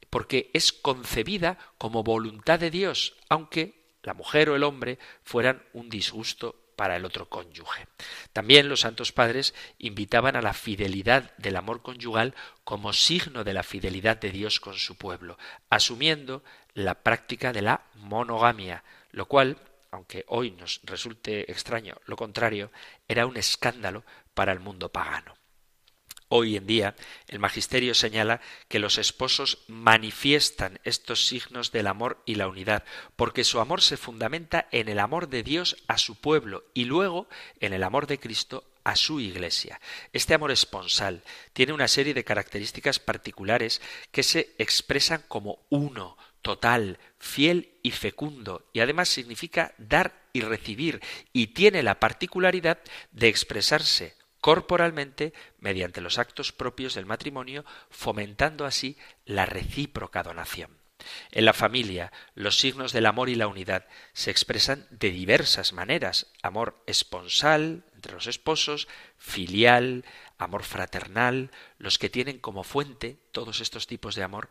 porque 0.10 0.50
es 0.54 0.72
concebida 0.72 1.58
como 1.78 2.04
voluntad 2.04 2.60
de 2.60 2.72
Dios, 2.72 3.18
aunque 3.28 3.80
la 4.04 4.14
mujer 4.14 4.50
o 4.50 4.56
el 4.56 4.64
hombre 4.64 4.98
fueran 5.24 5.62
un 5.74 5.90
disgusto 5.90 6.59
para 6.80 6.96
el 6.96 7.04
otro 7.04 7.28
cónyuge. 7.28 7.88
También 8.32 8.70
los 8.70 8.80
santos 8.80 9.12
padres 9.12 9.54
invitaban 9.80 10.38
a 10.38 10.42
la 10.42 10.54
fidelidad 10.54 11.36
del 11.36 11.58
amor 11.58 11.82
conyugal 11.82 12.34
como 12.64 12.94
signo 12.94 13.44
de 13.44 13.52
la 13.52 13.64
fidelidad 13.64 14.16
de 14.16 14.32
Dios 14.32 14.62
con 14.62 14.76
su 14.76 14.96
pueblo, 14.96 15.38
asumiendo 15.70 16.42
la 16.74 16.96
práctica 17.04 17.52
de 17.52 17.64
la 17.64 17.82
monogamia, 17.96 18.86
lo 19.12 19.26
cual, 19.26 19.58
aunque 19.92 20.24
hoy 20.30 20.52
nos 20.52 20.80
resulte 20.86 21.52
extraño 21.52 21.98
lo 22.06 22.16
contrario, 22.16 22.72
era 23.10 23.26
un 23.26 23.36
escándalo 23.36 24.06
para 24.34 24.54
el 24.54 24.62
mundo 24.62 24.88
pagano. 24.88 25.39
Hoy 26.32 26.58
en 26.58 26.68
día 26.68 26.96
el 27.28 27.40
magisterio 27.40 27.96
señala 27.96 28.40
que 28.68 28.78
los 28.78 29.00
esposos 29.00 29.64
manifiestan 29.68 30.80
estos 30.84 31.26
signos 31.26 31.72
del 31.72 31.88
amor 31.88 32.22
y 32.24 32.36
la 32.36 32.48
unidad, 32.48 32.84
porque 33.16 33.44
su 33.44 33.60
amor 33.60 33.82
se 33.82 33.98
fundamenta 33.98 34.68
en 34.72 34.90
el 34.90 35.00
amor 35.00 35.30
de 35.30 35.42
Dios 35.42 35.78
a 35.88 35.98
su 35.98 36.22
pueblo 36.22 36.66
y 36.76 36.86
luego 36.86 37.28
en 37.60 37.74
el 37.74 37.82
amor 37.82 38.06
de 38.06 38.20
Cristo 38.20 38.64
a 38.84 38.96
su 38.96 39.20
iglesia. 39.20 39.82
Este 40.14 40.36
amor 40.36 40.52
esponsal 40.52 41.24
tiene 41.54 41.74
una 41.74 41.88
serie 41.88 42.14
de 42.14 42.24
características 42.24 43.00
particulares 43.00 43.82
que 44.12 44.22
se 44.22 44.54
expresan 44.60 45.24
como 45.28 45.66
uno, 45.70 46.16
total, 46.44 47.00
fiel 47.18 47.80
y 47.82 47.90
fecundo, 47.90 48.70
y 48.72 48.82
además 48.82 49.10
significa 49.10 49.74
dar 49.80 50.28
y 50.32 50.42
recibir, 50.42 51.02
y 51.34 51.48
tiene 51.48 51.82
la 51.82 52.00
particularidad 52.00 52.80
de 53.12 53.30
expresarse 53.30 54.19
corporalmente 54.42 55.34
mediante 55.60 56.02
los 56.02 56.18
actos 56.18 56.52
propios 56.52 56.96
del 56.96 57.06
matrimonio, 57.06 57.66
fomentando 57.90 58.66
así 58.66 58.98
la 59.26 59.46
recíproca 59.46 60.24
donación. 60.24 60.78
En 61.32 61.46
la 61.46 61.54
familia, 61.54 62.12
los 62.36 62.60
signos 62.60 62.92
del 62.92 63.06
amor 63.06 63.30
y 63.30 63.36
la 63.36 63.48
unidad 63.48 63.86
se 64.14 64.32
expresan 64.32 64.86
de 64.90 65.12
diversas 65.12 65.72
maneras. 65.72 66.28
Amor 66.42 66.84
esponsal 66.88 67.86
entre 67.96 68.14
los 68.14 68.28
esposos, 68.28 68.88
filial, 69.18 70.06
amor 70.38 70.64
fraternal, 70.64 71.52
los 71.78 71.98
que 72.00 72.10
tienen 72.10 72.40
como 72.40 72.64
fuente 72.64 73.18
todos 73.32 73.62
estos 73.62 73.88
tipos 73.88 74.16
de 74.16 74.24
amor 74.24 74.50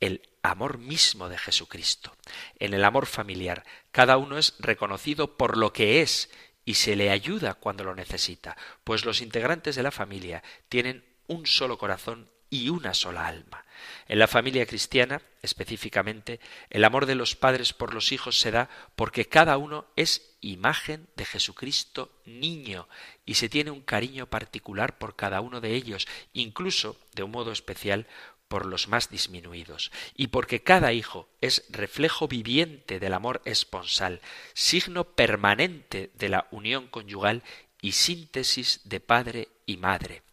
el 0.00 0.22
amor 0.42 0.78
mismo 0.78 1.28
de 1.28 1.38
Jesucristo. 1.38 2.16
En 2.58 2.74
el 2.74 2.84
amor 2.84 3.06
familiar, 3.06 3.64
cada 3.92 4.16
uno 4.16 4.38
es 4.38 4.54
reconocido 4.58 5.36
por 5.36 5.56
lo 5.56 5.72
que 5.72 6.00
es 6.00 6.30
y 6.70 6.74
se 6.74 6.94
le 6.94 7.10
ayuda 7.10 7.54
cuando 7.54 7.82
lo 7.82 7.96
necesita, 7.96 8.56
pues 8.84 9.04
los 9.04 9.22
integrantes 9.22 9.74
de 9.74 9.82
la 9.82 9.90
familia 9.90 10.44
tienen 10.68 11.04
un 11.26 11.44
solo 11.44 11.76
corazón 11.78 12.30
y 12.48 12.68
una 12.68 12.94
sola 12.94 13.26
alma. 13.26 13.64
En 14.06 14.20
la 14.20 14.28
familia 14.28 14.64
cristiana, 14.66 15.20
específicamente, 15.42 16.38
el 16.68 16.84
amor 16.84 17.06
de 17.06 17.16
los 17.16 17.34
padres 17.34 17.72
por 17.72 17.92
los 17.92 18.12
hijos 18.12 18.38
se 18.38 18.52
da 18.52 18.70
porque 18.94 19.26
cada 19.26 19.56
uno 19.56 19.86
es 19.96 20.36
imagen 20.40 21.08
de 21.16 21.24
Jesucristo 21.24 22.12
niño 22.24 22.86
y 23.26 23.34
se 23.34 23.48
tiene 23.48 23.72
un 23.72 23.80
cariño 23.80 24.26
particular 24.26 24.96
por 24.96 25.16
cada 25.16 25.40
uno 25.40 25.60
de 25.60 25.74
ellos, 25.74 26.06
incluso, 26.34 26.96
de 27.14 27.24
un 27.24 27.32
modo 27.32 27.50
especial, 27.50 28.06
por 28.50 28.66
los 28.66 28.88
más 28.88 29.10
disminuidos, 29.10 29.92
y 30.16 30.26
porque 30.26 30.60
cada 30.60 30.92
hijo 30.92 31.28
es 31.40 31.64
reflejo 31.68 32.26
viviente 32.26 32.98
del 32.98 33.14
amor 33.14 33.42
esponsal, 33.44 34.20
signo 34.54 35.04
permanente 35.04 36.10
de 36.14 36.28
la 36.28 36.48
unión 36.50 36.88
conyugal 36.88 37.44
y 37.80 37.92
síntesis 37.92 38.80
de 38.82 38.98
padre 38.98 39.48
y 39.66 39.76
madre. 39.76 40.24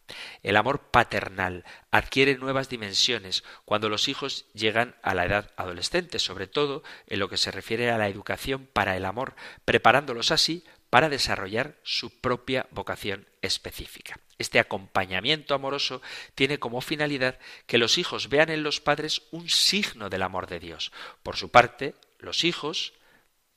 El 0.42 0.58
amor 0.58 0.90
paternal 0.90 1.64
adquiere 1.92 2.38
nuevas 2.38 2.70
dimensiones 2.70 3.44
cuando 3.66 3.88
los 3.88 4.08
hijos 4.08 4.46
llegan 4.54 4.96
a 5.04 5.14
la 5.14 5.26
edad 5.26 5.52
adolescente, 5.56 6.18
sobre 6.18 6.48
todo 6.48 6.82
en 7.06 7.20
lo 7.20 7.30
que 7.30 7.38
se 7.38 7.52
refiere 7.52 7.92
a 7.92 8.00
la 8.00 8.08
educación 8.08 8.68
para 8.74 8.98
el 8.98 9.06
amor, 9.06 9.36
preparándolos 9.64 10.32
así 10.32 10.64
para 10.90 11.10
desarrollar 11.10 11.76
su 11.84 12.22
propia 12.22 12.68
vocación 12.72 13.28
específica. 13.42 14.20
Este 14.38 14.60
acompañamiento 14.60 15.54
amoroso 15.54 16.02
tiene 16.36 16.60
como 16.60 16.82
finalidad 16.82 17.40
que 17.66 17.78
los 17.78 17.98
hijos 17.98 18.30
vean 18.30 18.50
en 18.50 18.64
los 18.64 18.80
padres 18.80 19.24
un 19.32 19.50
signo 19.50 20.10
del 20.10 20.22
amor 20.22 20.48
de 20.48 20.60
Dios. 20.60 20.92
Por 21.24 21.36
su 21.36 21.50
parte, 21.50 21.96
los 22.20 22.44
hijos, 22.44 22.94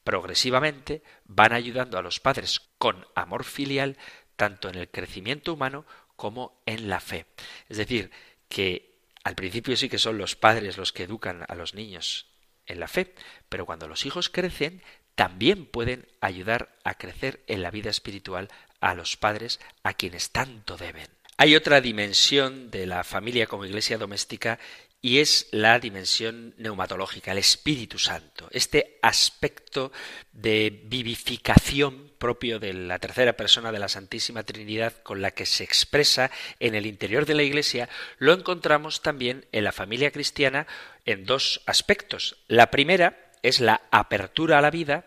progresivamente, 0.04 1.02
van 1.24 1.52
ayudando 1.52 1.98
a 1.98 2.02
los 2.02 2.20
padres 2.20 2.60
con 2.78 3.06
amor 3.14 3.44
filial 3.44 3.96
tanto 4.36 4.68
en 4.68 4.76
el 4.76 4.88
crecimiento 4.88 5.52
humano 5.52 5.84
como 6.16 6.62
en 6.66 6.88
la 6.88 7.00
fe. 7.00 7.26
Es 7.68 7.76
decir, 7.76 8.10
que 8.48 8.98
al 9.22 9.34
principio 9.34 9.76
sí 9.76 9.88
que 9.88 9.98
son 9.98 10.18
los 10.18 10.34
padres 10.34 10.78
los 10.78 10.92
que 10.92 11.04
educan 11.04 11.44
a 11.46 11.54
los 11.54 11.74
niños 11.74 12.26
en 12.66 12.80
la 12.80 12.88
fe, 12.88 13.14
pero 13.48 13.66
cuando 13.66 13.88
los 13.88 14.06
hijos 14.06 14.28
crecen, 14.30 14.82
también 15.14 15.66
pueden 15.66 16.06
ayudar 16.20 16.76
a 16.84 16.94
crecer 16.94 17.40
en 17.46 17.62
la 17.62 17.70
vida 17.70 17.90
espiritual 17.90 18.48
a 18.80 18.94
los 18.94 19.16
padres 19.16 19.60
a 19.82 19.94
quienes 19.94 20.30
tanto 20.30 20.76
deben. 20.76 21.08
Hay 21.36 21.56
otra 21.56 21.80
dimensión 21.80 22.70
de 22.70 22.86
la 22.86 23.04
familia 23.04 23.46
como 23.46 23.64
iglesia 23.64 23.98
doméstica 23.98 24.58
y 25.02 25.18
es 25.18 25.48
la 25.50 25.78
dimensión 25.78 26.54
neumatológica, 26.58 27.32
el 27.32 27.38
Espíritu 27.38 27.98
Santo, 27.98 28.48
este 28.50 28.98
aspecto 29.00 29.92
de 30.32 30.82
vivificación 30.84 32.12
propio 32.18 32.58
de 32.58 32.74
la 32.74 32.98
tercera 32.98 33.32
persona 33.32 33.72
de 33.72 33.78
la 33.78 33.88
Santísima 33.88 34.42
Trinidad 34.42 34.92
con 35.02 35.22
la 35.22 35.30
que 35.30 35.46
se 35.46 35.64
expresa 35.64 36.30
en 36.58 36.74
el 36.74 36.84
interior 36.84 37.24
de 37.24 37.34
la 37.34 37.42
Iglesia, 37.42 37.88
lo 38.18 38.34
encontramos 38.34 39.00
también 39.00 39.46
en 39.52 39.64
la 39.64 39.72
familia 39.72 40.10
cristiana 40.10 40.66
en 41.06 41.24
dos 41.24 41.62
aspectos. 41.64 42.36
La 42.46 42.70
primera 42.70 43.29
es 43.42 43.60
la 43.60 43.82
apertura 43.90 44.58
a 44.58 44.62
la 44.62 44.70
vida 44.70 45.04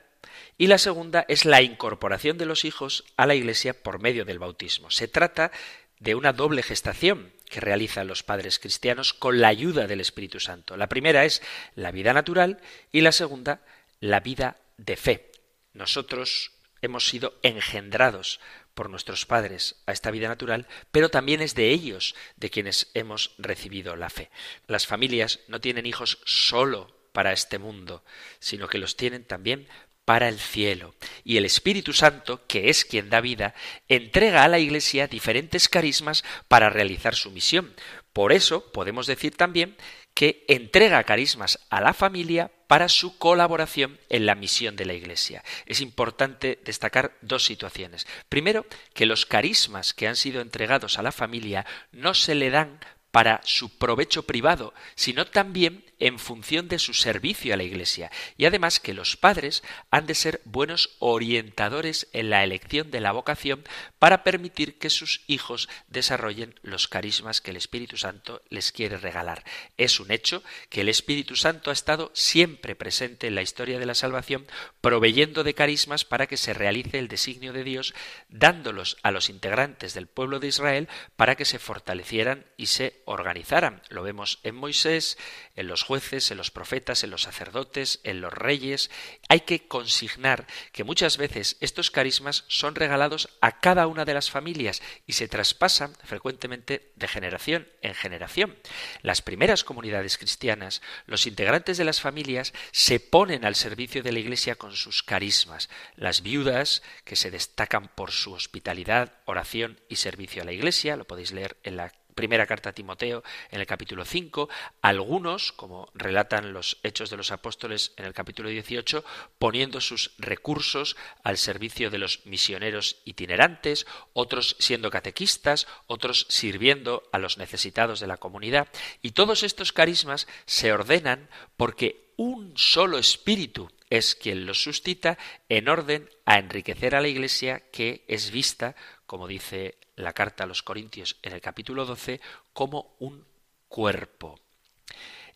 y 0.57 0.67
la 0.67 0.77
segunda 0.77 1.25
es 1.27 1.45
la 1.45 1.61
incorporación 1.61 2.37
de 2.37 2.45
los 2.45 2.65
hijos 2.65 3.05
a 3.17 3.25
la 3.25 3.35
Iglesia 3.35 3.73
por 3.73 3.99
medio 3.99 4.25
del 4.25 4.39
bautismo. 4.39 4.91
Se 4.91 5.07
trata 5.07 5.51
de 5.99 6.15
una 6.15 6.33
doble 6.33 6.63
gestación 6.63 7.33
que 7.49 7.59
realizan 7.59 8.07
los 8.07 8.23
padres 8.23 8.59
cristianos 8.59 9.13
con 9.13 9.39
la 9.39 9.47
ayuda 9.47 9.87
del 9.87 10.01
Espíritu 10.01 10.39
Santo. 10.39 10.75
La 10.75 10.89
primera 10.89 11.25
es 11.25 11.41
la 11.75 11.91
vida 11.91 12.13
natural 12.13 12.59
y 12.91 13.01
la 13.01 13.11
segunda 13.11 13.61
la 13.99 14.19
vida 14.19 14.57
de 14.77 14.97
fe. 14.97 15.31
Nosotros 15.73 16.51
hemos 16.81 17.07
sido 17.07 17.39
engendrados 17.41 18.39
por 18.73 18.89
nuestros 18.89 19.25
padres 19.25 19.75
a 19.85 19.91
esta 19.91 20.11
vida 20.11 20.27
natural, 20.27 20.67
pero 20.91 21.09
también 21.09 21.41
es 21.41 21.55
de 21.55 21.69
ellos 21.69 22.15
de 22.35 22.49
quienes 22.49 22.89
hemos 22.93 23.31
recibido 23.37 23.95
la 23.95 24.09
fe. 24.09 24.29
Las 24.67 24.87
familias 24.87 25.39
no 25.47 25.61
tienen 25.61 25.85
hijos 25.85 26.19
solo 26.25 27.02
para 27.13 27.31
este 27.31 27.59
mundo, 27.59 28.03
sino 28.39 28.67
que 28.67 28.77
los 28.77 28.97
tienen 28.97 29.23
también 29.23 29.67
para 30.05 30.27
el 30.27 30.39
cielo. 30.39 30.95
Y 31.23 31.37
el 31.37 31.45
Espíritu 31.45 31.93
Santo, 31.93 32.45
que 32.47 32.69
es 32.69 32.83
quien 32.83 33.09
da 33.09 33.21
vida, 33.21 33.53
entrega 33.87 34.43
a 34.43 34.47
la 34.49 34.59
Iglesia 34.59 35.07
diferentes 35.07 35.69
carismas 35.69 36.23
para 36.47 36.69
realizar 36.69 37.15
su 37.15 37.31
misión. 37.31 37.73
Por 38.11 38.33
eso 38.33 38.71
podemos 38.71 39.07
decir 39.07 39.35
también 39.35 39.77
que 40.13 40.45
entrega 40.47 41.03
carismas 41.03 41.59
a 41.69 41.81
la 41.81 41.93
familia 41.93 42.51
para 42.67 42.89
su 42.89 43.17
colaboración 43.17 43.99
en 44.09 44.25
la 44.25 44.35
misión 44.35 44.75
de 44.75 44.85
la 44.85 44.93
Iglesia. 44.93 45.43
Es 45.65 45.81
importante 45.81 46.59
destacar 46.63 47.17
dos 47.21 47.45
situaciones. 47.45 48.05
Primero, 48.29 48.65
que 48.93 49.05
los 49.05 49.25
carismas 49.25 49.93
que 49.93 50.07
han 50.07 50.15
sido 50.15 50.41
entregados 50.41 50.99
a 50.99 51.03
la 51.03 51.11
familia 51.11 51.65
no 51.91 52.13
se 52.13 52.35
le 52.35 52.49
dan 52.49 52.79
para 53.11 53.41
su 53.43 53.77
provecho 53.77 54.23
privado, 54.23 54.73
sino 54.95 55.25
también 55.25 55.85
en 56.03 56.19
función 56.19 56.67
de 56.67 56.79
su 56.79 56.93
servicio 56.93 57.53
a 57.53 57.57
la 57.57 57.63
Iglesia 57.63 58.11
y 58.35 58.43
además 58.43 58.81
que 58.81 58.93
los 58.93 59.15
padres 59.15 59.63
han 59.89 60.05
de 60.05 60.15
ser 60.15 60.41
buenos 60.43 60.97
orientadores 60.99 62.09
en 62.11 62.29
la 62.29 62.43
elección 62.43 62.91
de 62.91 62.99
la 62.99 63.13
vocación 63.13 63.63
para 63.99 64.21
permitir 64.21 64.77
que 64.77 64.89
sus 64.89 65.21
hijos 65.27 65.69
desarrollen 65.87 66.59
los 66.61 66.89
carismas 66.89 67.39
que 67.39 67.51
el 67.51 67.57
Espíritu 67.57 67.95
Santo 67.95 68.41
les 68.49 68.73
quiere 68.73 68.97
regalar. 68.97 69.45
Es 69.77 70.01
un 70.01 70.11
hecho 70.11 70.43
que 70.69 70.81
el 70.81 70.89
Espíritu 70.89 71.37
Santo 71.37 71.69
ha 71.69 71.73
estado 71.73 72.11
siempre 72.13 72.75
presente 72.75 73.27
en 73.27 73.35
la 73.35 73.41
historia 73.41 73.79
de 73.79 73.85
la 73.85 73.95
salvación, 73.95 74.45
proveyendo 74.81 75.45
de 75.45 75.53
carismas 75.53 76.03
para 76.03 76.27
que 76.27 76.35
se 76.35 76.53
realice 76.53 76.99
el 76.99 77.07
designio 77.07 77.53
de 77.53 77.63
Dios, 77.63 77.93
dándolos 78.27 78.97
a 79.03 79.11
los 79.11 79.29
integrantes 79.29 79.93
del 79.93 80.07
pueblo 80.07 80.41
de 80.41 80.47
Israel 80.47 80.89
para 81.15 81.35
que 81.35 81.45
se 81.45 81.59
fortalecieran 81.59 82.45
y 82.57 82.65
se 82.65 83.01
organizaran. 83.05 83.81
Lo 83.87 84.03
vemos 84.03 84.39
en 84.43 84.55
Moisés, 84.55 85.17
en 85.55 85.67
los 85.67 85.92
jueces, 85.93 86.31
en 86.31 86.37
los 86.37 86.49
profetas, 86.49 87.03
en 87.03 87.11
los 87.11 87.21
sacerdotes, 87.21 87.99
en 88.03 88.19
los 88.19 88.33
reyes. 88.33 88.89
Hay 89.29 89.41
que 89.41 89.67
consignar 89.67 90.47
que 90.71 90.83
muchas 90.83 91.17
veces 91.17 91.55
estos 91.59 91.91
carismas 91.91 92.45
son 92.47 92.73
regalados 92.73 93.29
a 93.41 93.59
cada 93.59 93.85
una 93.85 94.03
de 94.03 94.15
las 94.15 94.31
familias 94.31 94.81
y 95.05 95.13
se 95.13 95.27
traspasan 95.27 95.93
frecuentemente 96.03 96.91
de 96.95 97.07
generación 97.07 97.67
en 97.83 97.93
generación. 97.93 98.57
Las 99.03 99.21
primeras 99.21 99.63
comunidades 99.63 100.17
cristianas, 100.17 100.81
los 101.05 101.27
integrantes 101.27 101.77
de 101.77 101.85
las 101.85 102.01
familias 102.01 102.53
se 102.71 102.99
ponen 102.99 103.45
al 103.45 103.53
servicio 103.53 104.01
de 104.01 104.13
la 104.13 104.19
Iglesia 104.19 104.55
con 104.55 104.73
sus 104.73 105.03
carismas. 105.03 105.69
Las 105.95 106.23
viudas, 106.23 106.81
que 107.05 107.15
se 107.15 107.29
destacan 107.29 107.87
por 107.89 108.09
su 108.09 108.33
hospitalidad, 108.33 109.13
oración 109.25 109.79
y 109.89 109.97
servicio 109.97 110.41
a 110.41 110.45
la 110.45 110.53
Iglesia, 110.53 110.95
lo 110.95 111.05
podéis 111.05 111.33
leer 111.33 111.57
en 111.61 111.77
la 111.77 111.93
primera 112.13 112.45
carta 112.45 112.69
a 112.69 112.73
Timoteo 112.73 113.23
en 113.51 113.59
el 113.59 113.65
capítulo 113.65 114.05
5, 114.05 114.49
algunos, 114.81 115.51
como 115.51 115.89
relatan 115.93 116.53
los 116.53 116.77
Hechos 116.83 117.09
de 117.09 117.17
los 117.17 117.31
Apóstoles 117.31 117.93
en 117.97 118.05
el 118.05 118.13
capítulo 118.13 118.49
18, 118.49 119.03
poniendo 119.39 119.81
sus 119.81 120.11
recursos 120.17 120.95
al 121.23 121.37
servicio 121.37 121.89
de 121.89 121.97
los 121.97 122.25
misioneros 122.25 122.97
itinerantes, 123.05 123.85
otros 124.13 124.55
siendo 124.59 124.89
catequistas, 124.89 125.67
otros 125.87 126.25
sirviendo 126.29 127.03
a 127.11 127.19
los 127.19 127.37
necesitados 127.37 127.99
de 127.99 128.07
la 128.07 128.17
comunidad, 128.17 128.67
y 129.01 129.11
todos 129.11 129.43
estos 129.43 129.71
carismas 129.71 130.27
se 130.45 130.71
ordenan 130.71 131.29
porque 131.57 132.13
un 132.17 132.53
solo 132.55 132.97
espíritu 132.97 133.69
es 133.89 134.15
quien 134.15 134.45
los 134.45 134.63
suscita 134.63 135.17
en 135.49 135.69
orden 135.69 136.09
a 136.25 136.39
enriquecer 136.39 136.95
a 136.95 137.01
la 137.01 137.07
Iglesia 137.07 137.63
que 137.71 138.03
es 138.07 138.31
vista, 138.31 138.75
como 139.05 139.27
dice 139.27 139.77
la 139.95 140.13
carta 140.13 140.43
a 140.43 140.47
los 140.47 140.63
Corintios 140.63 141.17
en 141.21 141.33
el 141.33 141.41
capítulo 141.41 141.85
12 141.85 142.21
como 142.53 142.95
un 142.99 143.25
cuerpo. 143.67 144.39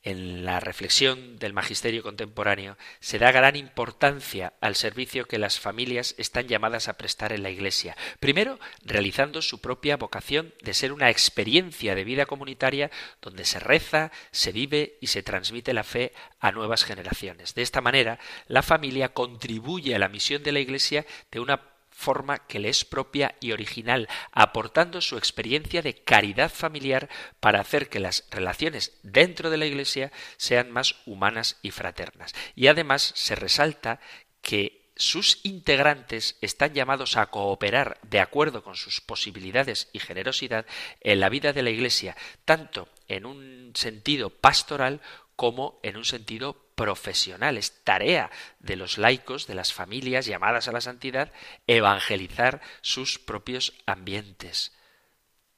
En 0.03 0.45
la 0.45 0.61
reflexión 0.61 1.37
del 1.37 1.51
magisterio 1.51 2.01
contemporáneo 2.01 2.77
se 3.01 3.19
da 3.19 3.31
gran 3.31 3.57
importancia 3.57 4.53
al 4.61 4.75
servicio 4.75 5.25
que 5.25 5.37
las 5.37 5.59
familias 5.59 6.15
están 6.17 6.47
llamadas 6.47 6.87
a 6.87 6.93
prestar 6.93 7.33
en 7.33 7.43
la 7.43 7.49
Iglesia. 7.49 7.97
Primero, 8.19 8.57
realizando 8.85 9.41
su 9.41 9.59
propia 9.59 9.97
vocación 9.97 10.53
de 10.61 10.73
ser 10.73 10.93
una 10.93 11.09
experiencia 11.09 11.93
de 11.93 12.05
vida 12.05 12.25
comunitaria 12.25 12.89
donde 13.21 13.43
se 13.43 13.59
reza, 13.59 14.11
se 14.31 14.53
vive 14.53 14.97
y 15.01 15.07
se 15.07 15.23
transmite 15.23 15.73
la 15.73 15.83
fe 15.83 16.13
a 16.39 16.51
nuevas 16.51 16.85
generaciones. 16.85 17.53
De 17.53 17.63
esta 17.63 17.81
manera, 17.81 18.17
la 18.47 18.61
familia 18.61 19.09
contribuye 19.09 19.93
a 19.93 19.99
la 19.99 20.09
misión 20.09 20.41
de 20.41 20.53
la 20.53 20.59
Iglesia 20.59 21.05
de 21.31 21.41
una 21.41 21.76
forma 21.97 22.45
que 22.45 22.59
le 22.59 22.69
es 22.69 22.85
propia 22.85 23.35
y 23.39 23.53
original, 23.53 24.07
aportando 24.31 25.01
su 25.01 25.17
experiencia 25.17 25.81
de 25.81 25.95
caridad 26.03 26.51
familiar 26.51 27.09
para 27.39 27.59
hacer 27.59 27.89
que 27.89 27.99
las 27.99 28.27
relaciones 28.29 28.99
dentro 29.01 29.49
de 29.49 29.57
la 29.57 29.65
Iglesia 29.65 30.11
sean 30.37 30.69
más 30.71 30.95
humanas 31.07 31.57
y 31.63 31.71
fraternas. 31.71 32.35
Y 32.55 32.67
además 32.67 33.13
se 33.15 33.33
resalta 33.33 33.99
que 34.43 34.91
sus 34.95 35.39
integrantes 35.43 36.37
están 36.41 36.75
llamados 36.75 37.17
a 37.17 37.25
cooperar 37.27 37.99
de 38.03 38.19
acuerdo 38.19 38.63
con 38.63 38.75
sus 38.75 39.01
posibilidades 39.01 39.89
y 39.91 39.99
generosidad 39.99 40.67
en 41.01 41.19
la 41.19 41.29
vida 41.29 41.51
de 41.51 41.63
la 41.63 41.71
Iglesia, 41.71 42.15
tanto 42.45 42.89
en 43.07 43.25
un 43.25 43.71
sentido 43.73 44.29
pastoral 44.29 45.01
como 45.35 45.79
en 45.81 45.97
un 45.97 46.05
sentido 46.05 46.66
profesional, 46.77 47.57
es 47.57 47.83
tarea 47.83 48.29
de 48.59 48.75
los 48.75 48.99
laicos, 48.99 49.47
de 49.47 49.55
las 49.55 49.73
familias 49.73 50.27
llamadas 50.27 50.67
a 50.67 50.71
la 50.71 50.79
santidad, 50.79 51.33
evangelizar 51.65 52.61
sus 52.81 53.17
propios 53.17 53.73
ambientes. 53.87 54.73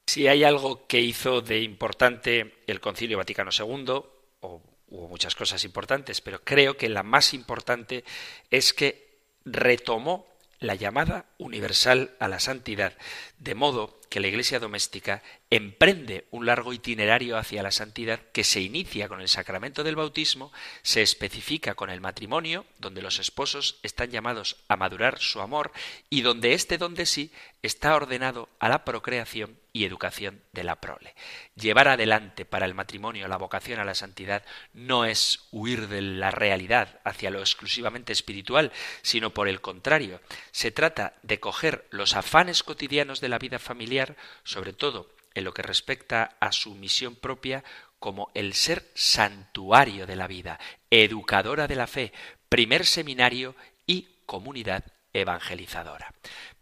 Si 0.06 0.26
hay 0.26 0.42
algo 0.42 0.86
que 0.86 1.00
hizo 1.00 1.42
de 1.42 1.60
importante 1.60 2.56
el 2.66 2.80
Concilio 2.80 3.18
Vaticano 3.18 3.50
II, 3.56 4.02
o 4.40 4.62
hubo 4.88 5.08
muchas 5.08 5.34
cosas 5.34 5.62
importantes, 5.64 6.22
pero 6.22 6.42
creo 6.42 6.78
que 6.78 6.88
la 6.88 7.02
más 7.02 7.34
importante 7.34 8.02
es 8.50 8.72
que 8.72 9.20
retomó 9.44 10.26
la 10.58 10.74
llamada 10.74 11.26
universal 11.36 12.16
a 12.18 12.28
la 12.28 12.40
santidad, 12.40 12.96
de 13.40 13.54
modo 13.54 13.98
que 14.10 14.20
la 14.20 14.28
Iglesia 14.28 14.58
doméstica 14.58 15.22
emprende 15.48 16.26
un 16.30 16.44
largo 16.44 16.72
itinerario 16.72 17.38
hacia 17.38 17.62
la 17.62 17.70
santidad 17.70 18.20
que 18.32 18.44
se 18.44 18.60
inicia 18.60 19.08
con 19.08 19.20
el 19.20 19.28
sacramento 19.28 19.82
del 19.82 19.96
bautismo, 19.96 20.52
se 20.82 21.00
especifica 21.00 21.74
con 21.74 21.90
el 21.90 22.00
matrimonio, 22.00 22.66
donde 22.78 23.02
los 23.02 23.18
esposos 23.18 23.78
están 23.82 24.10
llamados 24.10 24.56
a 24.68 24.76
madurar 24.76 25.18
su 25.20 25.40
amor 25.40 25.72
y 26.10 26.20
donde 26.20 26.52
este 26.52 26.76
don 26.76 26.94
de 26.94 27.06
sí 27.06 27.32
está 27.62 27.94
ordenado 27.94 28.48
a 28.58 28.68
la 28.68 28.84
procreación 28.84 29.58
y 29.72 29.84
educación 29.84 30.42
de 30.52 30.64
la 30.64 30.80
prole. 30.80 31.14
Llevar 31.54 31.88
adelante 31.88 32.44
para 32.44 32.66
el 32.66 32.74
matrimonio 32.74 33.28
la 33.28 33.36
vocación 33.36 33.78
a 33.78 33.84
la 33.84 33.94
santidad 33.94 34.44
no 34.72 35.04
es 35.04 35.46
huir 35.52 35.88
de 35.88 36.02
la 36.02 36.30
realidad 36.30 37.00
hacia 37.04 37.30
lo 37.30 37.40
exclusivamente 37.40 38.12
espiritual, 38.12 38.72
sino 39.02 39.30
por 39.30 39.48
el 39.48 39.60
contrario, 39.60 40.20
se 40.50 40.72
trata 40.72 41.14
de 41.22 41.38
coger 41.38 41.86
los 41.90 42.16
afanes 42.16 42.62
cotidianos 42.62 43.20
de 43.20 43.28
la 43.30 43.38
vida 43.38 43.58
familiar, 43.58 44.16
sobre 44.44 44.72
todo 44.72 45.14
en 45.34 45.44
lo 45.44 45.54
que 45.54 45.62
respecta 45.62 46.36
a 46.40 46.52
su 46.52 46.74
misión 46.74 47.14
propia 47.14 47.64
como 47.98 48.30
el 48.34 48.54
ser 48.54 48.90
santuario 48.94 50.06
de 50.06 50.16
la 50.16 50.26
vida, 50.26 50.58
educadora 50.90 51.68
de 51.68 51.76
la 51.76 51.86
fe, 51.86 52.12
primer 52.48 52.86
seminario 52.86 53.54
y 53.86 54.08
comunidad 54.26 54.84
evangelizadora. 55.12 56.12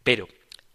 Pero 0.03 0.27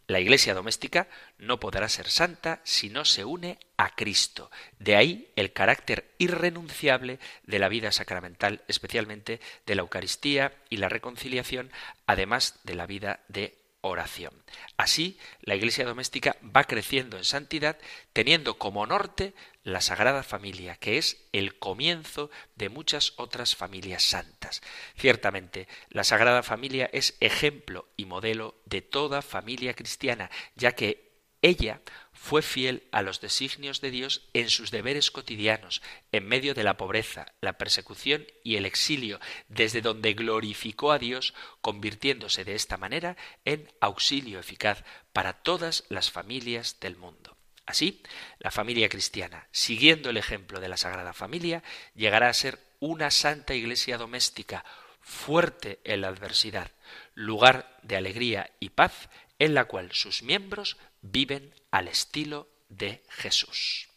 la 0.06 0.20
iglesia 0.20 0.52
doméstica 0.52 1.08
no 1.38 1.58
podrá 1.58 1.88
ser 1.88 2.10
santa 2.10 2.60
si 2.64 2.90
no 2.90 3.06
se 3.06 3.24
une 3.24 3.58
a 3.78 3.94
Cristo. 3.94 4.50
De 4.78 4.96
ahí 4.96 5.32
el 5.34 5.52
carácter 5.52 6.12
irrenunciable 6.18 7.18
de 7.44 7.58
la 7.58 7.68
vida 7.68 7.90
sacramental, 7.90 8.62
especialmente 8.68 9.40
de 9.64 9.74
la 9.74 9.80
Eucaristía 9.80 10.52
y 10.68 10.76
la 10.76 10.90
reconciliación, 10.90 11.70
además 12.06 12.60
de 12.64 12.74
la 12.74 12.86
vida 12.86 13.20
de 13.28 13.63
oración. 13.84 14.32
Así, 14.76 15.18
la 15.42 15.54
Iglesia 15.54 15.84
doméstica 15.84 16.36
va 16.44 16.64
creciendo 16.64 17.16
en 17.16 17.24
santidad, 17.24 17.78
teniendo 18.12 18.58
como 18.58 18.86
norte 18.86 19.34
la 19.62 19.80
Sagrada 19.80 20.22
Familia, 20.22 20.76
que 20.76 20.98
es 20.98 21.28
el 21.32 21.58
comienzo 21.58 22.30
de 22.56 22.68
muchas 22.68 23.12
otras 23.16 23.54
familias 23.54 24.02
santas. 24.02 24.62
Ciertamente, 24.96 25.68
la 25.90 26.04
Sagrada 26.04 26.42
Familia 26.42 26.88
es 26.92 27.16
ejemplo 27.20 27.88
y 27.96 28.06
modelo 28.06 28.56
de 28.64 28.82
toda 28.82 29.22
familia 29.22 29.74
cristiana, 29.74 30.30
ya 30.56 30.72
que 30.72 31.12
ella 31.42 31.80
fue 32.24 32.40
fiel 32.40 32.84
a 32.90 33.02
los 33.02 33.20
designios 33.20 33.82
de 33.82 33.90
Dios 33.90 34.22
en 34.32 34.48
sus 34.48 34.70
deberes 34.70 35.10
cotidianos, 35.10 35.82
en 36.10 36.26
medio 36.26 36.54
de 36.54 36.64
la 36.64 36.78
pobreza, 36.78 37.26
la 37.42 37.58
persecución 37.58 38.26
y 38.42 38.56
el 38.56 38.64
exilio, 38.64 39.20
desde 39.48 39.82
donde 39.82 40.14
glorificó 40.14 40.90
a 40.90 40.98
Dios, 40.98 41.34
convirtiéndose 41.60 42.46
de 42.46 42.54
esta 42.54 42.78
manera 42.78 43.18
en 43.44 43.70
auxilio 43.78 44.40
eficaz 44.40 44.84
para 45.12 45.34
todas 45.34 45.84
las 45.90 46.10
familias 46.10 46.80
del 46.80 46.96
mundo. 46.96 47.36
Así, 47.66 48.02
la 48.38 48.50
familia 48.50 48.88
cristiana, 48.88 49.46
siguiendo 49.52 50.08
el 50.08 50.16
ejemplo 50.16 50.60
de 50.60 50.68
la 50.68 50.78
Sagrada 50.78 51.12
Familia, 51.12 51.62
llegará 51.94 52.30
a 52.30 52.32
ser 52.32 52.58
una 52.80 53.10
santa 53.10 53.52
iglesia 53.52 53.98
doméstica, 53.98 54.64
fuerte 55.02 55.78
en 55.84 56.00
la 56.00 56.08
adversidad, 56.08 56.70
lugar 57.12 57.78
de 57.82 57.96
alegría 57.96 58.50
y 58.60 58.70
paz, 58.70 59.10
en 59.38 59.52
la 59.52 59.66
cual 59.66 59.92
sus 59.92 60.22
miembros 60.22 60.78
viven 61.04 61.54
al 61.70 61.88
estilo 61.88 62.48
de 62.68 63.02
Jesús. 63.10 63.88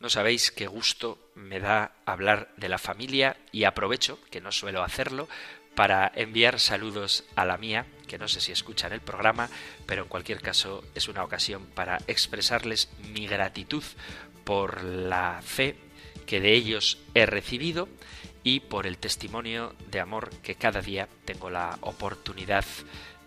No 0.00 0.08
sabéis 0.08 0.50
qué 0.50 0.66
gusto 0.66 1.30
me 1.34 1.60
da 1.60 1.92
hablar 2.06 2.52
de 2.56 2.68
la 2.68 2.78
familia 2.78 3.36
y 3.52 3.64
aprovecho, 3.64 4.18
que 4.30 4.40
no 4.40 4.52
suelo 4.52 4.82
hacerlo, 4.82 5.28
para 5.74 6.10
enviar 6.14 6.58
saludos 6.58 7.24
a 7.36 7.44
la 7.44 7.58
mía, 7.58 7.86
que 8.06 8.18
no 8.18 8.28
sé 8.28 8.40
si 8.40 8.52
escuchan 8.52 8.92
el 8.92 9.00
programa, 9.00 9.48
pero 9.86 10.02
en 10.02 10.08
cualquier 10.08 10.40
caso 10.40 10.84
es 10.94 11.08
una 11.08 11.22
ocasión 11.22 11.66
para 11.66 11.98
expresarles 12.06 12.88
mi 13.12 13.26
gratitud 13.26 13.84
por 14.44 14.82
la 14.82 15.40
fe 15.44 15.76
que 16.26 16.40
de 16.40 16.54
ellos 16.54 16.98
he 17.14 17.26
recibido 17.26 17.88
y 18.42 18.60
por 18.60 18.86
el 18.86 18.98
testimonio 18.98 19.74
de 19.90 20.00
amor 20.00 20.30
que 20.42 20.54
cada 20.54 20.80
día 20.80 21.08
tengo 21.24 21.50
la 21.50 21.78
oportunidad 21.82 22.64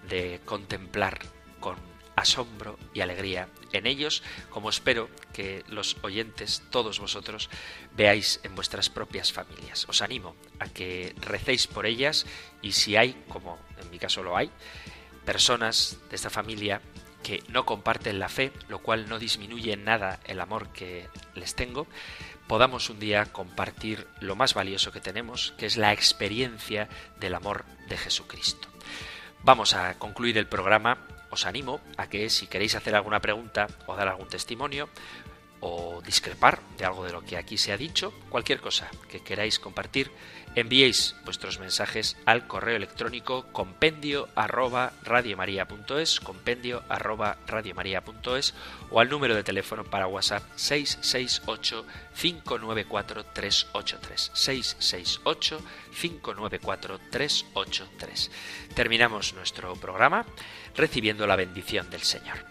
de 0.10 0.40
contemplar 0.46 1.20
con 1.60 1.91
asombro 2.22 2.78
y 2.94 3.02
alegría 3.02 3.50
en 3.74 3.88
ellos, 3.88 4.24
como 4.50 4.70
espero 4.70 5.10
que 5.34 5.64
los 5.68 5.98
oyentes, 6.02 6.64
todos 6.70 7.00
vosotros, 7.00 7.50
veáis 7.96 8.40
en 8.44 8.56
vuestras 8.56 8.90
propias 8.90 9.32
familias. 9.32 9.86
Os 9.90 10.02
animo 10.02 10.36
a 10.60 10.68
que 10.68 11.16
recéis 11.22 11.68
por 11.68 11.86
ellas 11.86 12.26
y 12.62 12.74
si 12.74 12.96
hay, 12.96 13.24
como 13.28 13.60
en 13.82 13.90
mi 13.90 14.00
caso 14.00 14.24
lo 14.24 14.38
hay, 14.38 14.52
personas 15.26 15.98
de 16.10 16.16
esta 16.16 16.30
familia 16.30 16.82
que 17.24 17.44
no 17.50 17.66
comparten 17.66 18.20
la 18.20 18.30
fe, 18.30 18.52
lo 18.68 18.80
cual 18.80 19.08
no 19.08 19.20
disminuye 19.20 19.74
en 19.74 19.84
nada 19.84 20.20
el 20.26 20.40
amor 20.40 20.70
que 20.70 21.08
les 21.36 21.56
tengo, 21.56 21.88
podamos 22.48 22.90
un 22.90 23.00
día 23.00 23.26
compartir 23.32 24.08
lo 24.20 24.36
más 24.36 24.54
valioso 24.54 24.92
que 24.92 25.02
tenemos, 25.02 25.54
que 25.58 25.66
es 25.66 25.78
la 25.78 25.94
experiencia 25.94 26.90
del 27.20 27.36
amor 27.36 27.66
de 27.88 27.98
Jesucristo. 27.98 28.68
Vamos 29.44 29.74
a 29.74 29.98
concluir 29.98 30.38
el 30.38 30.48
programa. 30.48 31.00
Os 31.32 31.48
animo 31.48 31.80
a 31.96 32.12
que 32.12 32.30
si 32.30 32.48
queréis 32.48 32.76
hacer 32.76 32.94
alguna 32.94 33.24
pregunta 33.24 33.72
o 33.88 33.96
dar 33.96 34.12
algún 34.12 34.28
testimonio, 34.28 34.92
o 35.62 36.02
discrepar 36.04 36.60
de 36.78 36.86
algo 36.86 37.06
de 37.06 37.14
lo 37.14 37.24
que 37.24 37.38
aquí 37.38 37.58
se 37.58 37.72
ha 37.72 37.78
dicho, 37.78 38.14
cualquier 38.30 38.60
cosa 38.60 38.90
que 39.10 39.22
queráis 39.22 39.60
compartir, 39.60 40.12
enviéis 40.56 41.16
vuestros 41.24 41.60
mensajes 41.60 42.18
al 42.26 42.48
correo 42.48 42.76
electrónico 42.76 43.46
compendio 43.54 44.28
arroba 44.36 44.94
compendio 46.24 46.84
arroba 46.90 47.38
radiomaria.es 47.48 48.54
o 48.90 49.00
al 49.00 49.10
número 49.10 49.36
de 49.36 49.44
teléfono 49.44 49.84
para 49.84 50.08
WhatsApp 50.08 50.44
668 50.56 51.86
594 52.20 53.26
383 53.26 54.32
668 54.34 55.62
594 56.02 57.00
383. 57.10 58.32
Terminamos 58.76 59.34
nuestro 59.34 59.74
programa 59.76 60.26
recibiendo 60.76 61.28
la 61.28 61.36
bendición 61.36 61.90
del 61.90 62.02
Señor. 62.02 62.51